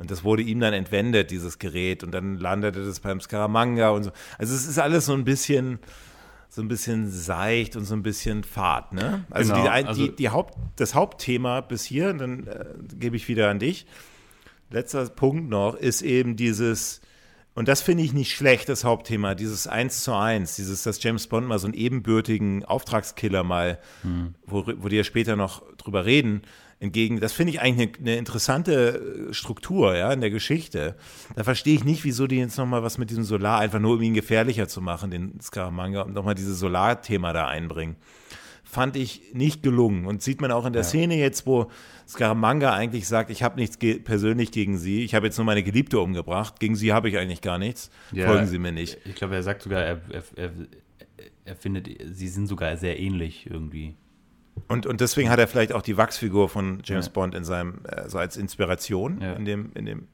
[0.00, 4.04] und das wurde ihm dann entwendet, dieses Gerät, und dann landete das beim Scaramanga und
[4.04, 4.10] so.
[4.38, 5.78] Also es ist alles so ein bisschen,
[6.48, 9.26] so ein bisschen seicht und so ein bisschen fad, ne?
[9.28, 12.64] Also, genau, die, die, also die, Haupt, das Hauptthema bis hier, dann äh,
[12.98, 13.86] gebe ich wieder an dich.
[14.70, 17.02] Letzter Punkt noch ist eben dieses,
[17.54, 21.26] und das finde ich nicht schlecht, das Hauptthema, dieses Eins zu eins, dieses, dass James
[21.26, 24.34] Bond mal so einen ebenbürtigen Auftragskiller mal, hm.
[24.46, 26.40] wo, wo die ja später noch drüber reden,
[26.80, 30.96] entgegen, das finde ich eigentlich eine, eine, interessante äh, Struktur, ja, in der Geschichte.
[31.36, 34.02] Da verstehe ich nicht, wieso die jetzt nochmal was mit diesem Solar, einfach nur um
[34.02, 37.96] ihn gefährlicher zu machen, den Scaramanga, und nochmal dieses Solarthema da einbringen.
[38.64, 40.06] Fand ich nicht gelungen.
[40.06, 40.88] Und sieht man auch in der ja.
[40.88, 41.70] Szene jetzt, wo
[42.08, 45.62] Scaramanga eigentlich sagt, ich habe nichts ge persönlich gegen sie, ich habe jetzt nur meine
[45.62, 48.96] Geliebte umgebracht, gegen sie habe ich eigentlich gar nichts, ja, folgen sie mir nicht.
[49.04, 50.52] Ich glaube, er sagt sogar, er, er, er,
[51.44, 53.96] er findet, sie sind sogar sehr ähnlich irgendwie.
[54.68, 57.12] Und, und deswegen hat er vielleicht auch die Wachsfigur von James ja.
[57.12, 59.32] Bond in seinem, äh, so als Inspiration ja.
[59.34, 60.08] in dem, in dem.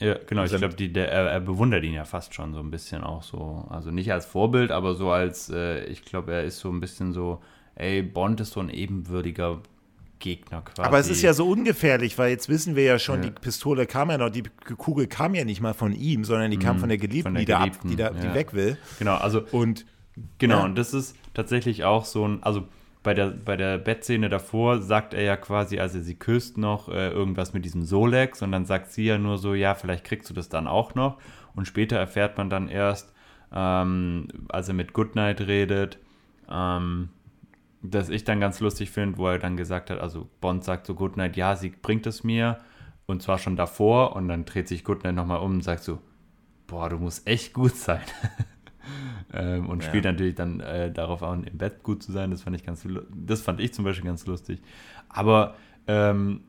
[0.00, 0.42] Ja, genau.
[0.42, 3.66] Ich glaube, er, er, bewundert ihn ja fast schon so ein bisschen auch so.
[3.70, 7.12] Also nicht als Vorbild, aber so als, äh, ich glaube, er ist so ein bisschen
[7.12, 7.40] so,
[7.76, 9.60] ey, Bond ist so ein ebenwürdiger
[10.22, 10.86] Gegner quasi.
[10.86, 13.28] Aber es ist ja so ungefährlich, weil jetzt wissen wir ja schon, ja.
[13.28, 14.44] die Pistole kam ja noch, die
[14.76, 17.34] Kugel kam ja nicht mal von ihm, sondern die kam mhm, von der Geliebten, von
[17.34, 18.30] der die, Geliebten, da, ab, die, da, ja.
[18.30, 18.78] die weg will.
[18.98, 19.84] Genau, also und
[20.38, 22.64] genau, und das ist tatsächlich auch so ein, also
[23.02, 27.10] bei der, bei der Bettszene davor sagt er ja quasi, also sie küsst noch äh,
[27.10, 30.34] irgendwas mit diesem Solex und dann sagt sie ja nur so, ja, vielleicht kriegst du
[30.34, 31.18] das dann auch noch.
[31.54, 33.12] Und später erfährt man dann erst,
[33.52, 35.98] ähm, als er mit Goodnight redet,
[36.50, 37.08] ähm,
[37.82, 40.94] dass ich dann ganz lustig finde, wo er dann gesagt hat, also Bond sagt so
[40.94, 42.60] Goodnight, ja, sie bringt es mir
[43.06, 45.98] und zwar schon davor und dann dreht sich Goodnight nochmal um und sagt so,
[46.68, 48.02] boah, du musst echt gut sein.
[49.32, 49.88] ähm, und ja.
[49.88, 52.30] spielt natürlich dann äh, darauf an, im Bett gut zu sein.
[52.30, 54.60] Das fand ich ganz, das fand ich zum Beispiel ganz lustig.
[55.08, 55.56] Aber
[55.86, 56.42] ähm,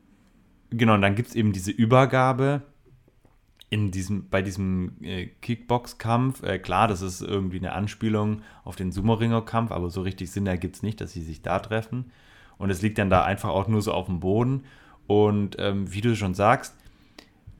[0.70, 2.62] genau, und dann gibt es eben diese Übergabe
[3.70, 6.42] in diesem, bei diesem äh, Kickbox-Kampf.
[6.42, 10.76] Äh, klar, das ist irgendwie eine Anspielung auf den Sumo-Ringer-Kampf, aber so richtig Sinn ergibt
[10.76, 12.12] es nicht, dass sie sich da treffen.
[12.56, 14.64] Und es liegt dann da einfach auch nur so auf dem Boden.
[15.06, 16.76] Und ähm, wie du schon sagst,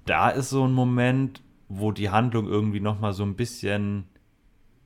[0.07, 4.05] da ist so ein Moment, wo die Handlung irgendwie nochmal so ein bisschen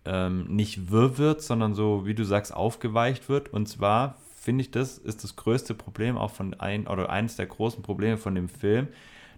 [0.09, 3.53] ähm, nicht wirr wird, sondern so, wie du sagst, aufgeweicht wird.
[3.53, 7.47] Und zwar finde ich, das ist das größte Problem auch von ein oder eines der
[7.47, 8.89] großen Probleme von dem Film,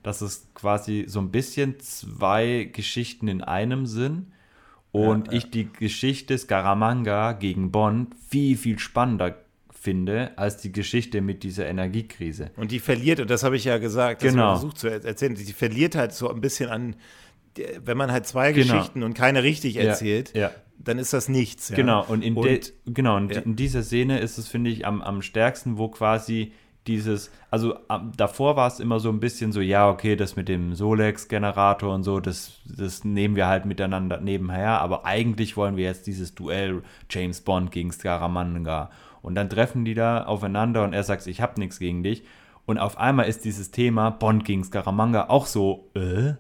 [0.05, 4.27] dass es quasi so ein bisschen zwei Geschichten in einem sind
[4.93, 5.39] und ja, ja.
[5.39, 9.37] ich die Geschichte Scaramanga gegen Bond viel, viel spannender
[9.73, 12.51] finde, als die Geschichte mit dieser Energiekrise.
[12.57, 14.53] Und die verliert, und das habe ich ja gesagt, das genau.
[14.53, 16.97] versucht zu erzählen, die verliert halt so ein bisschen an
[17.83, 18.75] wenn man halt zwei genau.
[18.75, 20.51] Geschichten und keine richtig erzählt, ja, ja.
[20.79, 21.71] dann ist das nichts.
[21.71, 21.77] Ja?
[21.77, 25.23] Genau, und in, und, genau, und in dieser Szene ist es, finde ich, am, am
[25.23, 26.53] stärksten, wo quasi
[26.87, 30.49] dieses, also um, davor war es immer so ein bisschen so, ja, okay, das mit
[30.49, 35.85] dem Solex-Generator und so, das, das nehmen wir halt miteinander nebenher, aber eigentlich wollen wir
[35.85, 38.91] jetzt dieses Duell James Bond gegen Scaramanga.
[39.23, 42.25] Und dann treffen die da aufeinander und er sagt, ich habe nichts gegen dich.
[42.65, 46.35] Und auf einmal ist dieses Thema Bond gegen Scaramanga auch so, äh,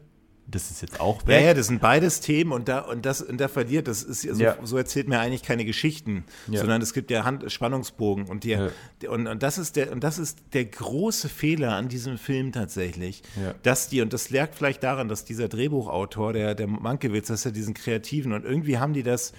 [0.50, 1.40] das ist jetzt auch weg.
[1.40, 4.22] Ja, ja, das sind beides Themen und da und das und da verliert, das ist
[4.22, 4.56] so, ja.
[4.62, 6.60] so erzählt mir eigentlich keine Geschichten, ja.
[6.60, 8.72] sondern es gibt ja Hand, Spannungsbogen und der,
[9.02, 9.10] ja.
[9.10, 13.22] und, und das ist der und das ist der große Fehler an diesem Film tatsächlich,
[13.62, 17.52] dass die und das lag vielleicht daran, dass dieser Drehbuchautor, der der Mankiewicz, dass er
[17.52, 19.32] diesen kreativen und irgendwie haben die das,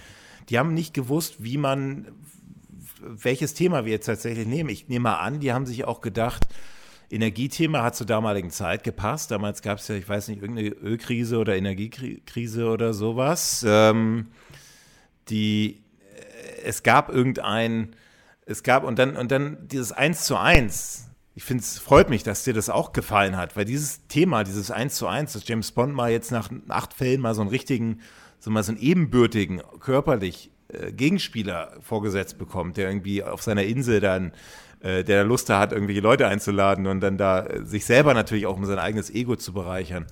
[0.48, 2.06] die haben nicht gewusst, wie man
[3.04, 4.70] welches Thema wir jetzt tatsächlich nehmen.
[4.70, 6.46] Ich nehme mal an, die haben sich auch gedacht,
[7.12, 9.30] Energiethema hat zur damaligen Zeit gepasst.
[9.30, 13.64] Damals gab es ja, ich weiß nicht, irgendeine Ölkrise oder Energiekrise oder sowas.
[13.68, 14.28] Ähm,
[15.28, 15.82] die,
[16.16, 17.94] äh, es gab irgendein,
[18.46, 21.10] es gab, und dann, und dann dieses Eins zu eins.
[21.34, 24.70] Ich finde es freut mich, dass dir das auch gefallen hat, weil dieses Thema, dieses
[24.70, 28.00] Eins zu eins, dass James Bond mal jetzt nach acht Fällen mal so einen richtigen,
[28.38, 34.00] so mal so einen ebenbürtigen, körperlich äh, Gegenspieler vorgesetzt bekommt, der irgendwie auf seiner Insel
[34.00, 34.32] dann
[34.82, 38.56] äh, der Lust hat, irgendwelche Leute einzuladen und dann da äh, sich selber natürlich auch
[38.56, 40.06] um sein eigenes Ego zu bereichern.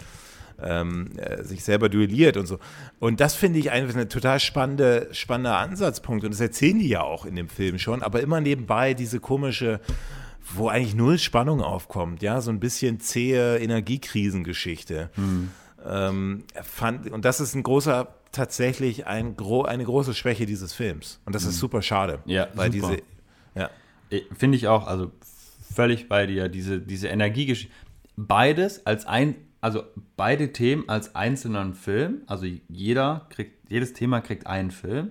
[0.63, 2.59] Ähm, äh, sich selber duelliert und so.
[2.99, 6.23] Und das finde ich einfach ein total spannende, spannender Ansatzpunkt.
[6.23, 9.81] Und das erzählen die ja auch in dem Film schon, aber immer nebenbei diese komische,
[10.53, 15.09] wo eigentlich null Spannung aufkommt, ja, so ein bisschen zähe Energiekrisengeschichte.
[15.17, 15.51] Mhm.
[15.87, 21.21] Ähm, fand, und das ist ein großer, tatsächlich ein, eine große Schwäche dieses Films.
[21.25, 21.51] Und das mhm.
[21.51, 22.19] ist super schade.
[22.27, 22.89] Ja, weil super.
[22.89, 23.03] diese.
[24.37, 25.13] Finde ich auch, also
[25.73, 27.73] völlig bei dir, diese, diese Energiegeschichte.
[28.17, 29.85] Beides als ein, also
[30.17, 35.11] beide Themen als einzelnen Film, also jeder kriegt, jedes Thema kriegt einen Film,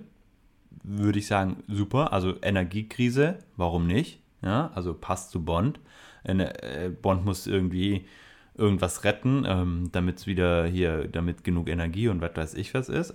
[0.82, 2.12] würde ich sagen, super.
[2.12, 4.20] Also Energiekrise, warum nicht?
[4.42, 5.80] Ja, also passt zu Bond.
[6.24, 8.06] Äh, Bond muss irgendwie
[8.54, 12.88] irgendwas retten, ähm, damit es wieder hier, damit genug Energie und was weiß ich was
[12.88, 13.14] ist.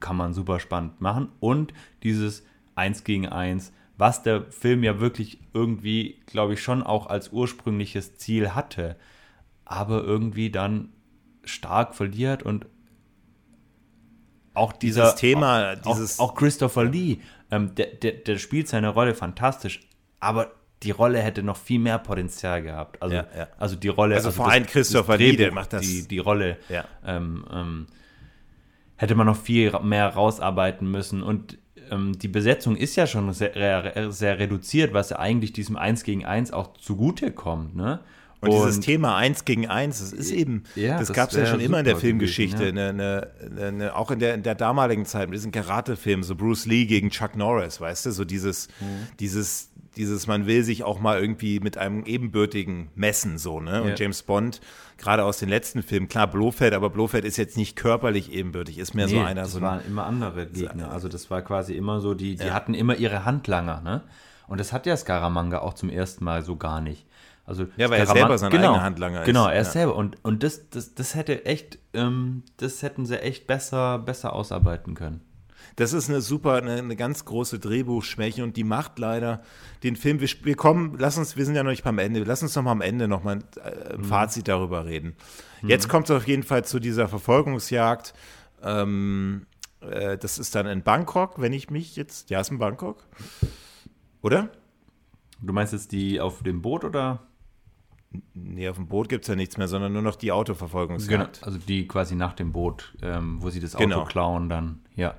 [0.00, 1.28] kann man super spannend machen.
[1.40, 1.72] Und
[2.02, 7.30] dieses Eins gegen Eins, was der Film ja wirklich irgendwie, glaube ich, schon auch als
[7.32, 8.96] ursprüngliches Ziel hatte,
[9.64, 10.90] aber irgendwie dann
[11.44, 12.66] stark verliert und
[14.54, 17.18] auch dieser dieses Thema, auch, dieses auch, auch Christopher Lee,
[17.50, 19.80] ähm, der, der, der spielt seine Rolle fantastisch,
[20.20, 20.52] aber
[20.82, 23.02] die Rolle hätte noch viel mehr Potenzial gehabt.
[23.02, 23.48] Also, Ja, ja.
[23.58, 24.14] also die Rolle.
[24.14, 26.84] Also vor das- allem Christopher Lee, der macht das- Die, die Rolle Ja.
[27.04, 27.86] ähm, ähm,
[28.96, 31.22] hätte man noch viel mehr rausarbeiten müssen.
[31.22, 31.58] Und
[31.90, 36.24] ähm, die Besetzung ist ja schon sehr, sehr reduziert, was ja eigentlich diesem 1 gegen
[36.24, 37.76] 1 auch zugutekommt.
[37.76, 38.00] Ne?
[38.40, 41.46] Und, dieses Thema eins gegen eins, das ist eben, Ja, das das gab es ja
[41.46, 45.06] schon immer in der Filmgeschichte, gewesen, eine, eine, eine, auch in der, in der damaligen
[45.06, 49.08] Zeit, mit diesen Karate-Filmen, so Bruce Lee gegen Chuck Norris, weißt du, so dieses, Mhm.
[49.18, 53.82] dieses, dieses, man will sich auch mal irgendwie mit einem Ebenbürtigen messen, so, ne?
[53.82, 53.94] Und Ja.
[53.96, 54.60] James Bond,
[54.98, 58.94] gerade aus den letzten Filmen, klar, Blofeld, aber Blofeld ist jetzt nicht körperlich ebenbürtig, ist
[58.94, 60.90] mehr so einer, das so waren immer andere Gegner.
[60.90, 64.02] Also das war quasi immer so, die, die hatten immer ihre Handlanger, ne?
[64.48, 67.06] Und das hat ja Scaramanga auch zum ersten Mal so gar nicht.
[67.44, 69.26] Also Ja, weil er Scaraman- selber sein genau, eigener Handlanger ist.
[69.26, 69.72] Genau, er ist Ja.
[69.72, 69.94] selber.
[69.96, 74.94] Und, und das, das, das hätte echt, ähm, das hätten sie echt besser, besser ausarbeiten
[74.94, 75.20] können.
[75.78, 79.42] Das ist eine super, eine, eine ganz große Drehbuchschwäche und die macht leider
[79.84, 80.20] den Film.
[80.20, 82.64] Wir, wir kommen, lass uns, wir sind ja noch nicht beim Ende, lass uns noch
[82.64, 85.14] mal am Ende noch mal äh, ein Fazit darüber reden.
[85.62, 88.12] Jetzt kommt es auf jeden Fall zu dieser Verfolgungsjagd.
[88.60, 89.46] Ähm,
[89.80, 93.06] äh, das ist dann in Bangkok, wenn ich mich jetzt, ja, ist in Bangkok,
[94.20, 94.48] oder?
[95.40, 97.20] Du meinst jetzt die auf dem Boot oder?
[98.34, 101.44] Nee, auf dem Boot gibt es ja nichts mehr, sondern nur noch die Autoverfolgungsjagd.
[101.44, 104.04] Also die quasi nach dem Boot, ähm, wo sie das Auto Genau.
[104.06, 105.14] klauen, dann, ja.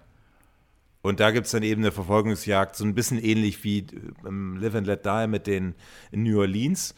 [1.01, 3.85] Und da gibt es dann eben eine Verfolgungsjagd, so ein bisschen ähnlich wie
[4.25, 5.75] ähm, Live and Let Die mit den
[6.11, 6.93] in New Orleans,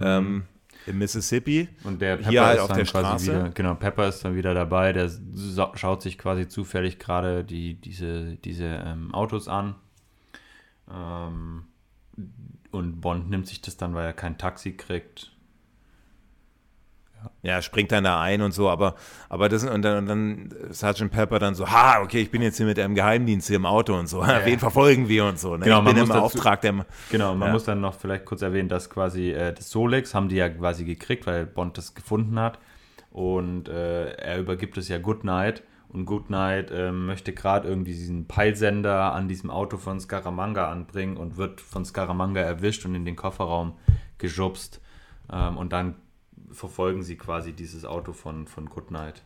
[0.00, 0.44] ähm,
[0.86, 1.68] im Mississippi.
[1.84, 3.26] Und der Pepper Hier halt ist auf dann der quasi Straße.
[3.26, 5.10] wieder, genau, Pepper ist dann wieder dabei, der
[5.74, 9.74] schaut sich quasi zufällig gerade die, diese, diese ähm, Autos an.
[10.90, 11.64] Ähm,
[12.70, 15.30] und Bond nimmt sich das dann, weil er kein Taxi kriegt.
[17.42, 18.94] Ja, springt dann da ein und so, aber,
[19.28, 22.56] aber das und dann, und dann Sergeant Pepper dann so, ha, okay, ich bin jetzt
[22.56, 25.56] hier mit einem Geheimdienst hier im Auto und so, wen verfolgen wir und so.
[25.56, 25.64] Ne?
[25.64, 26.86] Genau, ich man bin im muss dazu- Auftrag der.
[27.10, 27.52] Genau, man Ja.
[27.52, 30.84] muss dann noch vielleicht kurz erwähnen, dass quasi äh, das Solex haben die ja quasi
[30.84, 32.58] gekriegt, weil Bond das gefunden hat.
[33.10, 35.62] Und äh, er übergibt es ja Goodnight.
[35.88, 41.36] Und Goodnight ähm, möchte gerade irgendwie diesen Peilsender an diesem Auto von Scaramanga anbringen und
[41.36, 43.74] wird von Scaramanga erwischt und in den Kofferraum
[44.16, 44.80] geschubst.
[45.30, 45.96] Ähm, und dann
[46.52, 49.22] verfolgen sie quasi dieses Auto von, von Goodnight.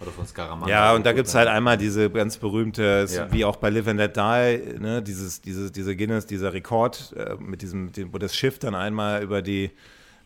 [0.00, 0.68] Oder von Scaramanga.
[0.68, 3.30] Ja, und da gibt es halt einmal diese ganz berühmte, Ja.
[3.32, 7.36] wie auch bei Live and Let Die, ne, dieses, dieses, diese Guinness, dieser Rekord, äh,
[7.38, 9.70] mit diesem, mit dem, wo das Schiff dann einmal über die,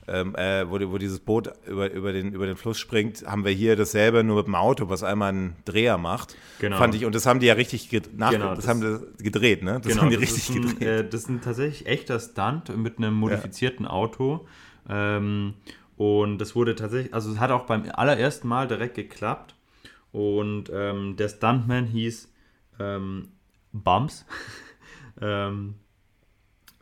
[0.08, 3.50] ähm, äh, wo, wo dieses Boot über, über, den, über den Fluss springt, haben wir
[3.50, 6.36] hier dasselbe, nur mit dem Auto, was einmal einen Dreher macht.
[6.60, 6.78] Genau.
[6.78, 8.80] Fand ich, und das haben die ja richtig nach, Genau, das, das- haben
[9.18, 9.80] die gedreht, ne?
[9.82, 10.88] Das genau, haben die das richtig ist ein, gedreht.
[10.88, 14.46] Äh, das ist ein tatsächlich echter Stunt mit einem modifizierten Auto.
[14.88, 15.54] Ähm,
[15.97, 19.55] und das wurde tatsächlich, also es hat auch beim allerersten Mal direkt geklappt.
[20.12, 22.32] Und ähm, der Stuntman hieß
[22.78, 23.28] ähm,
[23.73, 24.24] Bumps.
[25.20, 25.74] ähm,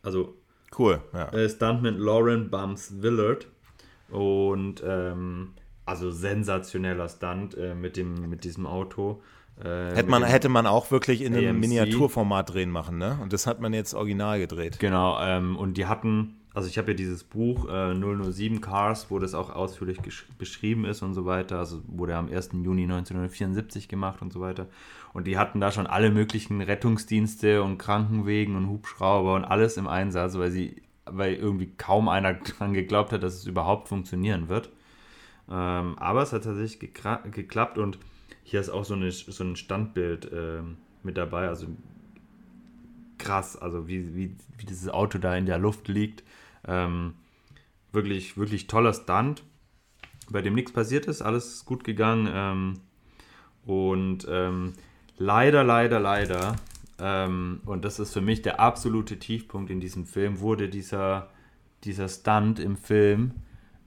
[0.03, 0.37] also
[0.77, 1.29] Cool, ja.
[1.29, 3.47] äh, Stuntman Lauren Bumps Willard.
[4.11, 5.55] Und ähm,
[5.87, 9.23] also sensationeller Stunt äh, mit, dem, mit diesem Auto.
[9.63, 11.61] Äh, Hätte man, hätte man auch wirklich in einem AMC.
[11.61, 13.19] Miniaturformat drehen machen, ne?
[13.23, 14.79] Und das hat man jetzt original gedreht.
[14.81, 19.19] Genau, ähm, und die hatten, also ich habe ja dieses Buch äh, 007 Cars, wo
[19.19, 19.99] das auch ausführlich
[20.39, 21.59] beschrieben ist und so weiter.
[21.59, 22.51] Also wurde am 1.
[22.53, 24.69] Juni 1974 gemacht und so weiter.
[25.13, 29.89] Und die hatten da schon alle möglichen Rettungsdienste und Krankenwegen und Hubschrauber und alles im
[29.89, 34.71] Einsatz, weil sie, weil irgendwie kaum einer dran geglaubt hat, dass es überhaupt funktionieren wird.
[35.51, 37.99] Ähm, aber es hat tatsächlich geklappt und
[38.45, 41.49] hier ist auch so, eine, so ein Standbild ähm, mit dabei.
[41.49, 41.67] Also
[43.19, 46.23] krass, also wie, wie, wie dieses Auto da in der Luft liegt.
[46.67, 47.15] Ähm,
[47.93, 49.43] wirklich, wirklich toller Stunt,
[50.31, 52.29] bei dem nichts passiert ist, alles ist gut gegangen.
[52.33, 52.81] Ähm,
[53.65, 54.73] und ähm,
[55.17, 56.57] leider, leider, leider,
[56.99, 61.31] ähm, und das ist für mich der absolute Tiefpunkt in diesem Film, wurde dieser,
[61.85, 63.33] dieser Stunt im Film,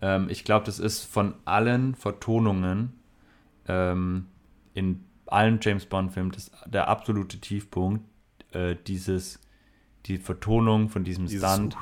[0.01, 2.93] ähm, ich glaube, das ist von allen Vertonungen
[3.67, 4.27] ähm,
[4.73, 6.31] in allen James Bond-Filmen
[6.65, 8.03] der absolute Tiefpunkt,
[8.51, 9.39] äh, dieses,
[10.05, 11.75] die Vertonung von diesem Dieses Stunt.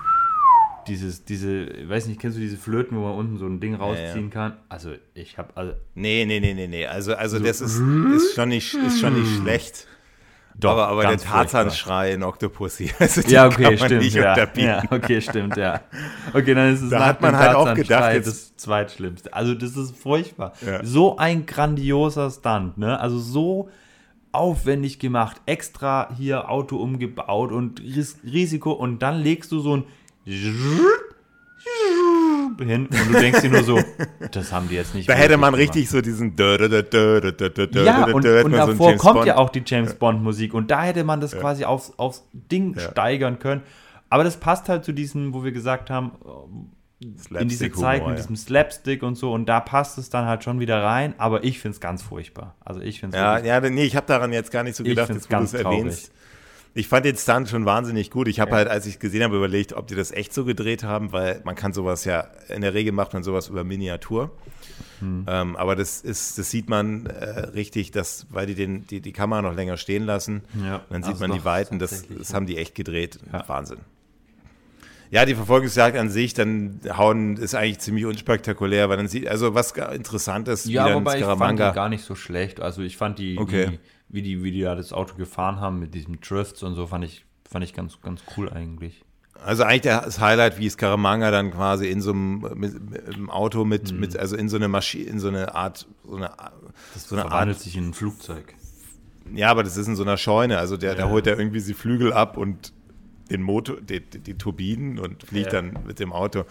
[0.88, 3.76] Dieses, diese, ich weiß nicht, kennst du diese Flöten, wo man unten so ein Ding
[3.76, 4.54] rausziehen kann?
[4.70, 6.86] Also, ich habe, also, Nee, nee, nee, nee, nee.
[6.86, 7.80] Also, also das ist,
[8.16, 9.88] ist, schon nicht, ist schon nicht schlecht.
[10.58, 11.18] Doch, aber aber der.
[11.18, 14.04] Tarzan-Schrei in Octopussy, also Ja, okay, stimmt.
[14.04, 15.82] nicht Ja, ja, okay, stimmt, ja.
[16.34, 19.34] Okay, dann ist es Da hat man halt auch gedacht, jetzt- das zweitschlimmste.
[19.34, 20.54] Also, das ist furchtbar.
[20.66, 20.84] Ja.
[20.84, 23.00] So ein grandioser Stunt, ne?
[23.00, 23.70] Also, so
[24.32, 29.84] aufwendig gemacht, extra hier Auto umgebaut und Ris Risiko und dann legst du so ein
[32.60, 33.80] hin und du denkst dir nur so,
[34.32, 35.10] das haben die jetzt nicht.
[35.10, 35.70] Da hätte man gemacht.
[35.70, 39.28] richtig so diesen Ja, und, und davor so kommt Bond.
[39.28, 41.40] ja auch die James Bond Musik und da hätte man das ja.
[41.40, 42.82] quasi aufs, aufs Ding ja.
[42.92, 43.62] steigern können.
[44.10, 46.12] Aber das passt halt zu diesem, wo wir gesagt haben,
[47.00, 50.60] in diese Zeit mit diesem Slapstick und so und da passt es dann halt schon
[50.60, 52.56] wieder rein, aber ich finde es ganz furchtbar.
[52.64, 55.10] Also ich finde es Ja, ja, nee, ich habe daran jetzt gar nicht so gedacht,
[55.10, 56.12] dass du es erwähnst.
[56.78, 58.28] Ich fand den Stunt schon wahnsinnig gut.
[58.28, 58.58] Ich habe ja.
[58.58, 61.56] halt, als ich gesehen habe, überlegt, ob die das echt so gedreht haben, weil man
[61.56, 64.32] kann sowas ja, in der Regel macht man sowas über Miniatur.
[65.00, 65.26] Hm.
[65.26, 69.14] Ähm, aber das ist, das sieht man äh, richtig, dass, weil die den, die, die
[69.14, 70.42] Kamera noch länger stehen lassen.
[70.62, 70.82] Ja.
[70.90, 73.20] Dann sieht also man die Weiten, das, das haben die echt gedreht.
[73.32, 73.48] Ja.
[73.48, 73.80] Wahnsinn.
[75.12, 79.54] Ja, die Verfolgungsjagd an sich, dann hauen ist eigentlich ziemlich unspektakulär, weil dann sieht, also
[79.54, 82.60] was interessant ist, ja, wie dann wobei ich fand die gar nicht so schlecht.
[82.60, 83.68] Also ich fand die, okay.
[83.70, 83.80] die
[84.10, 87.06] wie die, wie die da das Auto gefahren haben mit diesem Drifts und so, fand
[87.06, 89.04] ich, fand ich ganz, ganz cool eigentlich.
[89.44, 93.66] Also eigentlich das Highlight, wie Scaramanga dann quasi in so einem mit, mit, im Auto
[93.66, 94.00] mit, mhm.
[94.00, 96.32] mit, also in so eine Maschine, in so eine Art, so eine,
[96.94, 98.54] das so eine verwandelt Art, sich in ein Flugzeug.
[99.34, 100.58] Ja, aber das ist in so einer Scheune.
[100.58, 100.98] Also der, ja.
[100.98, 102.74] da holt er irgendwie die Flügel ab und
[103.30, 105.62] den Motor, die, die, die Turbinen und fliegt ja.
[105.62, 106.46] dann mit dem Auto.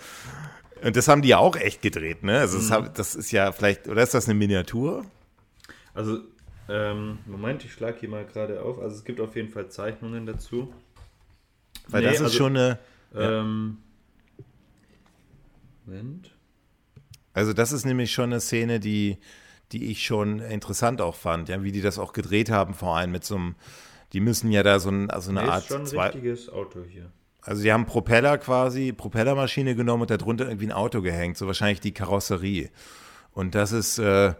[0.83, 2.39] Und das haben die ja auch echt gedreht, ne?
[2.39, 2.85] Also mhm.
[2.85, 5.07] das, das ist ja vielleicht, oder ist das eine Miniatur?
[5.95, 6.19] Also
[6.69, 8.79] ähm, Moment, ich schlage hier mal gerade auf.
[8.79, 10.73] Also es gibt auf jeden Fall Zeichnungen dazu.
[11.89, 12.79] Weil nee, das ist also, schon eine.
[13.15, 13.79] Ähm,
[15.85, 16.35] Moment.
[17.35, 19.19] Also das ist nämlich schon eine Szene, die,
[19.73, 23.11] die ich schon interessant auch fand, ja, wie die das auch gedreht haben, vor allem
[23.11, 23.55] mit so einem,
[24.13, 25.63] die müssen ja da so, ein, also eine nee, Art.
[25.63, 27.11] Ist schon ein zwei, richtiges Auto hier.
[27.43, 31.81] Also sie haben Propeller quasi, Propellermaschine genommen und darunter irgendwie ein Auto gehängt, so wahrscheinlich
[31.81, 32.71] die Karosserie.
[33.33, 34.35] Und das ist, äh,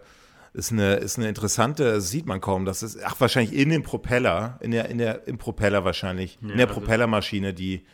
[0.55, 4.57] ist eine, ist eine interessante, sieht man kaum, das ist, ach, wahrscheinlich in dem Propeller,
[4.61, 7.85] in der, in der, im Propeller wahrscheinlich, ja, in der also Propellermaschine, die,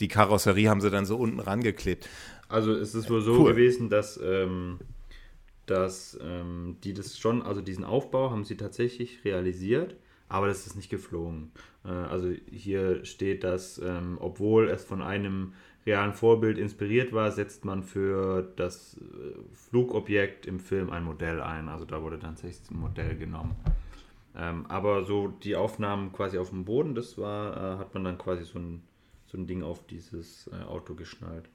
[0.00, 2.08] die Karosserie haben sie dann so unten rangeklebt.
[2.48, 3.52] Also es ist wohl so cool.
[3.52, 4.80] gewesen, dass, ähm,
[5.66, 9.96] dass ähm, die das schon, also diesen Aufbau haben sie tatsächlich realisiert,
[10.28, 11.52] aber das ist nicht geflogen.
[11.84, 15.52] Äh, also hier steht, dass ähm, obwohl es von einem
[15.86, 21.68] realen Vorbild inspiriert war, setzt man für das äh, Flugobjekt im Film ein Modell ein.
[21.68, 23.56] Also da wurde dann tatsächlich ein Modell genommen.
[24.36, 28.18] Ähm, aber so die Aufnahmen quasi auf dem Boden, das war, äh, hat man dann
[28.18, 28.82] quasi so ein,
[29.26, 31.48] so ein Ding auf dieses äh, Auto geschnallt.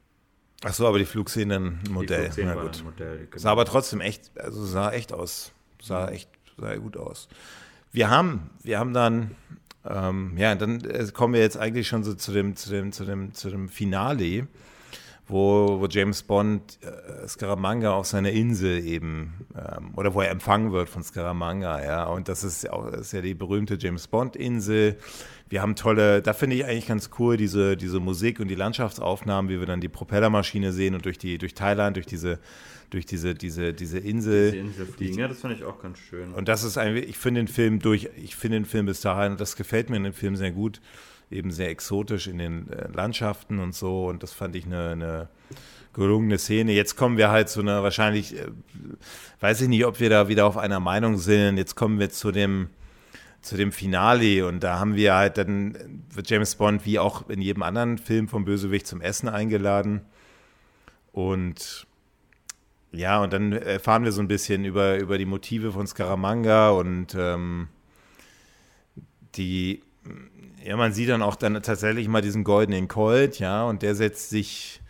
[0.64, 2.26] Ach so, aber die Flugszenen ein Modell.
[2.28, 2.84] Die Flugszenen Na gut.
[2.84, 3.38] Modell genau.
[3.38, 5.52] Sah aber trotzdem echt, also sah echt aus.
[5.82, 7.28] Sah echt, sah gut aus.
[7.92, 9.36] Wir haben, wir haben dann
[9.86, 13.06] ähm, ja, dann äh, kommen wir jetzt eigentlich schon so zu dem, zu dem, zu
[13.06, 14.48] dem, zu dem Finale,
[15.28, 20.72] wo, wo James Bond äh, Scaramanga auf seiner Insel eben, ähm, oder wo er empfangen
[20.72, 22.04] wird von Scaramanga, ja.
[22.06, 24.98] Und das ist, auch, ist ja die berühmte James Bond-Insel.
[25.48, 29.50] Wir haben tolle, da finde ich eigentlich ganz cool, diese, diese Musik und die Landschaftsaufnahmen,
[29.50, 32.40] wie wir dann die Propellermaschine sehen und durch die, durch Thailand, durch diese
[32.90, 34.52] durch diese, diese, diese Insel.
[34.52, 36.34] Diese Insel fliegen, die, ja, das fand ich auch ganz schön.
[36.34, 39.34] Und das ist ein, ich finde den Film durch, ich finde den Film bis dahin,
[39.34, 40.82] und das gefällt mir in dem Film sehr gut,
[41.32, 44.08] eben sehr exotisch in den äh, Landschaften und so.
[44.08, 45.30] Und das fand ich eine, eine
[45.94, 46.74] gelungene Szene.
[46.74, 48.48] Jetzt kommen wir halt zu einer, wahrscheinlich, äh,
[49.40, 51.58] weiß ich nicht, ob wir da wieder auf einer Meinung sind.
[51.58, 52.70] Jetzt kommen wir zu dem,
[53.42, 55.78] zu dem Finale und da haben wir halt dann,
[56.14, 60.02] wird James Bond wie auch in jedem anderen Film vom Bösewicht zum Essen eingeladen.
[61.12, 61.88] Und
[62.92, 67.16] ja, und dann erfahren wir so ein bisschen über, über die Motive von Scaramanga und
[67.16, 67.68] ähm,
[69.36, 69.84] die,
[70.64, 74.30] ja, man sieht dann auch dann tatsächlich mal diesen goldenen Colt, ja, und der setzt
[74.30, 74.82] sich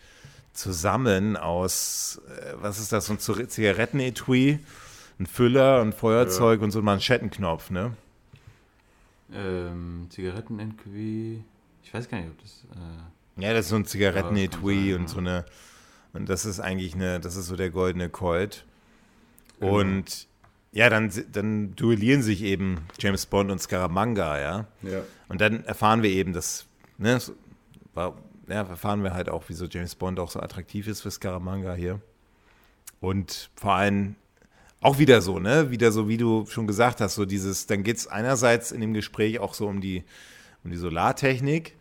[0.52, 4.58] zusammen aus, äh, was ist das, so ein Zigarettenetui,
[5.18, 6.64] ein Füller, ein Feuerzeug ja.
[6.64, 7.92] und so ein Manschettenknopf, ne?
[9.32, 11.44] Ähm, Zigarettenetui,
[11.82, 12.64] ich weiß gar nicht, ob das.
[12.74, 15.44] Äh, ja, das ist so ein Zigarettenetui und so eine
[16.12, 18.64] und das ist eigentlich eine, das ist so der goldene Colt.
[19.58, 19.78] Genau.
[19.78, 20.28] Und
[20.72, 24.66] ja, dann, dann duellieren sich eben James Bond und Scaramanga, ja.
[24.82, 25.02] ja.
[25.28, 26.66] Und dann erfahren wir eben, dass,
[26.98, 27.20] ne,
[27.94, 28.16] war,
[28.48, 32.00] ja, erfahren wir halt auch, wieso James Bond auch so attraktiv ist für Scaramanga hier.
[33.00, 34.14] Und vor allem
[34.80, 37.96] auch wieder so, ne, wieder so, wie du schon gesagt hast, so dieses, dann geht
[37.96, 40.04] es einerseits in dem Gespräch auch so um die,
[40.64, 41.76] um die Solartechnik,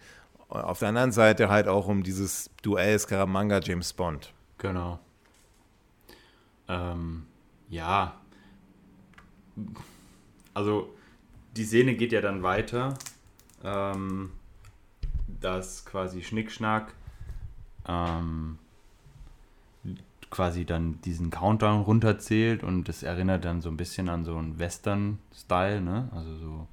[0.50, 4.34] auf der anderen Seite halt auch um dieses Duell Scaramanga James Bond.
[4.58, 5.00] Genau.
[6.68, 7.26] Ähm,
[7.70, 8.20] ja.
[10.54, 10.94] Also
[11.56, 12.98] die Szene geht ja dann weiter,
[13.64, 14.32] ähm,
[15.28, 16.94] dass quasi Schnickschnack
[17.88, 18.58] ähm,
[20.30, 24.60] quasi dann diesen Countdown runterzählt und das erinnert dann so ein bisschen an so einen
[24.60, 26.10] Western-Style, ne?
[26.14, 26.68] Also so.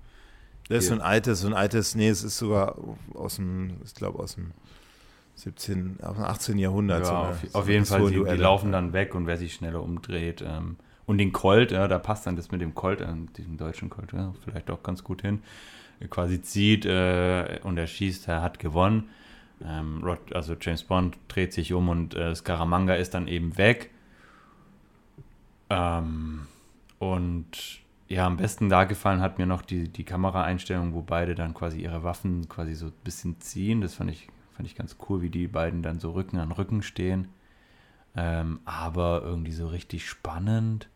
[0.69, 2.77] Das ist so ein altes, so ein altes, nee, es ist sogar
[3.15, 4.53] aus dem, ich glaube aus dem
[5.37, 6.59] 17, aus dem 18.
[6.59, 7.01] Jahrhundert.
[7.01, 9.55] Ja, so auf, so auf jeden Fall, die, die, laufen dann weg und wer sich
[9.55, 10.43] schneller umdreht.
[10.47, 13.07] Ähm, und den Colt, ja, da passt dann das mit dem Colt, äh,
[13.37, 15.43] diesem deutschen Colt, ja, vielleicht auch ganz gut hin.
[16.01, 19.09] Er quasi zieht äh, und er schießt, er hat gewonnen.
[19.65, 23.91] Ähm, Rod, also James Bond dreht sich um und äh, Scaramanga ist dann eben weg.
[25.71, 26.47] Ähm,
[26.99, 31.55] und ja, am besten da gefallen hat mir noch die, die Kameraeinstellung, wo beide dann
[31.55, 33.81] quasi ihre Waffen quasi so ein bisschen ziehen.
[33.81, 36.83] Das fand ich, fand ich ganz cool, wie die beiden dann so Rücken an Rücken
[36.83, 37.29] stehen.
[38.17, 40.89] Ähm, aber irgendwie so richtig spannend.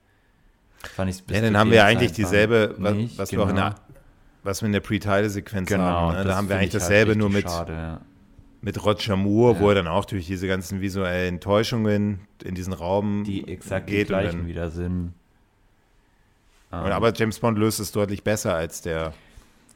[0.82, 3.42] Fand ich Ja, dann haben wir eigentlich dieselbe, was, nicht, was genau.
[3.42, 3.98] wir auch in der, genau.
[4.44, 6.16] was wir in der Pre-Title-Sequenz genau, haben.
[6.16, 6.24] Ne?
[6.24, 8.00] Da haben wir eigentlich halt dasselbe, halt nur mit, schade, ja
[8.62, 9.60] mit Roger Moore, ja.
[9.60, 14.08] wo er dann auch durch diese ganzen visuellen Täuschungen in diesen Raum die exakt geht
[14.08, 15.14] die gleichen dann, wieder sind.
[16.72, 19.12] Um, aber James Bond löst es deutlich besser als der.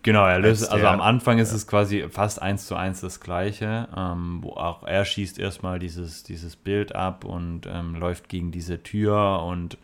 [0.03, 1.57] Genau, er löst, also am Anfang ist ja.
[1.57, 6.23] es quasi fast eins zu eins das Gleiche, ähm, wo auch er schießt erstmal dieses,
[6.23, 9.79] dieses Bild ab und ähm, läuft gegen diese Tür und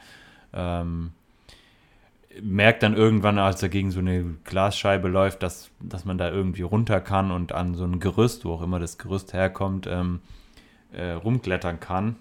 [0.53, 1.13] ähm,
[2.43, 6.63] merkt dann irgendwann, als er gegen so eine Glasscheibe läuft, dass, dass man da irgendwie
[6.63, 10.21] runter kann und an so ein Gerüst, wo auch immer das Gerüst herkommt, ähm,
[10.93, 12.17] äh, rumklettern kann.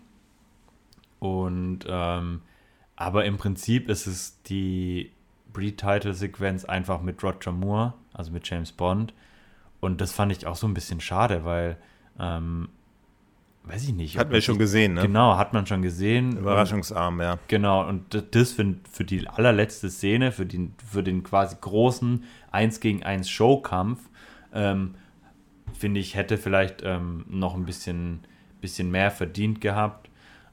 [1.20, 2.42] Und ähm,
[3.00, 5.14] aber im Prinzip ist es die
[5.54, 9.14] Pre-Title-Sequenz einfach mit Roger Moore, also mit James Bond.
[9.80, 11.78] Und das fand ich auch so ein bisschen schade, weil
[12.20, 12.68] ähm,
[13.64, 14.18] weiß ich nicht.
[14.18, 15.04] Hatten wir schon gesehen, ne?
[15.04, 16.36] Genau, hat man schon gesehen.
[16.36, 17.40] Überraschungsarm, ja.
[17.48, 22.82] Genau, und das für, für die allerletzte Szene, für den, für den quasi großen 1
[22.82, 24.02] gegen 1 Showkampf,
[24.54, 24.96] ähm,
[25.74, 28.26] finde ich, hätte vielleicht ähm, noch ein bisschen,
[28.60, 30.09] bisschen mehr verdient gehabt.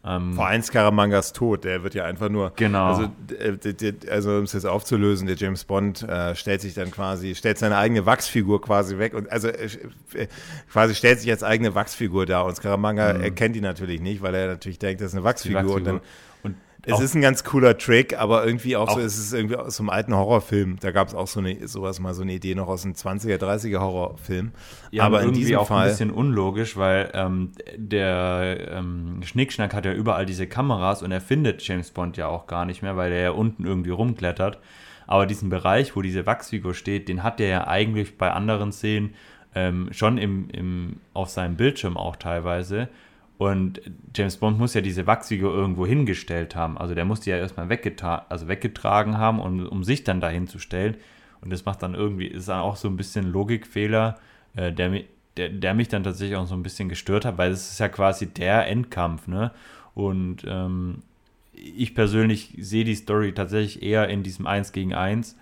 [0.06, 2.52] Ähm, Vor allem Scaramangas Tod, der wird ja einfach nur.
[2.54, 2.86] Genau.
[2.86, 7.34] Also, äh, also um es jetzt aufzulösen, der James Bond äh, stellt sich dann quasi,
[7.34, 9.68] stellt seine eigene Wachsfigur quasi weg und also äh,
[10.14, 10.26] äh
[10.70, 13.22] quasi stellt sich als eigene Wachsfigur da und Scaramanga mhm.
[13.22, 15.76] erkennt ihn natürlich nicht, weil er natürlich denkt, das ist eine Wachsfigur, Wachsfigur.
[15.76, 16.00] und dann
[16.86, 19.76] es ist ein ganz cooler Trick, aber irgendwie auch, auch so, es ist irgendwie aus
[19.76, 20.78] so einem alten Horrorfilm.
[20.80, 23.38] Da gab es auch so eine, sowas mal so eine Idee noch aus einem 20er,
[23.38, 24.52] 30er Horrorfilm.
[24.90, 29.84] Ja, aber in diesem auch Fall, ein bisschen unlogisch, weil ähm, der ähm, Schnickschnack hat
[29.84, 33.12] ja überall diese Kameras und er findet James Bond ja auch gar nicht mehr, weil
[33.12, 34.58] er ja unten irgendwie rumklettert.
[35.06, 39.14] Aber diesen Bereich, wo diese Wachsfigur steht, den hat er ja eigentlich bei anderen Szenen
[39.54, 42.88] ähm, schon im, im, auf seinem Bildschirm auch teilweise.
[43.38, 43.82] Und
[44.14, 46.78] James Bond muss ja diese Wachsfigur irgendwo hingestellt haben.
[46.78, 50.46] Also der muss die ja erstmal weggetra also weggetragen haben, um, um sich dann dahin
[50.46, 50.96] zu stellen.
[51.42, 54.18] Und das macht dann irgendwie, ist dann auch so ein bisschen Logikfehler,
[54.54, 55.02] äh, der,
[55.36, 57.88] der, der mich dann tatsächlich auch so ein bisschen gestört hat, weil es ist ja
[57.88, 59.50] quasi der Endkampf, ne?
[59.94, 61.02] Und ähm,
[61.52, 65.36] ich persönlich sehe die Story tatsächlich eher in diesem 1 gegen 1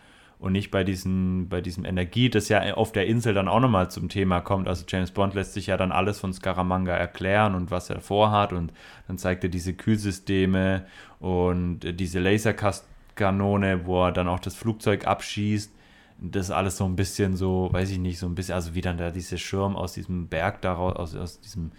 [0.45, 3.91] und nicht bei, diesen, bei diesem Energie, das ja auf der Insel dann auch nochmal
[3.91, 4.69] zum Thema kommt.
[4.69, 8.53] Also James Bond lässt sich ja dann alles von Scaramanga erklären und was er vorhat
[8.53, 8.71] und
[9.09, 10.85] dann zeigt er diese Kühlsysteme
[11.19, 15.73] und diese Laserkanone, wo er dann auch das Flugzeug abschießt.
[16.19, 18.99] Das alles so ein bisschen so, weiß ich nicht, so ein bisschen, also wie dann
[18.99, 21.73] da dieser Schirm aus diesem Berg daraus, aus, aus diesem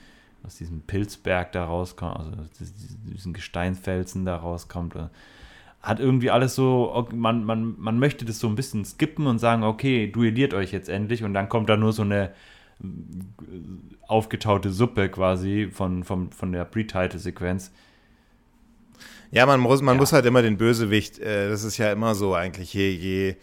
[0.44, 2.32] aus diesem Pilzberg da rauskommt, also
[3.12, 4.96] diesen Gesteinsfelsen da rauskommt
[5.86, 9.64] hat irgendwie alles so, man, man, man möchte das so ein bisschen skippen und sagen,
[9.64, 12.32] okay, duelliert euch jetzt endlich und dann kommt da nur so eine
[12.82, 12.88] äh,
[14.08, 17.72] aufgetaute Suppe quasi von, von, von der Pre-Title-Sequenz.
[19.30, 20.00] Ja, man muss, man ja.
[20.00, 23.36] muss halt immer den Bösewicht, äh, das ist ja immer so eigentlich, je, je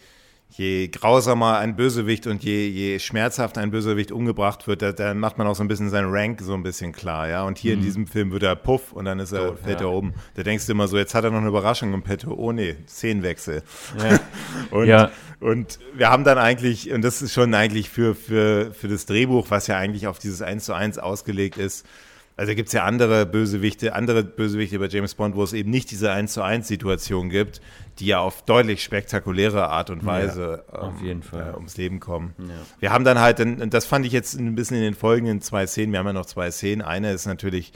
[0.57, 5.37] je grausamer ein Bösewicht und je, je schmerzhafter ein Bösewicht umgebracht wird, da, da, macht
[5.37, 7.43] man auch so ein bisschen seinen Rank so ein bisschen klar, ja.
[7.43, 7.79] Und hier mhm.
[7.79, 9.87] in diesem Film wird er puff und dann ist er, Tot, fällt ja.
[9.87, 10.13] er oben.
[10.35, 12.33] Da denkst du immer so, jetzt hat er noch eine Überraschung im Petto.
[12.33, 13.63] Oh nee, Szenenwechsel.
[13.97, 14.19] Ja.
[14.71, 15.11] und, ja.
[15.39, 19.47] und wir haben dann eigentlich, und das ist schon eigentlich für, für, für das Drehbuch,
[19.49, 21.85] was ja eigentlich auf dieses 1 zu 1 ausgelegt ist,
[22.35, 25.91] also gibt es ja andere Bösewichte, andere Bösewichte bei James Bond, wo es eben nicht
[25.91, 27.61] diese 1 zu 1 Situation gibt,
[27.99, 31.51] die ja auf deutlich spektakuläre Art und Weise ja, auf jeden ähm, Fall.
[31.51, 32.33] Äh, ums Leben kommen.
[32.39, 32.45] Ja.
[32.79, 35.67] Wir haben dann halt, und das fand ich jetzt ein bisschen in den folgenden zwei
[35.67, 36.81] Szenen, wir haben ja noch zwei Szenen.
[36.81, 37.71] Eine ist natürlich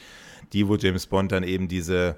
[0.53, 2.15] die, wo James Bond dann eben diese,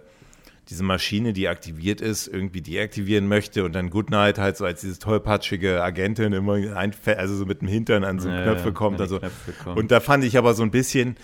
[0.70, 4.98] diese Maschine, die aktiviert ist, irgendwie deaktivieren möchte und dann Goodnight halt so als diese
[4.98, 9.02] tollpatschige Agentin immer einfällt, also so mit dem Hintern an so ja, Knöpfe kommt.
[9.02, 9.20] Also.
[9.20, 11.18] Knöpfe und da fand ich aber so ein bisschen,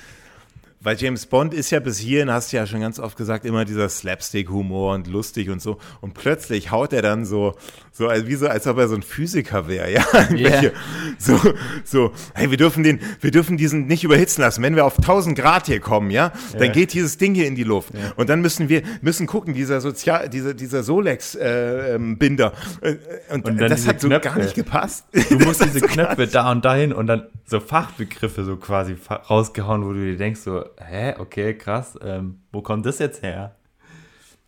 [0.86, 3.66] weil James Bond ist ja bis hierhin, hast du ja schon ganz oft gesagt, immer
[3.66, 5.80] dieser Slapstick-Humor und lustig und so.
[5.99, 7.56] Und plötzlich haut er dann so,
[7.91, 10.06] so wie so, als ob er so ein Physiker wäre, ja.
[10.32, 10.72] Yeah.
[11.18, 11.40] So,
[11.84, 14.62] so, hey, wir dürfen den, wir dürfen diesen nicht überhitzen lassen.
[14.62, 16.72] Wenn wir auf 1000 Grad hier kommen, ja, dann yeah.
[16.72, 17.94] geht dieses Ding hier in die Luft.
[17.94, 18.14] Yeah.
[18.16, 22.53] Und dann müssen wir, müssen gucken, dieser Sozial, dieser, dieser Solex-Binder.
[22.82, 22.98] Äh, äh,
[23.34, 24.30] und, und das hat so Knöpfe.
[24.30, 25.06] gar nicht gepasst.
[25.30, 28.95] Du musst diese Knöpfe da und dahin und dann so Fachbegriffe so quasi
[29.30, 33.56] rausgehauen, wo du dir denkst so, hä, okay, krass, ähm, wo kommt das jetzt her?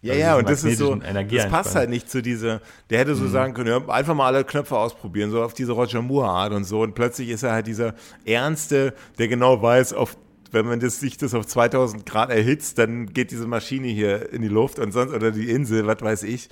[0.02, 3.16] Ja, also ja, und das ist so, das passt halt nicht zu dieser, der hätte
[3.16, 3.32] so mhm.
[3.32, 6.66] sagen können, ja, einfach mal alle Knöpfe ausprobieren, so auf diese Roger Moore Art und
[6.66, 10.16] so und plötzlich ist er halt dieser Ernste, der genau weiß, auf,
[10.52, 14.44] wenn man das, sich das auf 2000 Grad erhitzt, dann geht diese Maschine hier in
[14.44, 16.50] die Luft und sonst, oder die Insel, was weiß ich.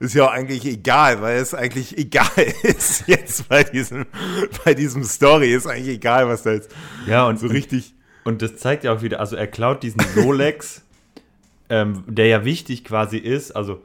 [0.00, 2.26] Ist ja auch eigentlich egal, weil es eigentlich egal
[2.62, 4.06] ist jetzt bei diesem,
[4.64, 6.74] bei diesem Story, ist eigentlich egal, was da jetzt
[7.06, 7.94] ja, und, so richtig
[8.24, 10.84] und das zeigt ja auch wieder, also er klaut diesen Rolex,
[11.68, 13.82] ähm, der ja wichtig quasi ist, also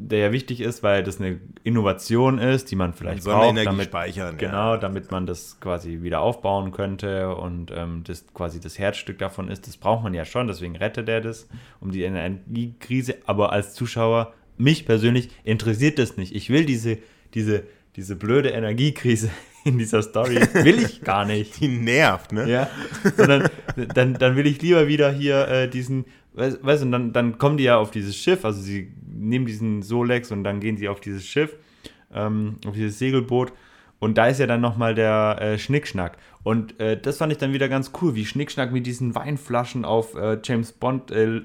[0.00, 4.38] der ja wichtig ist, weil das eine Innovation ist, die man vielleicht braucht, damit, speichern,
[4.38, 4.76] genau, ja.
[4.76, 9.66] damit man das quasi wieder aufbauen könnte und ähm, das quasi das Herzstück davon ist.
[9.66, 11.48] Das braucht man ja schon, deswegen rettet er das
[11.80, 13.16] um die Energiekrise.
[13.26, 16.34] Aber als Zuschauer, mich persönlich interessiert das nicht.
[16.34, 16.98] Ich will diese,
[17.34, 17.64] diese,
[17.98, 19.28] diese blöde Energiekrise
[19.64, 20.36] in dieser Story.
[20.36, 21.60] Will ich gar nicht.
[21.60, 22.48] Die nervt, ne?
[22.48, 22.70] Ja.
[23.16, 23.50] Sondern
[23.94, 27.56] dann, dann will ich lieber wieder hier äh, diesen, weißt du, und dann, dann kommen
[27.56, 31.00] die ja auf dieses Schiff, also sie nehmen diesen Solex und dann gehen sie auf
[31.00, 31.56] dieses Schiff,
[32.14, 33.52] ähm, auf dieses Segelboot.
[33.98, 36.18] Und da ist ja dann nochmal der äh, Schnickschnack.
[36.44, 40.14] Und äh, das fand ich dann wieder ganz cool, wie Schnickschnack mit diesen Weinflaschen auf
[40.14, 41.40] äh, James Bond äh,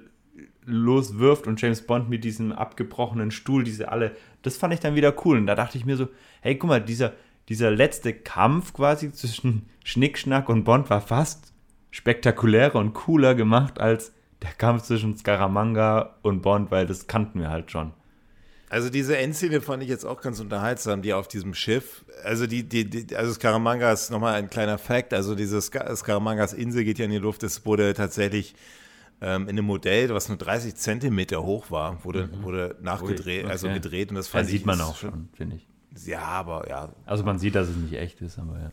[0.65, 4.15] loswirft und James Bond mit diesem abgebrochenen Stuhl, diese alle.
[4.43, 5.38] Das fand ich dann wieder cool.
[5.38, 6.07] Und da dachte ich mir so,
[6.44, 7.14] hey, guck mal, dieser,
[7.48, 11.53] dieser letzte Kampf quasi zwischen Schnickschnack und Bond war fast
[11.90, 14.11] spektakulärer und cooler gemacht als
[14.41, 17.94] der Kampf zwischen Scaramanga und Bond, weil das kannten wir halt schon.
[18.70, 22.03] Also diese Endszene fand ich jetzt auch ganz unterhaltsam, die auf diesem Schiff.
[22.26, 25.14] Also die, die, die also Scaramanga ist nochmal ein kleiner Fakt.
[25.14, 27.44] Also diese Scaramangas Insel geht ja in die Luft.
[27.44, 28.56] Das wurde tatsächlich
[29.22, 32.44] ähm, in einem Modell, was nur 30 Zentimeter hoch war, wurde, mhm.
[32.44, 33.76] wurde nachgedreht, also okay.
[33.76, 34.10] also gedreht.
[34.10, 35.68] Und das fand ja, sieht man auch schon, finde ich.
[36.06, 36.94] Ja, aber ja.
[37.06, 38.72] Also man sieht, dass es nicht echt ist, aber ja.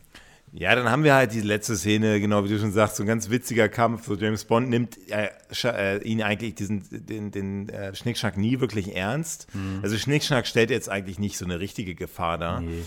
[0.52, 3.06] Ja, dann haben wir halt die letzte Szene, genau wie du schon sagst, so ein
[3.06, 4.06] ganz witziger Kampf.
[4.06, 5.28] So James Bond nimmt äh,
[5.62, 9.46] äh, ihn eigentlich diesen den, den äh, Schnickschnack nie wirklich ernst.
[9.54, 9.78] Mhm.
[9.82, 12.60] Also Schnickschnack stellt jetzt eigentlich nicht so eine richtige Gefahr dar.
[12.60, 12.82] Nee.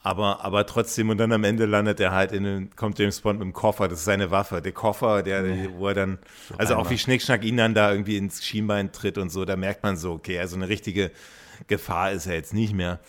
[0.00, 3.38] Aber, aber trotzdem, und dann am Ende landet er halt in den, kommt James Bond
[3.38, 5.70] mit dem Koffer, das ist seine Waffe, der Koffer, der, nee.
[5.76, 6.18] wo er dann,
[6.58, 9.82] also auch wie Schnickschnack ihn dann da irgendwie ins Schienbein tritt und so, da merkt
[9.82, 11.10] man so, okay, also eine richtige
[11.68, 13.00] Gefahr ist er jetzt nicht mehr.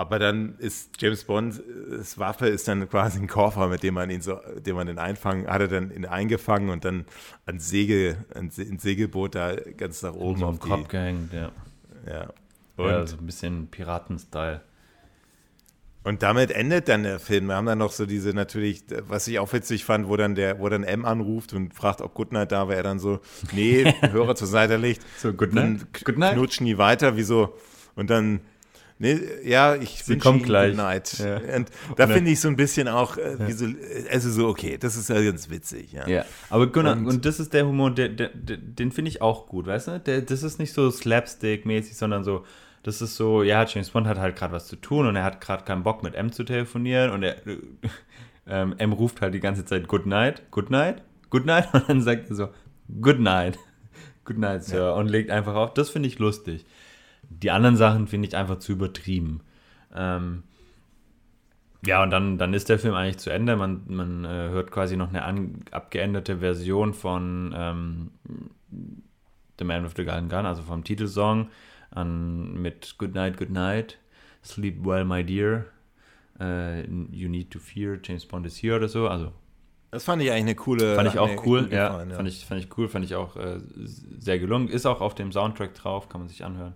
[0.00, 4.08] Aber dann ist James Bond, das Waffe ist dann quasi ein Koffer, mit dem man
[4.08, 7.04] ihn so, dem man den einfangen, hat er dann ihn eingefangen und dann
[7.44, 11.52] ein Segel, ein, Segelboot da ganz nach oben so auf den Kopf gehängt, ja.
[12.10, 12.32] Ja.
[12.78, 14.62] Und ja, so ein bisschen Piraten-Style.
[16.02, 17.48] Und damit endet dann der Film.
[17.48, 20.60] Wir haben dann noch so diese natürlich, was ich auch witzig fand, wo dann der,
[20.60, 23.20] wo dann M anruft und fragt, ob Goodnight da war, er dann so,
[23.52, 25.02] nee, Hörer zur Seite legt.
[25.18, 25.92] So, Goodnight.
[26.06, 26.32] Goodnight.
[26.32, 27.54] Knutschen nie weiter, wieso?
[27.96, 28.40] Und dann
[29.02, 30.76] Nee, ja, ich Sie kommt gleich.
[30.76, 31.18] Night.
[31.20, 31.38] Ja.
[31.56, 33.64] Und da finde ich so ein bisschen auch, äh, wie so,
[34.12, 35.92] also so, okay, das ist ja ganz witzig.
[35.92, 36.26] Ja, ja.
[36.50, 39.46] aber genau, und, und, das ist der Humor, der, der, der den finde ich auch
[39.46, 40.00] gut, weißt du?
[40.00, 42.44] Der, das ist nicht so Slapstick-mäßig, sondern so,
[42.82, 45.40] das ist so, ja, James Bond hat halt gerade was zu tun und er hat
[45.40, 47.36] gerade keinen Bock mit M zu telefonieren und er,
[48.46, 52.02] ähm, M ruft halt die ganze Zeit Good Night, Good Night, Good Night und dann
[52.02, 52.48] sagt er so,
[53.00, 53.58] Good Night,
[54.26, 54.92] Good Night, Sir ja.
[54.92, 55.72] und legt einfach auf.
[55.72, 56.66] Das finde ich lustig.
[57.30, 59.40] Die anderen Sachen finde ich einfach zu übertrieben.
[59.94, 60.42] Ähm,
[61.86, 63.56] ja, und dann, dann ist der Film eigentlich zu Ende.
[63.56, 68.10] Man, man äh, hört quasi noch eine an, abgeänderte Version von ähm,
[69.58, 71.48] The Man with the Golden Gun, also vom Titelsong,
[71.90, 73.98] an, mit Good Night, Good Night,
[74.44, 75.66] Sleep Well, My Dear,
[76.38, 79.08] äh, You Need to Fear, James Bond is Here oder so.
[79.08, 79.32] Also
[79.90, 80.94] das fand ich eigentlich eine coole.
[80.94, 83.36] Fand ich auch cool, ja, gefallen, ja, Fand, ich, fand ich cool, fand ich auch
[83.36, 83.58] äh,
[84.18, 84.68] sehr gelungen.
[84.68, 86.74] Ist auch auf dem Soundtrack drauf, kann man sich anhören.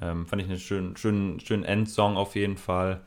[0.00, 3.00] Ähm, fand ich einen schönen, schönen, schönen Endsong auf jeden Fall.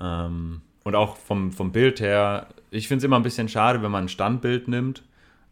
[0.00, 3.90] Ähm, und auch vom, vom Bild her, ich finde es immer ein bisschen schade, wenn
[3.90, 5.02] man ein Standbild nimmt.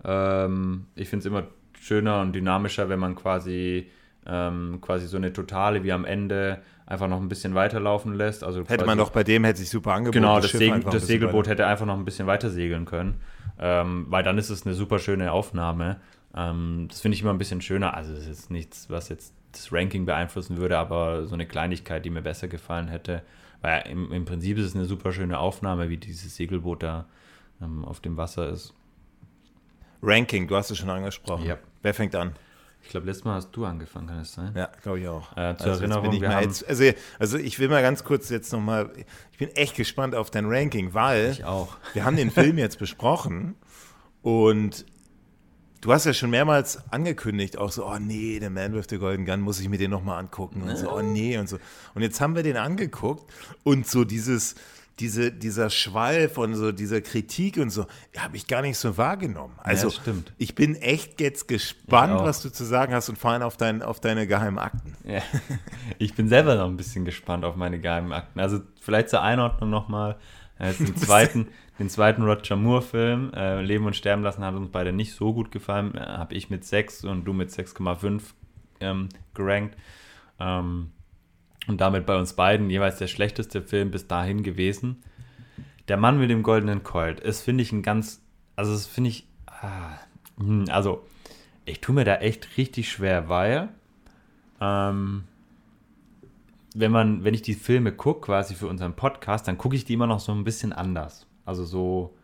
[0.04, 1.44] Ähm, ich finde es immer
[1.80, 3.88] schöner und dynamischer, wenn man quasi,
[4.26, 8.42] ähm, quasi so eine Totale wie am Ende einfach noch ein bisschen weiterlaufen lässt.
[8.42, 10.22] Also hätte man doch bei dem, hätte sich super angeboten.
[10.22, 11.50] Genau, das, das, Segel, das Segelboot weiter.
[11.50, 13.20] hätte einfach noch ein bisschen weiter segeln können.
[13.58, 16.00] Ähm, weil dann ist es eine super schöne Aufnahme.
[16.34, 17.94] Ähm, das finde ich immer ein bisschen schöner.
[17.94, 22.10] Also es ist nichts, was jetzt das Ranking beeinflussen würde, aber so eine Kleinigkeit, die
[22.10, 23.22] mir besser gefallen hätte.
[23.60, 27.06] Weil im, im Prinzip ist es eine super schöne Aufnahme, wie dieses Segelboot da
[27.60, 28.74] ähm, auf dem Wasser ist.
[30.02, 31.46] Ranking, du hast es schon angesprochen.
[31.46, 31.58] Ja.
[31.82, 32.34] Wer fängt an?
[32.82, 34.52] Ich glaube, letztes Mal hast du angefangen, kann es sein?
[34.54, 35.36] Ja, glaube ich auch.
[35.36, 36.84] Äh, zur also Erinnerung, ich wir haben jetzt, also,
[37.18, 38.92] also ich will mal ganz kurz jetzt nochmal,
[39.32, 41.36] ich bin echt gespannt auf dein Ranking, weil
[41.92, 43.56] wir haben den Film jetzt besprochen
[44.22, 44.86] und
[45.80, 49.24] du hast ja schon mehrmals angekündigt, auch so, oh nee, der Man with the Golden
[49.24, 51.58] Gun muss ich mir den nochmal angucken und so, oh nee und so.
[51.94, 53.30] Und jetzt haben wir den angeguckt
[53.64, 54.54] und so dieses,
[55.00, 57.86] diese, dieser Schwall von so dieser Kritik und so,
[58.16, 59.54] habe ich gar nicht so wahrgenommen.
[59.58, 63.42] Also ja, ich bin echt jetzt gespannt, was du zu sagen hast und vor allem
[63.42, 64.96] auf, dein, auf deine geheimen Akten.
[65.04, 65.22] Ja.
[66.00, 68.38] Ich bin selber noch ein bisschen gespannt auf meine geheimen Akten.
[68.38, 70.16] Also vielleicht zur Einordnung nochmal.
[70.58, 71.48] Äh, den zweiten,
[71.78, 75.50] den zweiten Roger Moore-Film, äh, Leben und Sterben lassen, hat uns beide nicht so gut
[75.50, 75.94] gefallen.
[75.94, 78.22] Äh, habe ich mit 6 und du mit 6,5
[78.80, 79.76] ähm, gerankt.
[80.40, 80.90] Ähm,
[81.68, 85.02] und damit bei uns beiden jeweils der schlechteste Film bis dahin gewesen.
[85.86, 88.22] Der Mann mit dem goldenen Colt ist, finde ich, ein ganz,
[88.56, 89.98] also das finde ich, ah,
[90.38, 91.06] hm, also
[91.64, 93.68] ich tue mir da echt richtig schwer, weil
[94.60, 95.24] ähm,
[96.74, 99.94] wenn man, wenn ich die Filme gucke, quasi für unseren Podcast, dann gucke ich die
[99.94, 101.27] immer noch so ein bisschen anders.
[101.48, 102.14] Also so,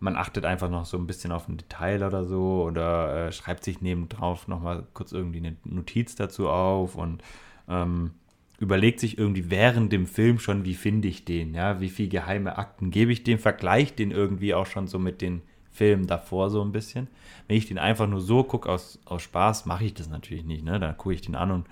[0.00, 3.64] man achtet einfach noch so ein bisschen auf ein Detail oder so oder äh, schreibt
[3.64, 7.22] sich nebendrauf nochmal kurz irgendwie eine Notiz dazu auf und
[7.70, 8.10] ähm,
[8.58, 12.58] überlegt sich irgendwie während dem Film schon, wie finde ich den, ja, wie viele geheime
[12.58, 15.40] Akten gebe ich dem, vergleicht den irgendwie auch schon so mit den
[15.70, 17.08] Filmen davor so ein bisschen.
[17.48, 20.64] Wenn ich den einfach nur so gucke aus, aus Spaß, mache ich das natürlich nicht,
[20.64, 20.78] ne?
[20.78, 21.66] Dann gucke ich den an und,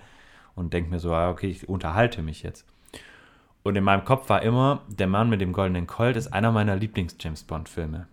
[0.55, 2.65] und denke mir so, ah, okay, ich unterhalte mich jetzt.
[3.65, 6.75] Und in meinem Kopf war immer, der Mann mit dem goldenen Colt ist einer meiner
[6.75, 8.07] Lieblings-James Bond-Filme.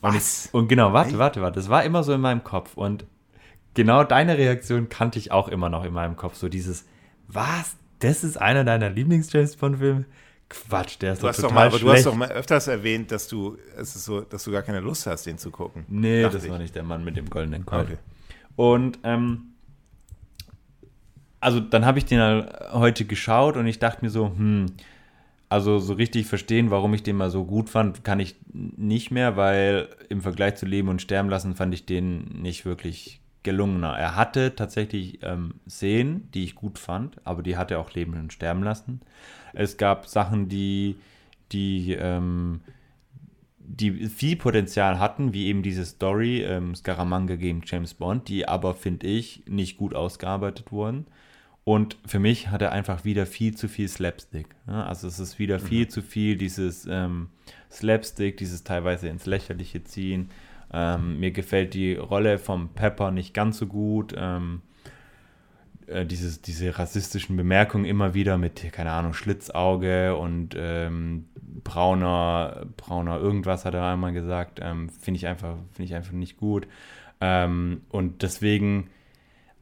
[0.00, 2.76] Und, ich, und genau, warte, warte, warte, das war immer so in meinem Kopf.
[2.76, 3.04] Und
[3.74, 6.36] genau deine Reaktion kannte ich auch immer noch in meinem Kopf.
[6.36, 6.86] So dieses,
[7.26, 7.76] was?
[7.98, 10.04] Das ist einer deiner Lieblings-James Bond-Filme?
[10.48, 11.84] Quatsch, der ist du doch total doch mal, aber schlecht.
[11.84, 14.78] Du hast doch mal öfters erwähnt, dass du, es ist so, dass du gar keine
[14.78, 15.84] Lust hast, den zu gucken.
[15.88, 16.48] Nee, das ich.
[16.50, 17.88] war nicht der Mann mit dem goldenen Colt.
[17.88, 17.98] Okay.
[18.54, 19.54] Und ähm,
[21.40, 24.66] also dann habe ich den halt heute geschaut und ich dachte mir so, hm,
[25.48, 29.36] also so richtig verstehen, warum ich den mal so gut fand, kann ich nicht mehr,
[29.36, 33.96] weil im Vergleich zu Leben und Sterben lassen fand ich den nicht wirklich gelungener.
[33.98, 38.14] Er hatte tatsächlich ähm, Szenen, die ich gut fand, aber die hat er auch leben
[38.14, 39.00] und sterben lassen.
[39.52, 40.96] Es gab Sachen, die,
[41.52, 42.60] die, ähm,
[43.58, 48.74] die viel Potenzial hatten, wie eben diese Story ähm, Scaramanga gegen James Bond, die aber,
[48.74, 51.06] finde ich, nicht gut ausgearbeitet wurden.
[51.70, 54.48] Und für mich hat er einfach wieder viel zu viel Slapstick.
[54.66, 55.90] Also es ist wieder viel mhm.
[55.90, 57.28] zu viel dieses ähm,
[57.70, 60.30] Slapstick, dieses teilweise ins Lächerliche ziehen.
[60.72, 64.12] Ähm, mir gefällt die Rolle vom Pepper nicht ganz so gut.
[64.16, 64.62] Ähm,
[65.86, 71.28] äh, dieses, diese rassistischen Bemerkungen immer wieder mit, keine Ahnung, Schlitzauge und ähm,
[71.62, 74.58] brauner, brauner irgendwas hat er einmal gesagt.
[74.60, 76.66] Ähm, finde ich, einfach, find ich einfach nicht gut.
[77.20, 78.90] Ähm, und deswegen,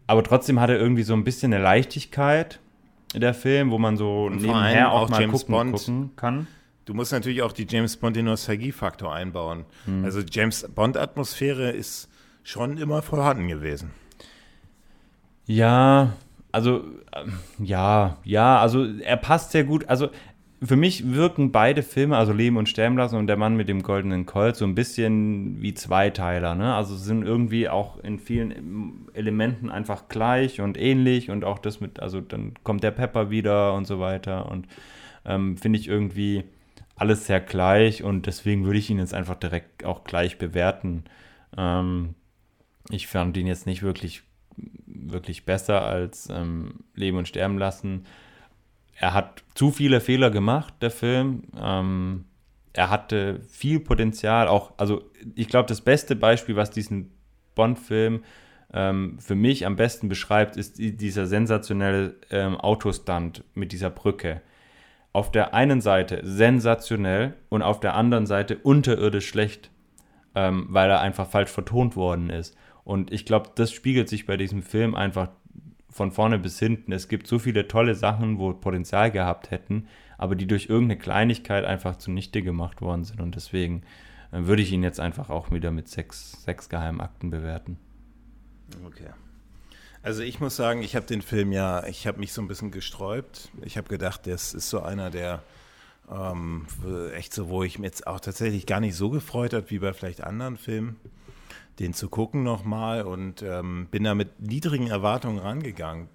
[0.09, 2.59] aber trotzdem hat er irgendwie so ein bisschen eine Leichtigkeit,
[3.15, 5.73] der Film, wo man so nebenher auch, auch mal James gucken, Bond.
[5.73, 6.47] gucken kann.
[6.87, 9.67] Du musst natürlich auch die James Bond den Nostalgie-Faktor einbauen.
[9.85, 10.05] Hm.
[10.05, 12.09] Also James Bond-Atmosphäre ist
[12.43, 13.91] schon immer vorhanden gewesen.
[15.45, 16.15] Ja,
[16.53, 17.25] also äh,
[17.63, 19.89] ja, ja, also er passt sehr gut.
[19.91, 20.09] Also
[20.61, 23.83] für mich wirken beide Filme, also Leben und Sterben lassen und der Mann mit dem
[23.83, 26.55] goldenen Colt, so ein bisschen wie Zweiteiler.
[26.57, 26.75] Ne?
[26.75, 32.01] Also sind irgendwie auch in vielen Elementen einfach gleich und ähnlich und auch das mit,
[32.01, 34.67] also dann kommt der Pepper wieder und so weiter und
[35.25, 36.45] ähm, finde ich irgendwie
[36.97, 41.05] alles sehr gleich und deswegen würde ich ihn jetzt einfach direkt auch gleich bewerten.
[41.57, 42.15] Ähm,
[42.91, 44.23] ich fand ihn jetzt nicht wirklich,
[44.87, 48.07] wirklich besser als ähm, Leben und Sterben lassen.
[49.01, 51.45] Er hat zu viele Fehler gemacht, der Film.
[51.57, 52.25] Ähm,
[52.73, 55.03] er hatte viel Potenzial, auch, also
[55.35, 57.11] ich glaube, das beste Beispiel, was diesen
[57.55, 58.23] Bond-Film
[58.73, 64.43] ähm, für mich am besten beschreibt, ist dieser sensationelle ähm, Autostunt mit dieser Brücke
[65.13, 69.71] auf der einen Seite sensationell und auf der anderen Seite unterirdisch schlecht,
[70.35, 72.57] ähm, weil er einfach falsch vertont worden ist.
[72.85, 75.29] Und ich glaube, das spiegelt sich bei diesem Film einfach
[75.99, 76.93] von vorne bis hinten.
[76.93, 81.67] Es gibt so viele tolle Sachen, wo Potenzial gehabt hätten, aber die durch irgendeine Kleinigkeit
[81.67, 83.21] einfach zunichte gemacht worden sind.
[83.21, 83.83] Und deswegen
[84.33, 87.79] äh, würde ich ihn jetzt einfach auch wieder mit sechs, sechs Geheimakten bewerten.
[88.87, 89.11] Okay.
[90.03, 92.71] Also ich muss sagen, ich habe den Film ja, ich habe mich so ein bisschen
[92.71, 93.51] gesträubt.
[93.63, 95.43] Ich habe gedacht, das ist so einer der
[96.11, 96.67] ähm,
[97.15, 99.93] echt so, wo ich mir jetzt auch tatsächlich gar nicht so gefreut hat wie bei
[99.93, 100.97] vielleicht anderen Filmen,
[101.79, 106.09] den zu gucken nochmal und ähm, bin da mit niedrigen Erwartungen rangegangen.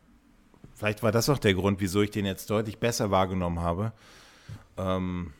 [0.74, 3.94] Vielleicht war das auch der Grund, wieso ich den jetzt deutlich besser wahrgenommen habe.
[4.78, 5.34] Ähm,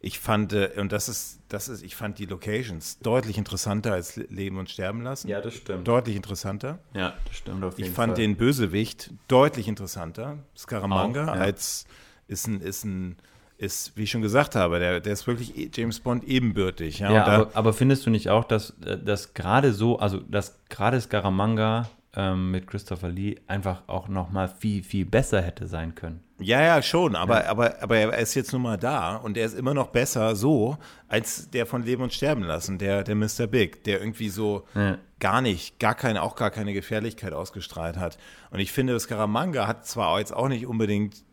[0.00, 4.16] ich fand, äh, und das ist, das ist, ich fand die Locations deutlich interessanter als
[4.16, 5.28] Leben und Sterben lassen.
[5.28, 5.86] Ja, das stimmt.
[5.86, 6.78] Deutlich interessanter.
[6.94, 8.22] Ja, das stimmt auf jeden Ich fand Fall.
[8.22, 10.38] den Bösewicht deutlich interessanter.
[10.56, 11.40] Scaramanga Auch, ja.
[11.40, 11.86] als
[12.28, 13.16] ist ein, ist ein,
[13.58, 16.98] ist, wie ich schon gesagt habe, der, der ist wirklich eh- James Bond ebenbürtig.
[16.98, 20.18] Ja, Ja, da- aber, aber findest du nicht auch, dass, äh, dass gerade so, also
[20.20, 25.66] dass gerade Scaramanga ähm, mit Christopher Lee einfach auch noch mal viel, viel besser hätte
[25.66, 26.20] sein können?
[26.38, 29.54] Ja, ja, schon, aber, aber, aber er ist jetzt nun mal da und er ist
[29.58, 30.76] immer noch besser so,
[31.08, 33.46] als der von Leben und Sterben lassen, der, der Mr.
[33.46, 34.98] Big, der irgendwie so Ja.
[35.18, 38.18] gar nicht, gar keine, auch gar keine Gefährlichkeit ausgestrahlt hat.
[38.50, 41.24] Und ich finde, Scaramanga hat zwar jetzt auch nicht unbedingt,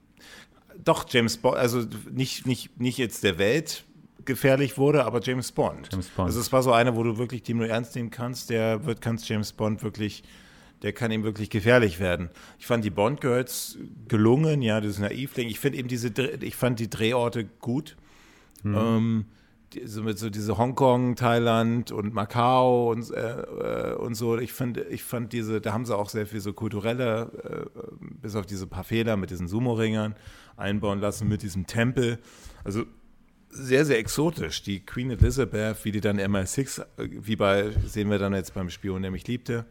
[0.84, 3.84] doch James Bond, also nicht, nicht, nicht jetzt der Welt
[4.26, 5.90] gefährlich wurde, aber James Bond.
[5.92, 6.28] James Bond.
[6.28, 9.02] Also es war so einer, wo du wirklich, den du ernst nehmen kannst, der wird,
[9.02, 10.24] kannst James Bond wirklich,
[10.82, 12.30] der kann ihm wirklich gefährlich werden.
[12.60, 13.78] Ich fand die Bond Girls
[14.08, 15.50] gelungen, ja, das Naivling.
[15.50, 16.10] Ich finde eben diese,
[16.42, 17.96] ich fand die Drehorte gut.
[18.66, 19.34] Ähm, die,
[19.86, 24.38] so mit so diese Hongkong, Thailand und Macau und, äh, äh, und so.
[24.38, 28.36] Ich fand, ich fand diese, da haben sie auch sehr viel so kulturelle, äh, bis
[28.36, 30.16] auf diese paar Fehler mit diesen Sumo-Ringern
[30.58, 32.20] einbauen lassen, mit diesem Tempel.
[32.64, 32.84] Also
[33.50, 34.64] sehr, sehr exotisch.
[34.64, 38.70] Die Queen Elizabeth, wie die dann MI6, äh, wie bei, sehen wir dann jetzt beim
[38.70, 39.66] Spion, der mich liebte,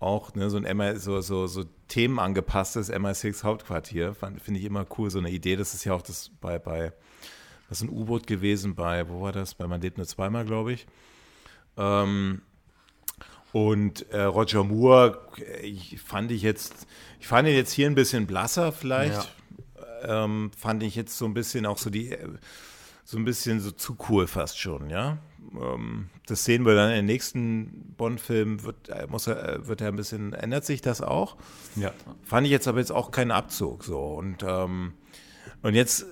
[0.00, 4.84] auch ne, so ein MI, so, so, so themenangepasstes MI6 Hauptquartier, fand- finde ich immer
[4.98, 5.56] cool, so eine Idee.
[5.56, 6.92] Das ist ja auch das bei, bei
[7.72, 9.54] das ist ein U-Boot gewesen bei, wo war das?
[9.54, 10.86] Bei Man lebt nur zweimal, glaube ich.
[11.78, 12.42] Ähm,
[13.50, 15.26] und äh, Roger Moore,
[15.62, 16.86] ich, fand ich jetzt,
[17.18, 19.34] ich fand ihn jetzt hier ein bisschen blasser vielleicht.
[20.02, 22.28] Ähm, fand ich jetzt so ein bisschen auch so die, äh,
[23.06, 25.16] so ein bisschen so zu cool fast schon, ja.
[25.58, 29.80] Ähm, das sehen wir dann in den nächsten Bond-Filmen, wird, äh, muss er, äh, wird
[29.80, 31.38] er ein bisschen, ändert sich das auch.
[31.76, 31.94] Ja.
[32.22, 33.98] Fand ich jetzt aber jetzt auch keinen Abzug so.
[33.98, 34.92] Und, ähm,
[35.62, 36.04] und jetzt,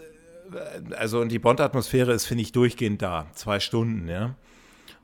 [0.97, 3.27] also und die Bond-Atmosphäre ist, finde ich, durchgehend da.
[3.35, 4.35] Zwei Stunden, ja.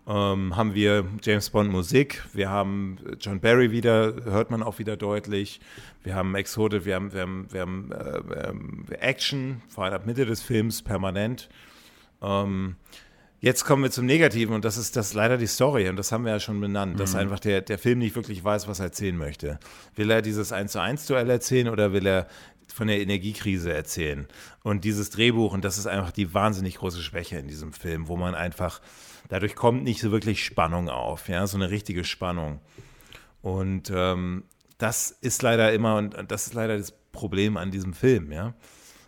[0.09, 4.97] Ähm, haben wir James Bond Musik, wir haben John Barry wieder, hört man auch wieder
[4.97, 5.59] deutlich.
[6.05, 10.07] Wir haben Exote, wir haben, wir haben, wir haben äh, ähm, Action, vor allem ab
[10.07, 11.49] Mitte des Films, permanent.
[12.23, 12.77] Ähm,
[13.39, 16.25] Jetzt kommen wir zum Negativen und das ist das leider die Story und das haben
[16.25, 19.17] wir ja schon benannt, dass einfach der, der Film nicht wirklich weiß, was er erzählen
[19.17, 19.59] möchte.
[19.95, 22.29] Will er dieses 1 zu 1 Duell erzählen oder will er
[22.77, 24.29] von der Energiekrise erzählen?
[24.63, 28.17] Und dieses Drehbuch, und das ist einfach die wahnsinnig große Schwäche in diesem Film, wo
[28.17, 28.81] man einfach,
[29.29, 32.61] dadurch kommt nicht so wirklich Spannung auf, ja, so eine richtige Spannung.
[33.43, 34.45] Und ähm,
[34.79, 38.55] das ist leider immer, und das ist leider das Problem an diesem Film, ja.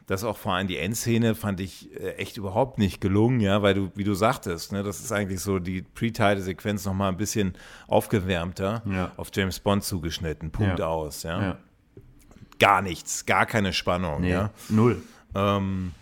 [0.07, 3.74] Das auch vor allem die Endszene fand ich äh, echt überhaupt nicht gelungen, ja, weil
[3.74, 7.53] du, wie du sagtest, ne, das ist eigentlich so die Pre-Title-Sequenz nochmal ein bisschen
[7.89, 9.12] aufgewärmter Ja.
[9.19, 10.86] auf James Bond zugeschnitten, Punkt Ja.
[10.86, 11.43] aus, ja.
[11.43, 11.59] ja.
[12.59, 14.51] Gar nichts, gar keine Spannung, Nee, ja.
[14.68, 15.02] null.
[15.35, 15.93] Ähm,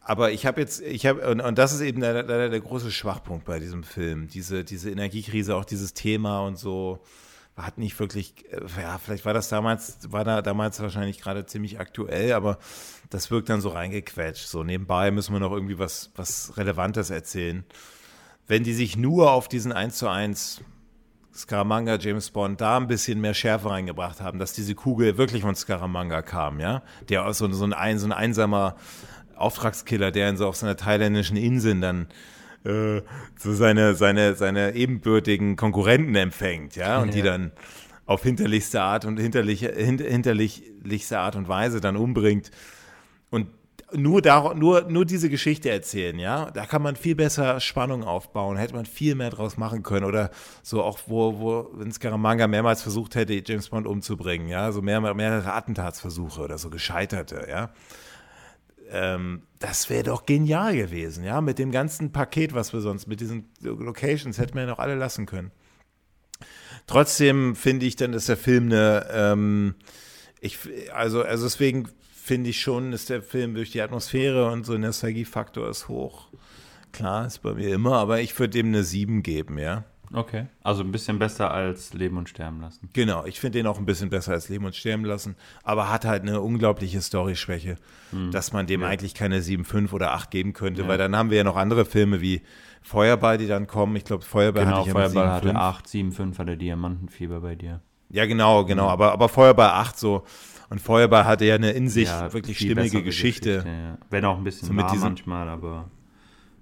[0.00, 2.90] aber ich habe jetzt, ich habe, und, und das ist eben leider, leider der große
[2.90, 4.28] Schwachpunkt bei diesem Film.
[4.28, 7.00] Diese, diese Energiekrise, auch dieses Thema und so,
[7.56, 11.78] hat nicht wirklich, äh, ja, vielleicht war das damals, war da damals wahrscheinlich gerade ziemlich
[11.78, 12.58] aktuell, aber
[13.10, 14.46] das wirkt dann so reingequetscht.
[14.48, 17.64] So nebenbei müssen wir noch irgendwie was, was Relevantes erzählen.
[18.46, 20.62] Wenn die sich nur auf diesen 1 zu 1
[21.38, 25.54] Scaramanga, James Bond, da ein bisschen mehr Schärfe reingebracht haben, dass diese Kugel wirklich von
[25.54, 26.82] Scaramanga kam, ja.
[27.08, 28.74] Der aus so, so, ein, so ein einsamer
[29.36, 32.08] Auftragskiller, der in so auf seiner thailändischen Insel dann
[32.64, 33.02] äh,
[33.38, 37.24] so seine, seine, seine ebenbürtigen Konkurrenten empfängt, ja, und die Ja.
[37.26, 37.52] dann
[38.04, 42.50] auf hinterlichste Art und hinterlich, hint, hinterlichste Art und Weise dann umbringt.
[43.30, 43.46] Und
[43.92, 48.56] nur, dar, nur, nur diese Geschichte erzählen, ja, da kann man viel besser Spannung aufbauen,
[48.56, 50.04] hätte man viel mehr draus machen können.
[50.04, 50.30] Oder
[50.62, 55.00] so auch, wo, wo, wenn Scaramanga mehrmals versucht hätte, James Bond umzubringen, ja, so mehr,
[55.14, 57.70] mehrere Attentatsversuche oder so gescheiterte, ja.
[58.90, 63.20] Ähm, das wäre doch genial gewesen, ja, mit dem ganzen Paket, was wir sonst, mit
[63.20, 65.50] diesen Locations hätten wir ja noch alle lassen können.
[66.86, 69.74] Trotzdem finde ich dann, dass der Film eine, ähm,
[70.40, 70.58] ich,
[70.92, 71.88] also, also deswegen
[72.28, 76.28] finde ich schon, dass der Film durch die Atmosphäre und so ein Nostalgiefaktor ist hoch.
[76.92, 79.84] Klar, ist bei mir immer, aber ich würde dem eine 7 geben, ja.
[80.12, 80.46] Okay.
[80.62, 82.90] Also ein bisschen besser als Leben und Sterben lassen.
[82.92, 86.04] Genau, ich finde den auch ein bisschen besser als Leben und Sterben lassen, aber hat
[86.04, 87.76] halt eine unglaubliche Storyschwäche,
[88.30, 90.88] dass man dem eigentlich keine 7, 5 oder 8 geben könnte, Ja.
[90.88, 92.42] weil dann haben wir ja noch andere Filme wie
[92.82, 93.96] Feuerball, die dann kommen.
[93.96, 95.58] Ich glaube, Feuerball Genau, hatte ich ja Feuerball 7, hatte 5.
[95.58, 97.80] 8, 7, 5 hatte Diamantenfieber bei dir.
[98.10, 100.24] Ja, genau, genau, aber, aber Feuerball 8 so.
[100.70, 103.64] Und Feuerball hatte ja eine in sich Ja, wirklich stimmige bessere Geschichte.
[103.66, 103.98] ja.
[104.10, 105.90] Wenn auch ein bisschen So mit diesen- manchmal, aber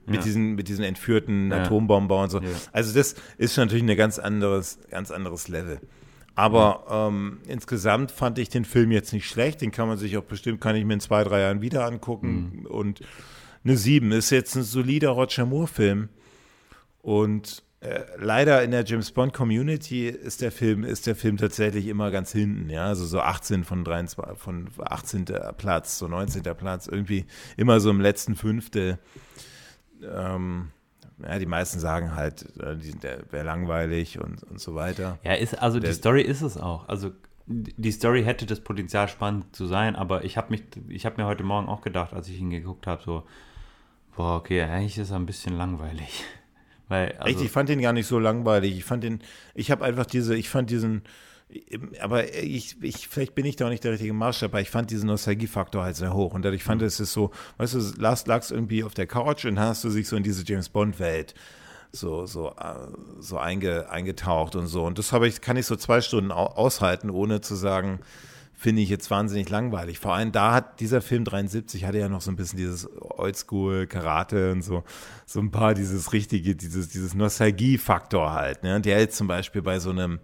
[0.07, 0.23] mit Ja.
[0.23, 1.63] diesen mit diesen entführten Ja.
[1.65, 2.41] Atombomber und so.
[2.73, 5.81] Also das ist natürlich ein ganz anderes ganz anderes Level.
[6.37, 9.61] Aber ähm, insgesamt fand ich den Film jetzt nicht schlecht.
[9.63, 12.61] Den kann man sich auch bestimmt, kann ich mir in zwei drei Jahren wieder angucken
[12.61, 12.67] Mhm.
[12.67, 13.01] und
[13.65, 14.13] eine 7.
[14.13, 16.09] Ist jetzt ein solider Roger Moore-Film.
[17.03, 21.87] Und äh, leider in der James Bond Community ist der Film, ist der Film tatsächlich
[21.87, 22.87] immer ganz hinten, ja.
[22.87, 25.27] Also so 18 von 23, von 18.
[25.59, 26.43] Platz, so 19.
[26.57, 27.27] Platz, irgendwie
[27.57, 28.99] immer so im letzten Fünftel.
[30.03, 30.71] Ähm,
[31.23, 35.19] ja, die meisten sagen halt, äh, der wäre langweilig und, und so weiter.
[35.23, 36.89] Ja, ist, also der, die Story ist es auch.
[36.89, 37.13] Also
[37.47, 41.29] die Story hätte das Potenzial spannend zu sein, aber ich habe mich, ich habe mir
[41.29, 43.23] heute Morgen auch gedacht, als ich ihn geguckt habe, so,
[44.17, 46.25] boah, okay, eigentlich ist er ein bisschen langweilig.
[46.89, 48.77] Weil, also Echt, ich fand ihn gar nicht so langweilig.
[48.77, 49.21] Ich fand den,
[49.55, 51.03] ich habe einfach diese, ich fand diesen,
[52.01, 54.91] aber ich, ich, vielleicht bin ich da auch nicht der richtige Maßstab, aber ich fand
[54.91, 56.35] diesen Nostalgiefaktor halt sehr hoch.
[56.35, 56.87] Und dadurch fand mhm.
[56.87, 60.09] es ist so, weißt du, lagst, lagst irgendwie auf der Couch und hast du sich
[60.09, 61.35] so in diese James Bond-Welt
[61.93, 62.75] so, so, äh,
[63.21, 64.85] so einge, eingetaucht und so.
[64.85, 68.01] Und das habe ich, kann ich so zwei Stunden aushalten, ohne zu sagen,
[68.57, 69.99] finde ich jetzt wahnsinnig langweilig.
[69.99, 73.87] Vor allem da hat dieser Film 73 hatte ja noch so ein bisschen dieses Oldschool
[73.87, 74.83] Karate und so
[75.27, 78.81] so ein paar dieses richtige dieses dieses Nostalgie-Faktor halt, ne?
[78.81, 80.21] Der jetzt zum Beispiel bei so einem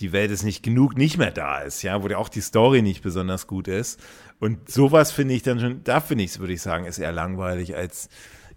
[0.00, 2.82] die Welt ist nicht genug nicht mehr da ist, ja, wo ja auch die Story
[2.82, 4.00] nicht besonders gut ist.
[4.38, 7.12] Und sowas finde ich dann schon, da finde ich es, würde ich sagen, ist eher
[7.12, 8.08] langweilig als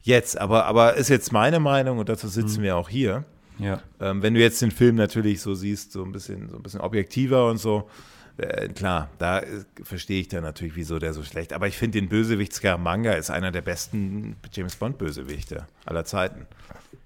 [0.02, 0.40] jetzt.
[0.40, 2.64] Aber, aber ist jetzt meine Meinung und dazu sitzen mhm.
[2.64, 3.26] wir auch hier.
[3.60, 3.82] Ja.
[4.00, 6.82] Ähm, wenn du jetzt den Film natürlich so siehst, so ein bisschen, so ein bisschen
[6.82, 7.90] objektiver und so,
[8.38, 11.54] äh, klar, da äh, verstehe ich dann natürlich, wieso der so schlecht.
[11.54, 16.48] Aber ich finde den Bösewicht Scaramanga ist einer der besten James Bond Bösewichte aller Zeiten.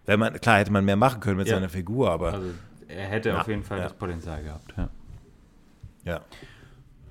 [0.05, 1.55] Wenn man, klar hätte man mehr machen können mit ja.
[1.55, 2.33] seiner Figur, aber.
[2.33, 2.51] Also
[2.87, 3.83] er hätte na, auf jeden Fall ja.
[3.83, 4.73] das Potenzial gehabt.
[4.77, 4.89] Ja.
[6.05, 6.21] ja.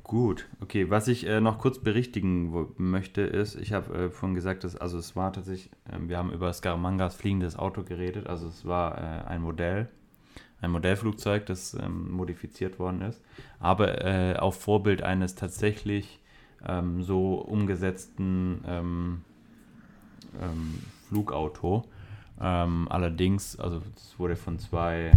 [0.02, 0.88] Gut, okay.
[0.88, 4.98] Was ich äh, noch kurz berichtigen möchte, ist, ich habe äh, vorhin gesagt, dass, also
[4.98, 9.26] es war tatsächlich, äh, wir haben über Scaramangas fliegendes Auto geredet, also es war äh,
[9.26, 9.88] ein Modell
[10.61, 13.20] ein Modellflugzeug, das ähm, modifiziert worden ist,
[13.61, 16.20] aber äh, auf Vorbild eines tatsächlich
[16.66, 19.24] ähm, so umgesetzten ähm,
[20.41, 20.78] ähm
[21.09, 21.85] Flugauto.
[22.41, 25.12] Ähm, allerdings, also es wurde von zwei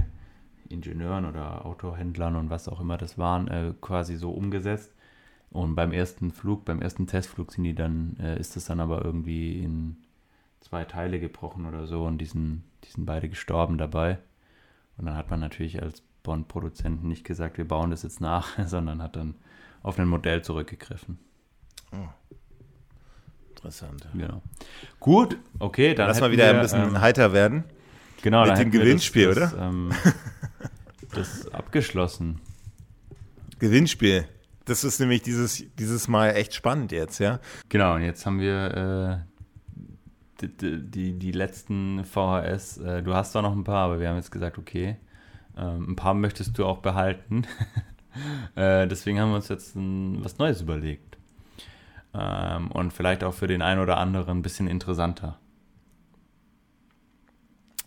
[0.70, 4.94] Ingenieuren oder Autohändlern und was auch immer das waren, äh, quasi so umgesetzt.
[5.52, 9.03] Und beim ersten Flug, beim ersten Testflug sind die dann, äh, ist das dann aber
[9.03, 9.98] irgendwie in
[10.61, 14.20] zwei Teile gebrochen oder so und die sind, die sind beide gestorben dabei.
[14.99, 19.01] Und dann hat man natürlich als Bond-Produzenten nicht gesagt, wir bauen das jetzt nach, sondern
[19.01, 19.35] hat dann
[19.81, 21.17] auf ein Modell zurückgegriffen.
[21.93, 22.07] Oh.
[23.49, 24.07] Interessant.
[24.13, 24.41] Genau.
[24.99, 26.07] Gut, okay, dann.
[26.07, 27.63] Lass mal wieder wir, ein bisschen ähm, heiter werden.
[28.21, 29.67] Genau, mit dem Gewinnspiel, das, oder?
[29.67, 29.91] Ähm,
[31.13, 32.39] das abgeschlossen.
[33.59, 34.27] Gewinnspiel.
[34.65, 37.39] Das ist nämlich dieses, dieses Mal echt spannend jetzt, ja?
[37.69, 39.28] Genau, und jetzt haben wir äh,
[40.41, 44.18] die, die, die letzten VHS, äh, du hast zwar noch ein paar, aber wir haben
[44.18, 44.98] jetzt gesagt, okay,
[45.57, 47.45] ähm, ein paar möchtest du auch behalten.
[48.56, 51.18] äh, deswegen haben wir uns jetzt ein, was Neues überlegt.
[52.14, 55.38] Ähm, und vielleicht auch für den einen oder anderen ein bisschen interessanter.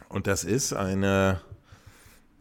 [0.09, 1.41] Und das ist eine,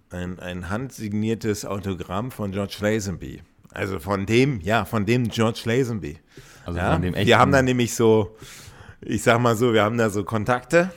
[0.10, 3.42] ein, ein handsigniertes Autogramm von George Lazenby.
[3.74, 6.20] Also von dem, ja, von dem George Lazenby.
[6.66, 7.28] Also ja, von dem echten.
[7.28, 8.36] Wir haben da nämlich so,
[9.02, 10.91] ich sag mal so, wir haben da so Kontakte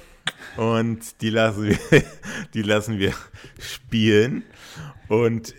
[0.56, 1.78] und die lassen wir,
[2.54, 3.12] die lassen wir
[3.58, 4.44] spielen.
[5.08, 5.54] Und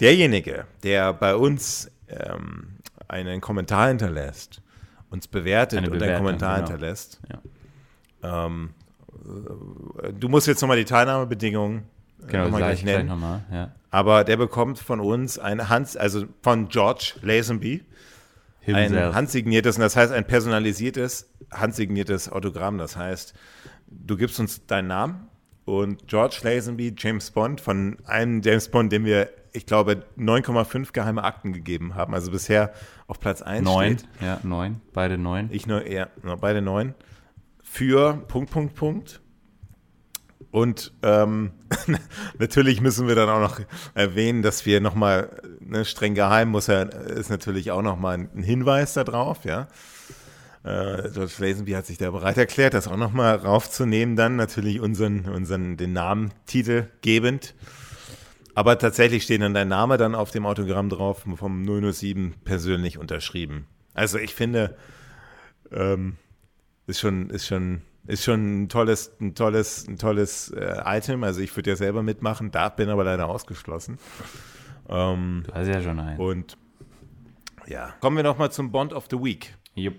[0.00, 2.78] derjenige, der bei uns ähm,
[3.08, 4.62] einen Kommentar hinterlässt,
[5.10, 6.68] uns bewertet und einen Kommentar genau.
[6.68, 7.20] hinterlässt,
[8.22, 8.46] ja.
[8.46, 8.70] ähm,
[10.18, 11.84] du musst jetzt nochmal die Teilnahmebedingungen
[12.22, 13.06] äh, genau, nochmal gleich nennen.
[13.06, 13.72] Gleich noch mal, ja.
[13.90, 17.84] Aber der bekommt von uns eine Hand, also von George Lazenby,
[18.66, 22.78] ein handsigniertes, und das heißt ein personalisiertes, handsigniertes Autogramm.
[22.78, 23.34] Das heißt,
[23.88, 25.28] du gibst uns deinen Namen
[25.64, 31.24] und George Lazenby, James Bond, von einem James Bond, dem wir, ich glaube, 9,5 geheime
[31.24, 32.14] Akten gegeben haben.
[32.14, 32.72] Also bisher
[33.06, 34.08] auf Platz 1 Neun, steht.
[34.20, 35.48] ja, neun, beide neun.
[35.52, 36.08] Ich nur, ja,
[36.40, 36.94] beide neun.
[37.62, 39.20] Für Punkt, Punkt, Punkt.
[40.50, 41.52] Und ähm,
[42.38, 43.60] natürlich müssen wir dann auch noch
[43.94, 48.94] erwähnen, dass wir nochmal, ne, streng geheim muss er, ist natürlich auch nochmal ein Hinweis
[48.94, 49.68] darauf, ja.
[50.62, 55.26] Äh, George Lazenby hat sich da bereit erklärt, das auch nochmal raufzunehmen, dann natürlich unseren,
[55.26, 57.54] unseren, den Namentitel gebend.
[58.54, 63.66] Aber tatsächlich steht dann dein Name dann auf dem Autogramm drauf, vom 007 persönlich unterschrieben.
[63.94, 64.76] Also ich finde,
[65.72, 66.16] ähm,
[66.86, 71.22] ist schon, ist schon ist schon ein tolles, ein tolles, ein tolles äh, Item.
[71.22, 73.98] Also ich würde ja selber mitmachen, da bin aber leider ausgeschlossen.
[74.90, 76.18] Ähm, du hast ja schon einen.
[76.18, 76.58] Und
[77.66, 79.56] ja, kommen wir nochmal zum Bond of the Week.
[79.76, 79.94] Yep.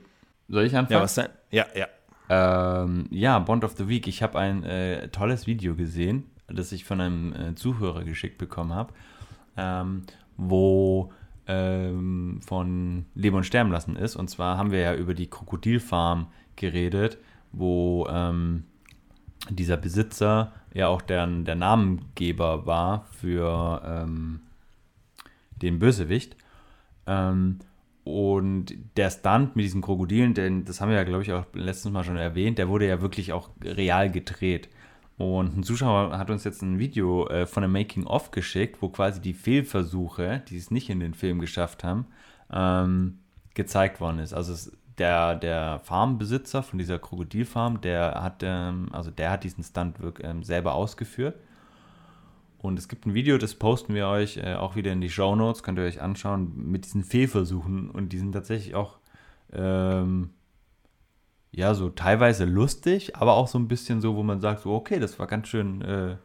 [0.50, 0.98] Soll ich anfangen?
[0.98, 1.30] Ja, was denn?
[1.50, 1.88] Ja, ja.
[2.30, 4.08] Ähm, ja, Bond of the Week.
[4.08, 8.74] Ich habe ein äh, tolles Video gesehen, das ich von einem äh, Zuhörer geschickt bekommen
[8.74, 8.94] habe,
[9.56, 10.04] ähm,
[10.36, 11.14] wo
[11.48, 14.18] ähm, von Leben und Sterben lassen ist.
[14.18, 16.28] Und zwar haben wir ja über die Krokodilfarm
[16.58, 17.18] geredet,
[17.54, 18.66] wo ähm,
[19.50, 24.42] dieser Besitzer ja auch der, der Namengeber war für ähm,
[25.62, 26.36] den Bösewicht.
[27.08, 27.60] Ähm,
[28.04, 31.92] und der Stunt mit diesen Krokodilen, denn das haben wir ja, glaube ich, auch letztes
[31.92, 34.70] Mal schon erwähnt, der wurde ja wirklich auch real gedreht.
[35.18, 39.22] Und ein Zuschauer hat uns jetzt ein Video äh, von einem Making-of geschickt, wo quasi
[39.22, 42.08] die Fehlversuche, die es nicht in den Film geschafft haben,
[42.52, 43.20] ähm,
[43.54, 44.34] gezeigt worden ist.
[44.34, 49.64] Also es, der, der Farmbesitzer von dieser Krokodilfarm, der hat, ähm, also der hat diesen
[49.64, 51.36] Stunt wirklich, ähm, selber ausgeführt.
[52.62, 55.36] Und es gibt ein Video, das posten wir euch äh, auch wieder in die Show
[55.36, 57.90] Notes, könnt ihr euch anschauen, mit diesen Fehlversuchen.
[57.90, 59.00] Und die sind tatsächlich auch,
[59.52, 60.30] ähm,
[61.52, 65.00] ja, so teilweise lustig, aber auch so ein bisschen so, wo man sagt, so, okay,
[65.00, 66.18] das war ganz schön, äh,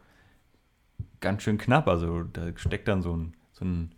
[1.21, 1.87] ganz schön knapp.
[1.87, 3.95] Also da steckt dann so ein, so ein,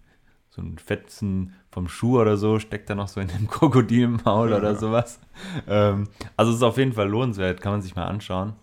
[0.49, 4.57] so ein Fetzen vom Schuh oder so, steckt da noch so in dem Krokodilmaul ja.
[4.57, 5.20] oder sowas.
[5.68, 6.07] Ähm,
[6.38, 8.53] also es ist auf jeden Fall lohnenswert, kann man sich mal anschauen.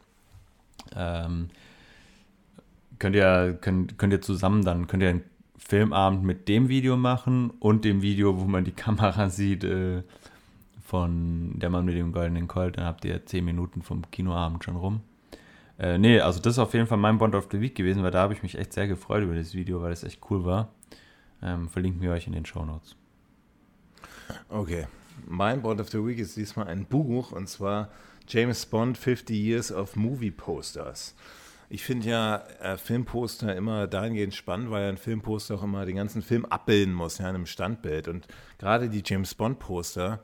[0.94, 1.50] Ähm,
[2.98, 5.24] könnt ihr, könnt, könnt ihr zusammen dann, könnt ihr einen
[5.58, 10.02] Filmabend mit dem Video machen und dem Video, wo man die Kamera sieht, äh,
[10.86, 14.76] von Der Mann mit dem goldenen Colt, dann habt ihr zehn Minuten vom Kinoabend schon
[14.76, 15.00] rum.
[15.78, 18.12] Äh, nee, also das ist auf jeden Fall mein Bond of the Week gewesen, weil
[18.12, 20.68] da habe ich mich echt sehr gefreut über das Video, weil es echt cool war.
[21.42, 22.96] Ähm, verlinken wir euch in den Show Notes.
[24.48, 24.86] Okay.
[25.26, 27.90] Mein Bond of the Week ist diesmal ein Buch und zwar
[28.28, 31.14] James Bond 50 Years of Movie Posters.
[31.68, 36.22] Ich finde ja äh, Filmposter immer dahingehend spannend, weil ein Filmposter auch immer den ganzen
[36.22, 38.08] Film abbilden muss, ja, in einem Standbild.
[38.08, 38.26] Und
[38.58, 40.20] gerade die James Bond-Poster,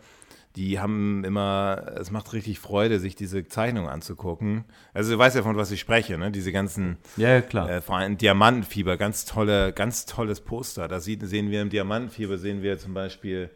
[0.54, 4.64] die haben immer, es macht richtig Freude, sich diese Zeichnung anzugucken.
[4.92, 6.30] Also du weißt ja, von was ich spreche, ne?
[6.30, 7.68] Diese ganzen, ja, klar.
[7.68, 10.88] Äh, vor allem Diamantenfieber, ganz tolle, ganz tolles Poster.
[10.88, 13.50] Da sieht, sehen wir im Diamantenfieber, sehen wir zum Beispiel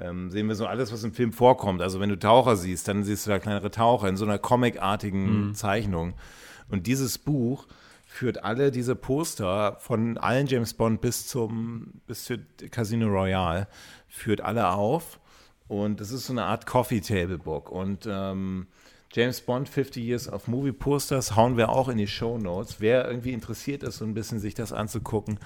[0.00, 1.82] ähm, sehen wir so alles, was im Film vorkommt.
[1.82, 5.48] Also wenn du Taucher siehst, dann siehst du da kleinere Taucher in so einer comicartigen
[5.48, 5.54] mhm.
[5.54, 6.14] Zeichnung.
[6.70, 7.66] Und dieses Buch
[8.08, 12.38] führt alle diese Poster von allen James Bond bis zum bis zu
[12.70, 13.68] Casino Royale
[14.08, 15.20] führt alle auf
[15.68, 18.66] und das ist so eine Art Coffee Table Book und ähm,
[19.12, 22.76] James Bond 50 Years of Movie Posters hauen wir auch in die Show Notes.
[22.78, 25.38] Wer irgendwie interessiert ist, so ein bisschen sich das anzugucken,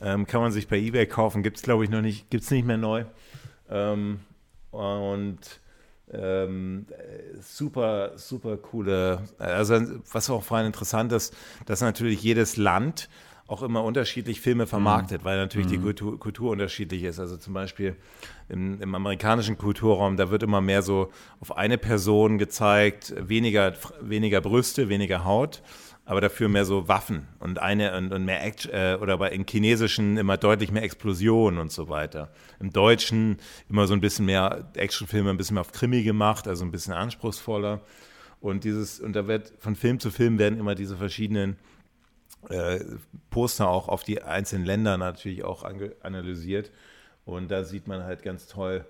[0.00, 1.42] ähm, kann man sich bei eBay kaufen.
[1.42, 3.04] Gibt es glaube ich noch nicht, gibt es nicht mehr neu.
[3.68, 4.20] Ähm,
[4.70, 5.38] und
[6.12, 6.86] ähm,
[7.40, 9.80] super, super coole, also
[10.12, 11.34] was auch vor allem interessant ist,
[11.66, 13.08] dass natürlich jedes Land
[13.50, 15.24] auch immer unterschiedlich Filme vermarktet, mhm.
[15.24, 15.72] weil natürlich mhm.
[15.72, 17.18] die Kultur, Kultur, unterschiedlich ist.
[17.18, 17.96] Also zum Beispiel
[18.48, 21.10] im, im, amerikanischen Kulturraum, da wird immer mehr so
[21.40, 25.62] auf eine Person gezeigt, weniger, weniger Brüste, weniger Haut
[26.10, 29.46] aber dafür mehr so Waffen und eine und, und mehr Action, äh, oder bei im
[29.48, 32.32] Chinesischen immer deutlich mehr Explosionen und so weiter.
[32.58, 33.36] Im Deutschen
[33.68, 36.94] immer so ein bisschen mehr Actionfilme, ein bisschen mehr auf Krimi gemacht, also ein bisschen
[36.94, 37.82] anspruchsvoller.
[38.40, 41.58] Und dieses, und da wird von Film zu Film werden immer diese verschiedenen
[42.48, 42.80] äh,
[43.30, 45.62] Poster auch auf die einzelnen Länder natürlich auch
[46.02, 46.72] analysiert.
[47.24, 48.84] Und da sieht man halt ganz toll,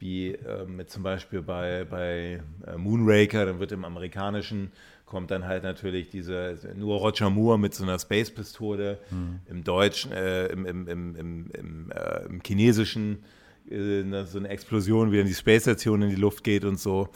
[0.00, 4.72] wie äh, mit zum Beispiel bei, bei äh, Moonraker, dann wird im amerikanischen
[5.04, 9.40] kommt dann halt natürlich diese, nur Roger Moore mit so einer Space-Pistole, mhm.
[9.48, 13.22] im Deutschen, äh, im, im, im, im, im, äh, im Chinesischen
[13.70, 17.08] äh, so eine Explosion, wie dann die Space-Station in die Luft geht und so,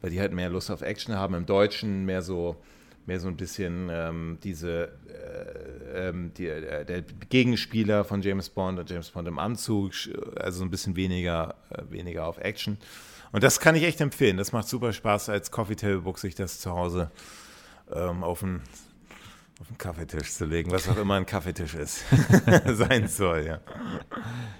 [0.00, 2.56] weil die halt mehr Lust auf Action haben, im Deutschen mehr so
[3.06, 8.78] mehr so ein bisschen ähm, diese äh, ähm, die, äh, der Gegenspieler von James Bond
[8.78, 9.92] und James Bond im Anzug,
[10.36, 12.78] also so ein bisschen weniger, äh, weniger auf Action.
[13.36, 14.38] Und das kann ich echt empfehlen.
[14.38, 17.10] Das macht super Spaß, als Coffee Table Book sich das zu Hause
[17.92, 18.62] ähm, auf den
[19.60, 22.02] auf den Kaffeetisch zu legen, was auch immer ein Kaffeetisch ist,
[22.66, 23.60] sein soll, ja.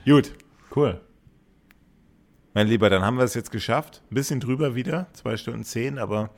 [0.05, 0.35] Gut.
[0.74, 1.01] Cool.
[2.53, 4.03] Mein Lieber, dann haben wir es jetzt geschafft.
[4.11, 6.28] Ein bisschen drüber wieder, zwei Stunden zehn, aber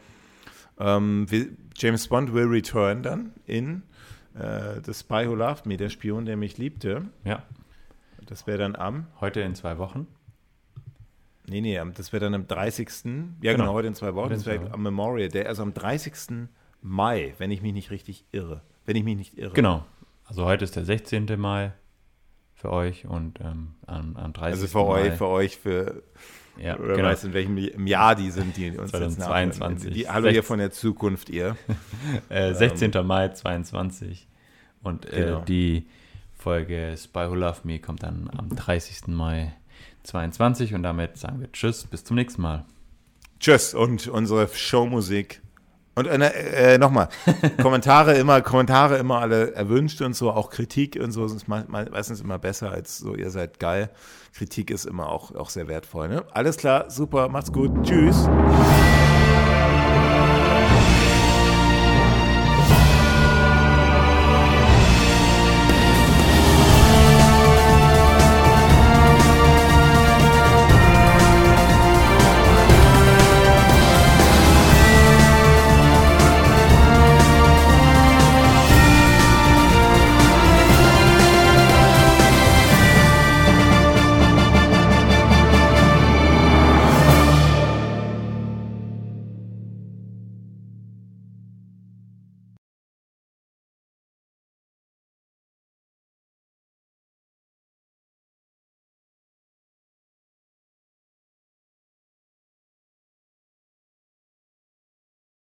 [0.79, 1.27] ähm,
[1.75, 3.83] James Bond will return dann in
[4.37, 7.03] äh, The Spy Who Loved Me, der Spion, der mich liebte.
[7.25, 7.43] Ja.
[8.27, 9.09] Das wäre dann am.
[9.21, 10.07] Heute in zwei Wochen.
[11.49, 12.89] Nee, nee, das wäre dann am 30.
[12.89, 14.31] Ja, genau, genau heute in zwei Wochen.
[14.31, 16.49] Das wäre am Memorial Day, also am 30.
[16.81, 18.63] Mai, wenn ich mich nicht richtig irre.
[18.85, 19.53] Wenn ich mich nicht irre.
[19.55, 19.85] Genau.
[20.25, 21.27] Also heute ist der 16.
[21.39, 21.73] Mai
[22.55, 24.63] für euch und ähm, am, am 30.
[24.63, 25.03] Also für Mai.
[25.03, 26.03] euch, für euch, für
[26.59, 27.09] ja, oder genau.
[27.09, 29.93] weißt in welchem Jahr die sind, die uns 2022.
[29.95, 31.57] Die, hallo ihr von der Zukunft, ihr.
[32.29, 32.93] äh, 16.
[32.95, 34.29] Ähm, Mai 22.
[34.83, 35.41] Und äh, genau.
[35.43, 35.87] die
[36.35, 39.09] Folge Spy Who Love Me kommt dann am 30.
[39.09, 39.55] Mai
[40.09, 42.65] 22 und damit sagen wir Tschüss, bis zum nächsten Mal.
[43.41, 45.43] Tschüss und unsere Showmusik.
[45.95, 47.09] Und äh, äh, nochmal,
[47.63, 52.39] Kommentare immer, Kommentare immer alle erwünscht und so, auch Kritik und so ist meistens immer
[52.39, 53.91] besser als so, ihr seid geil.
[54.33, 56.09] Kritik ist immer auch, auch sehr wertvoll.
[56.09, 56.25] Ne?
[56.33, 58.29] Alles klar, super, macht's gut, tschüss.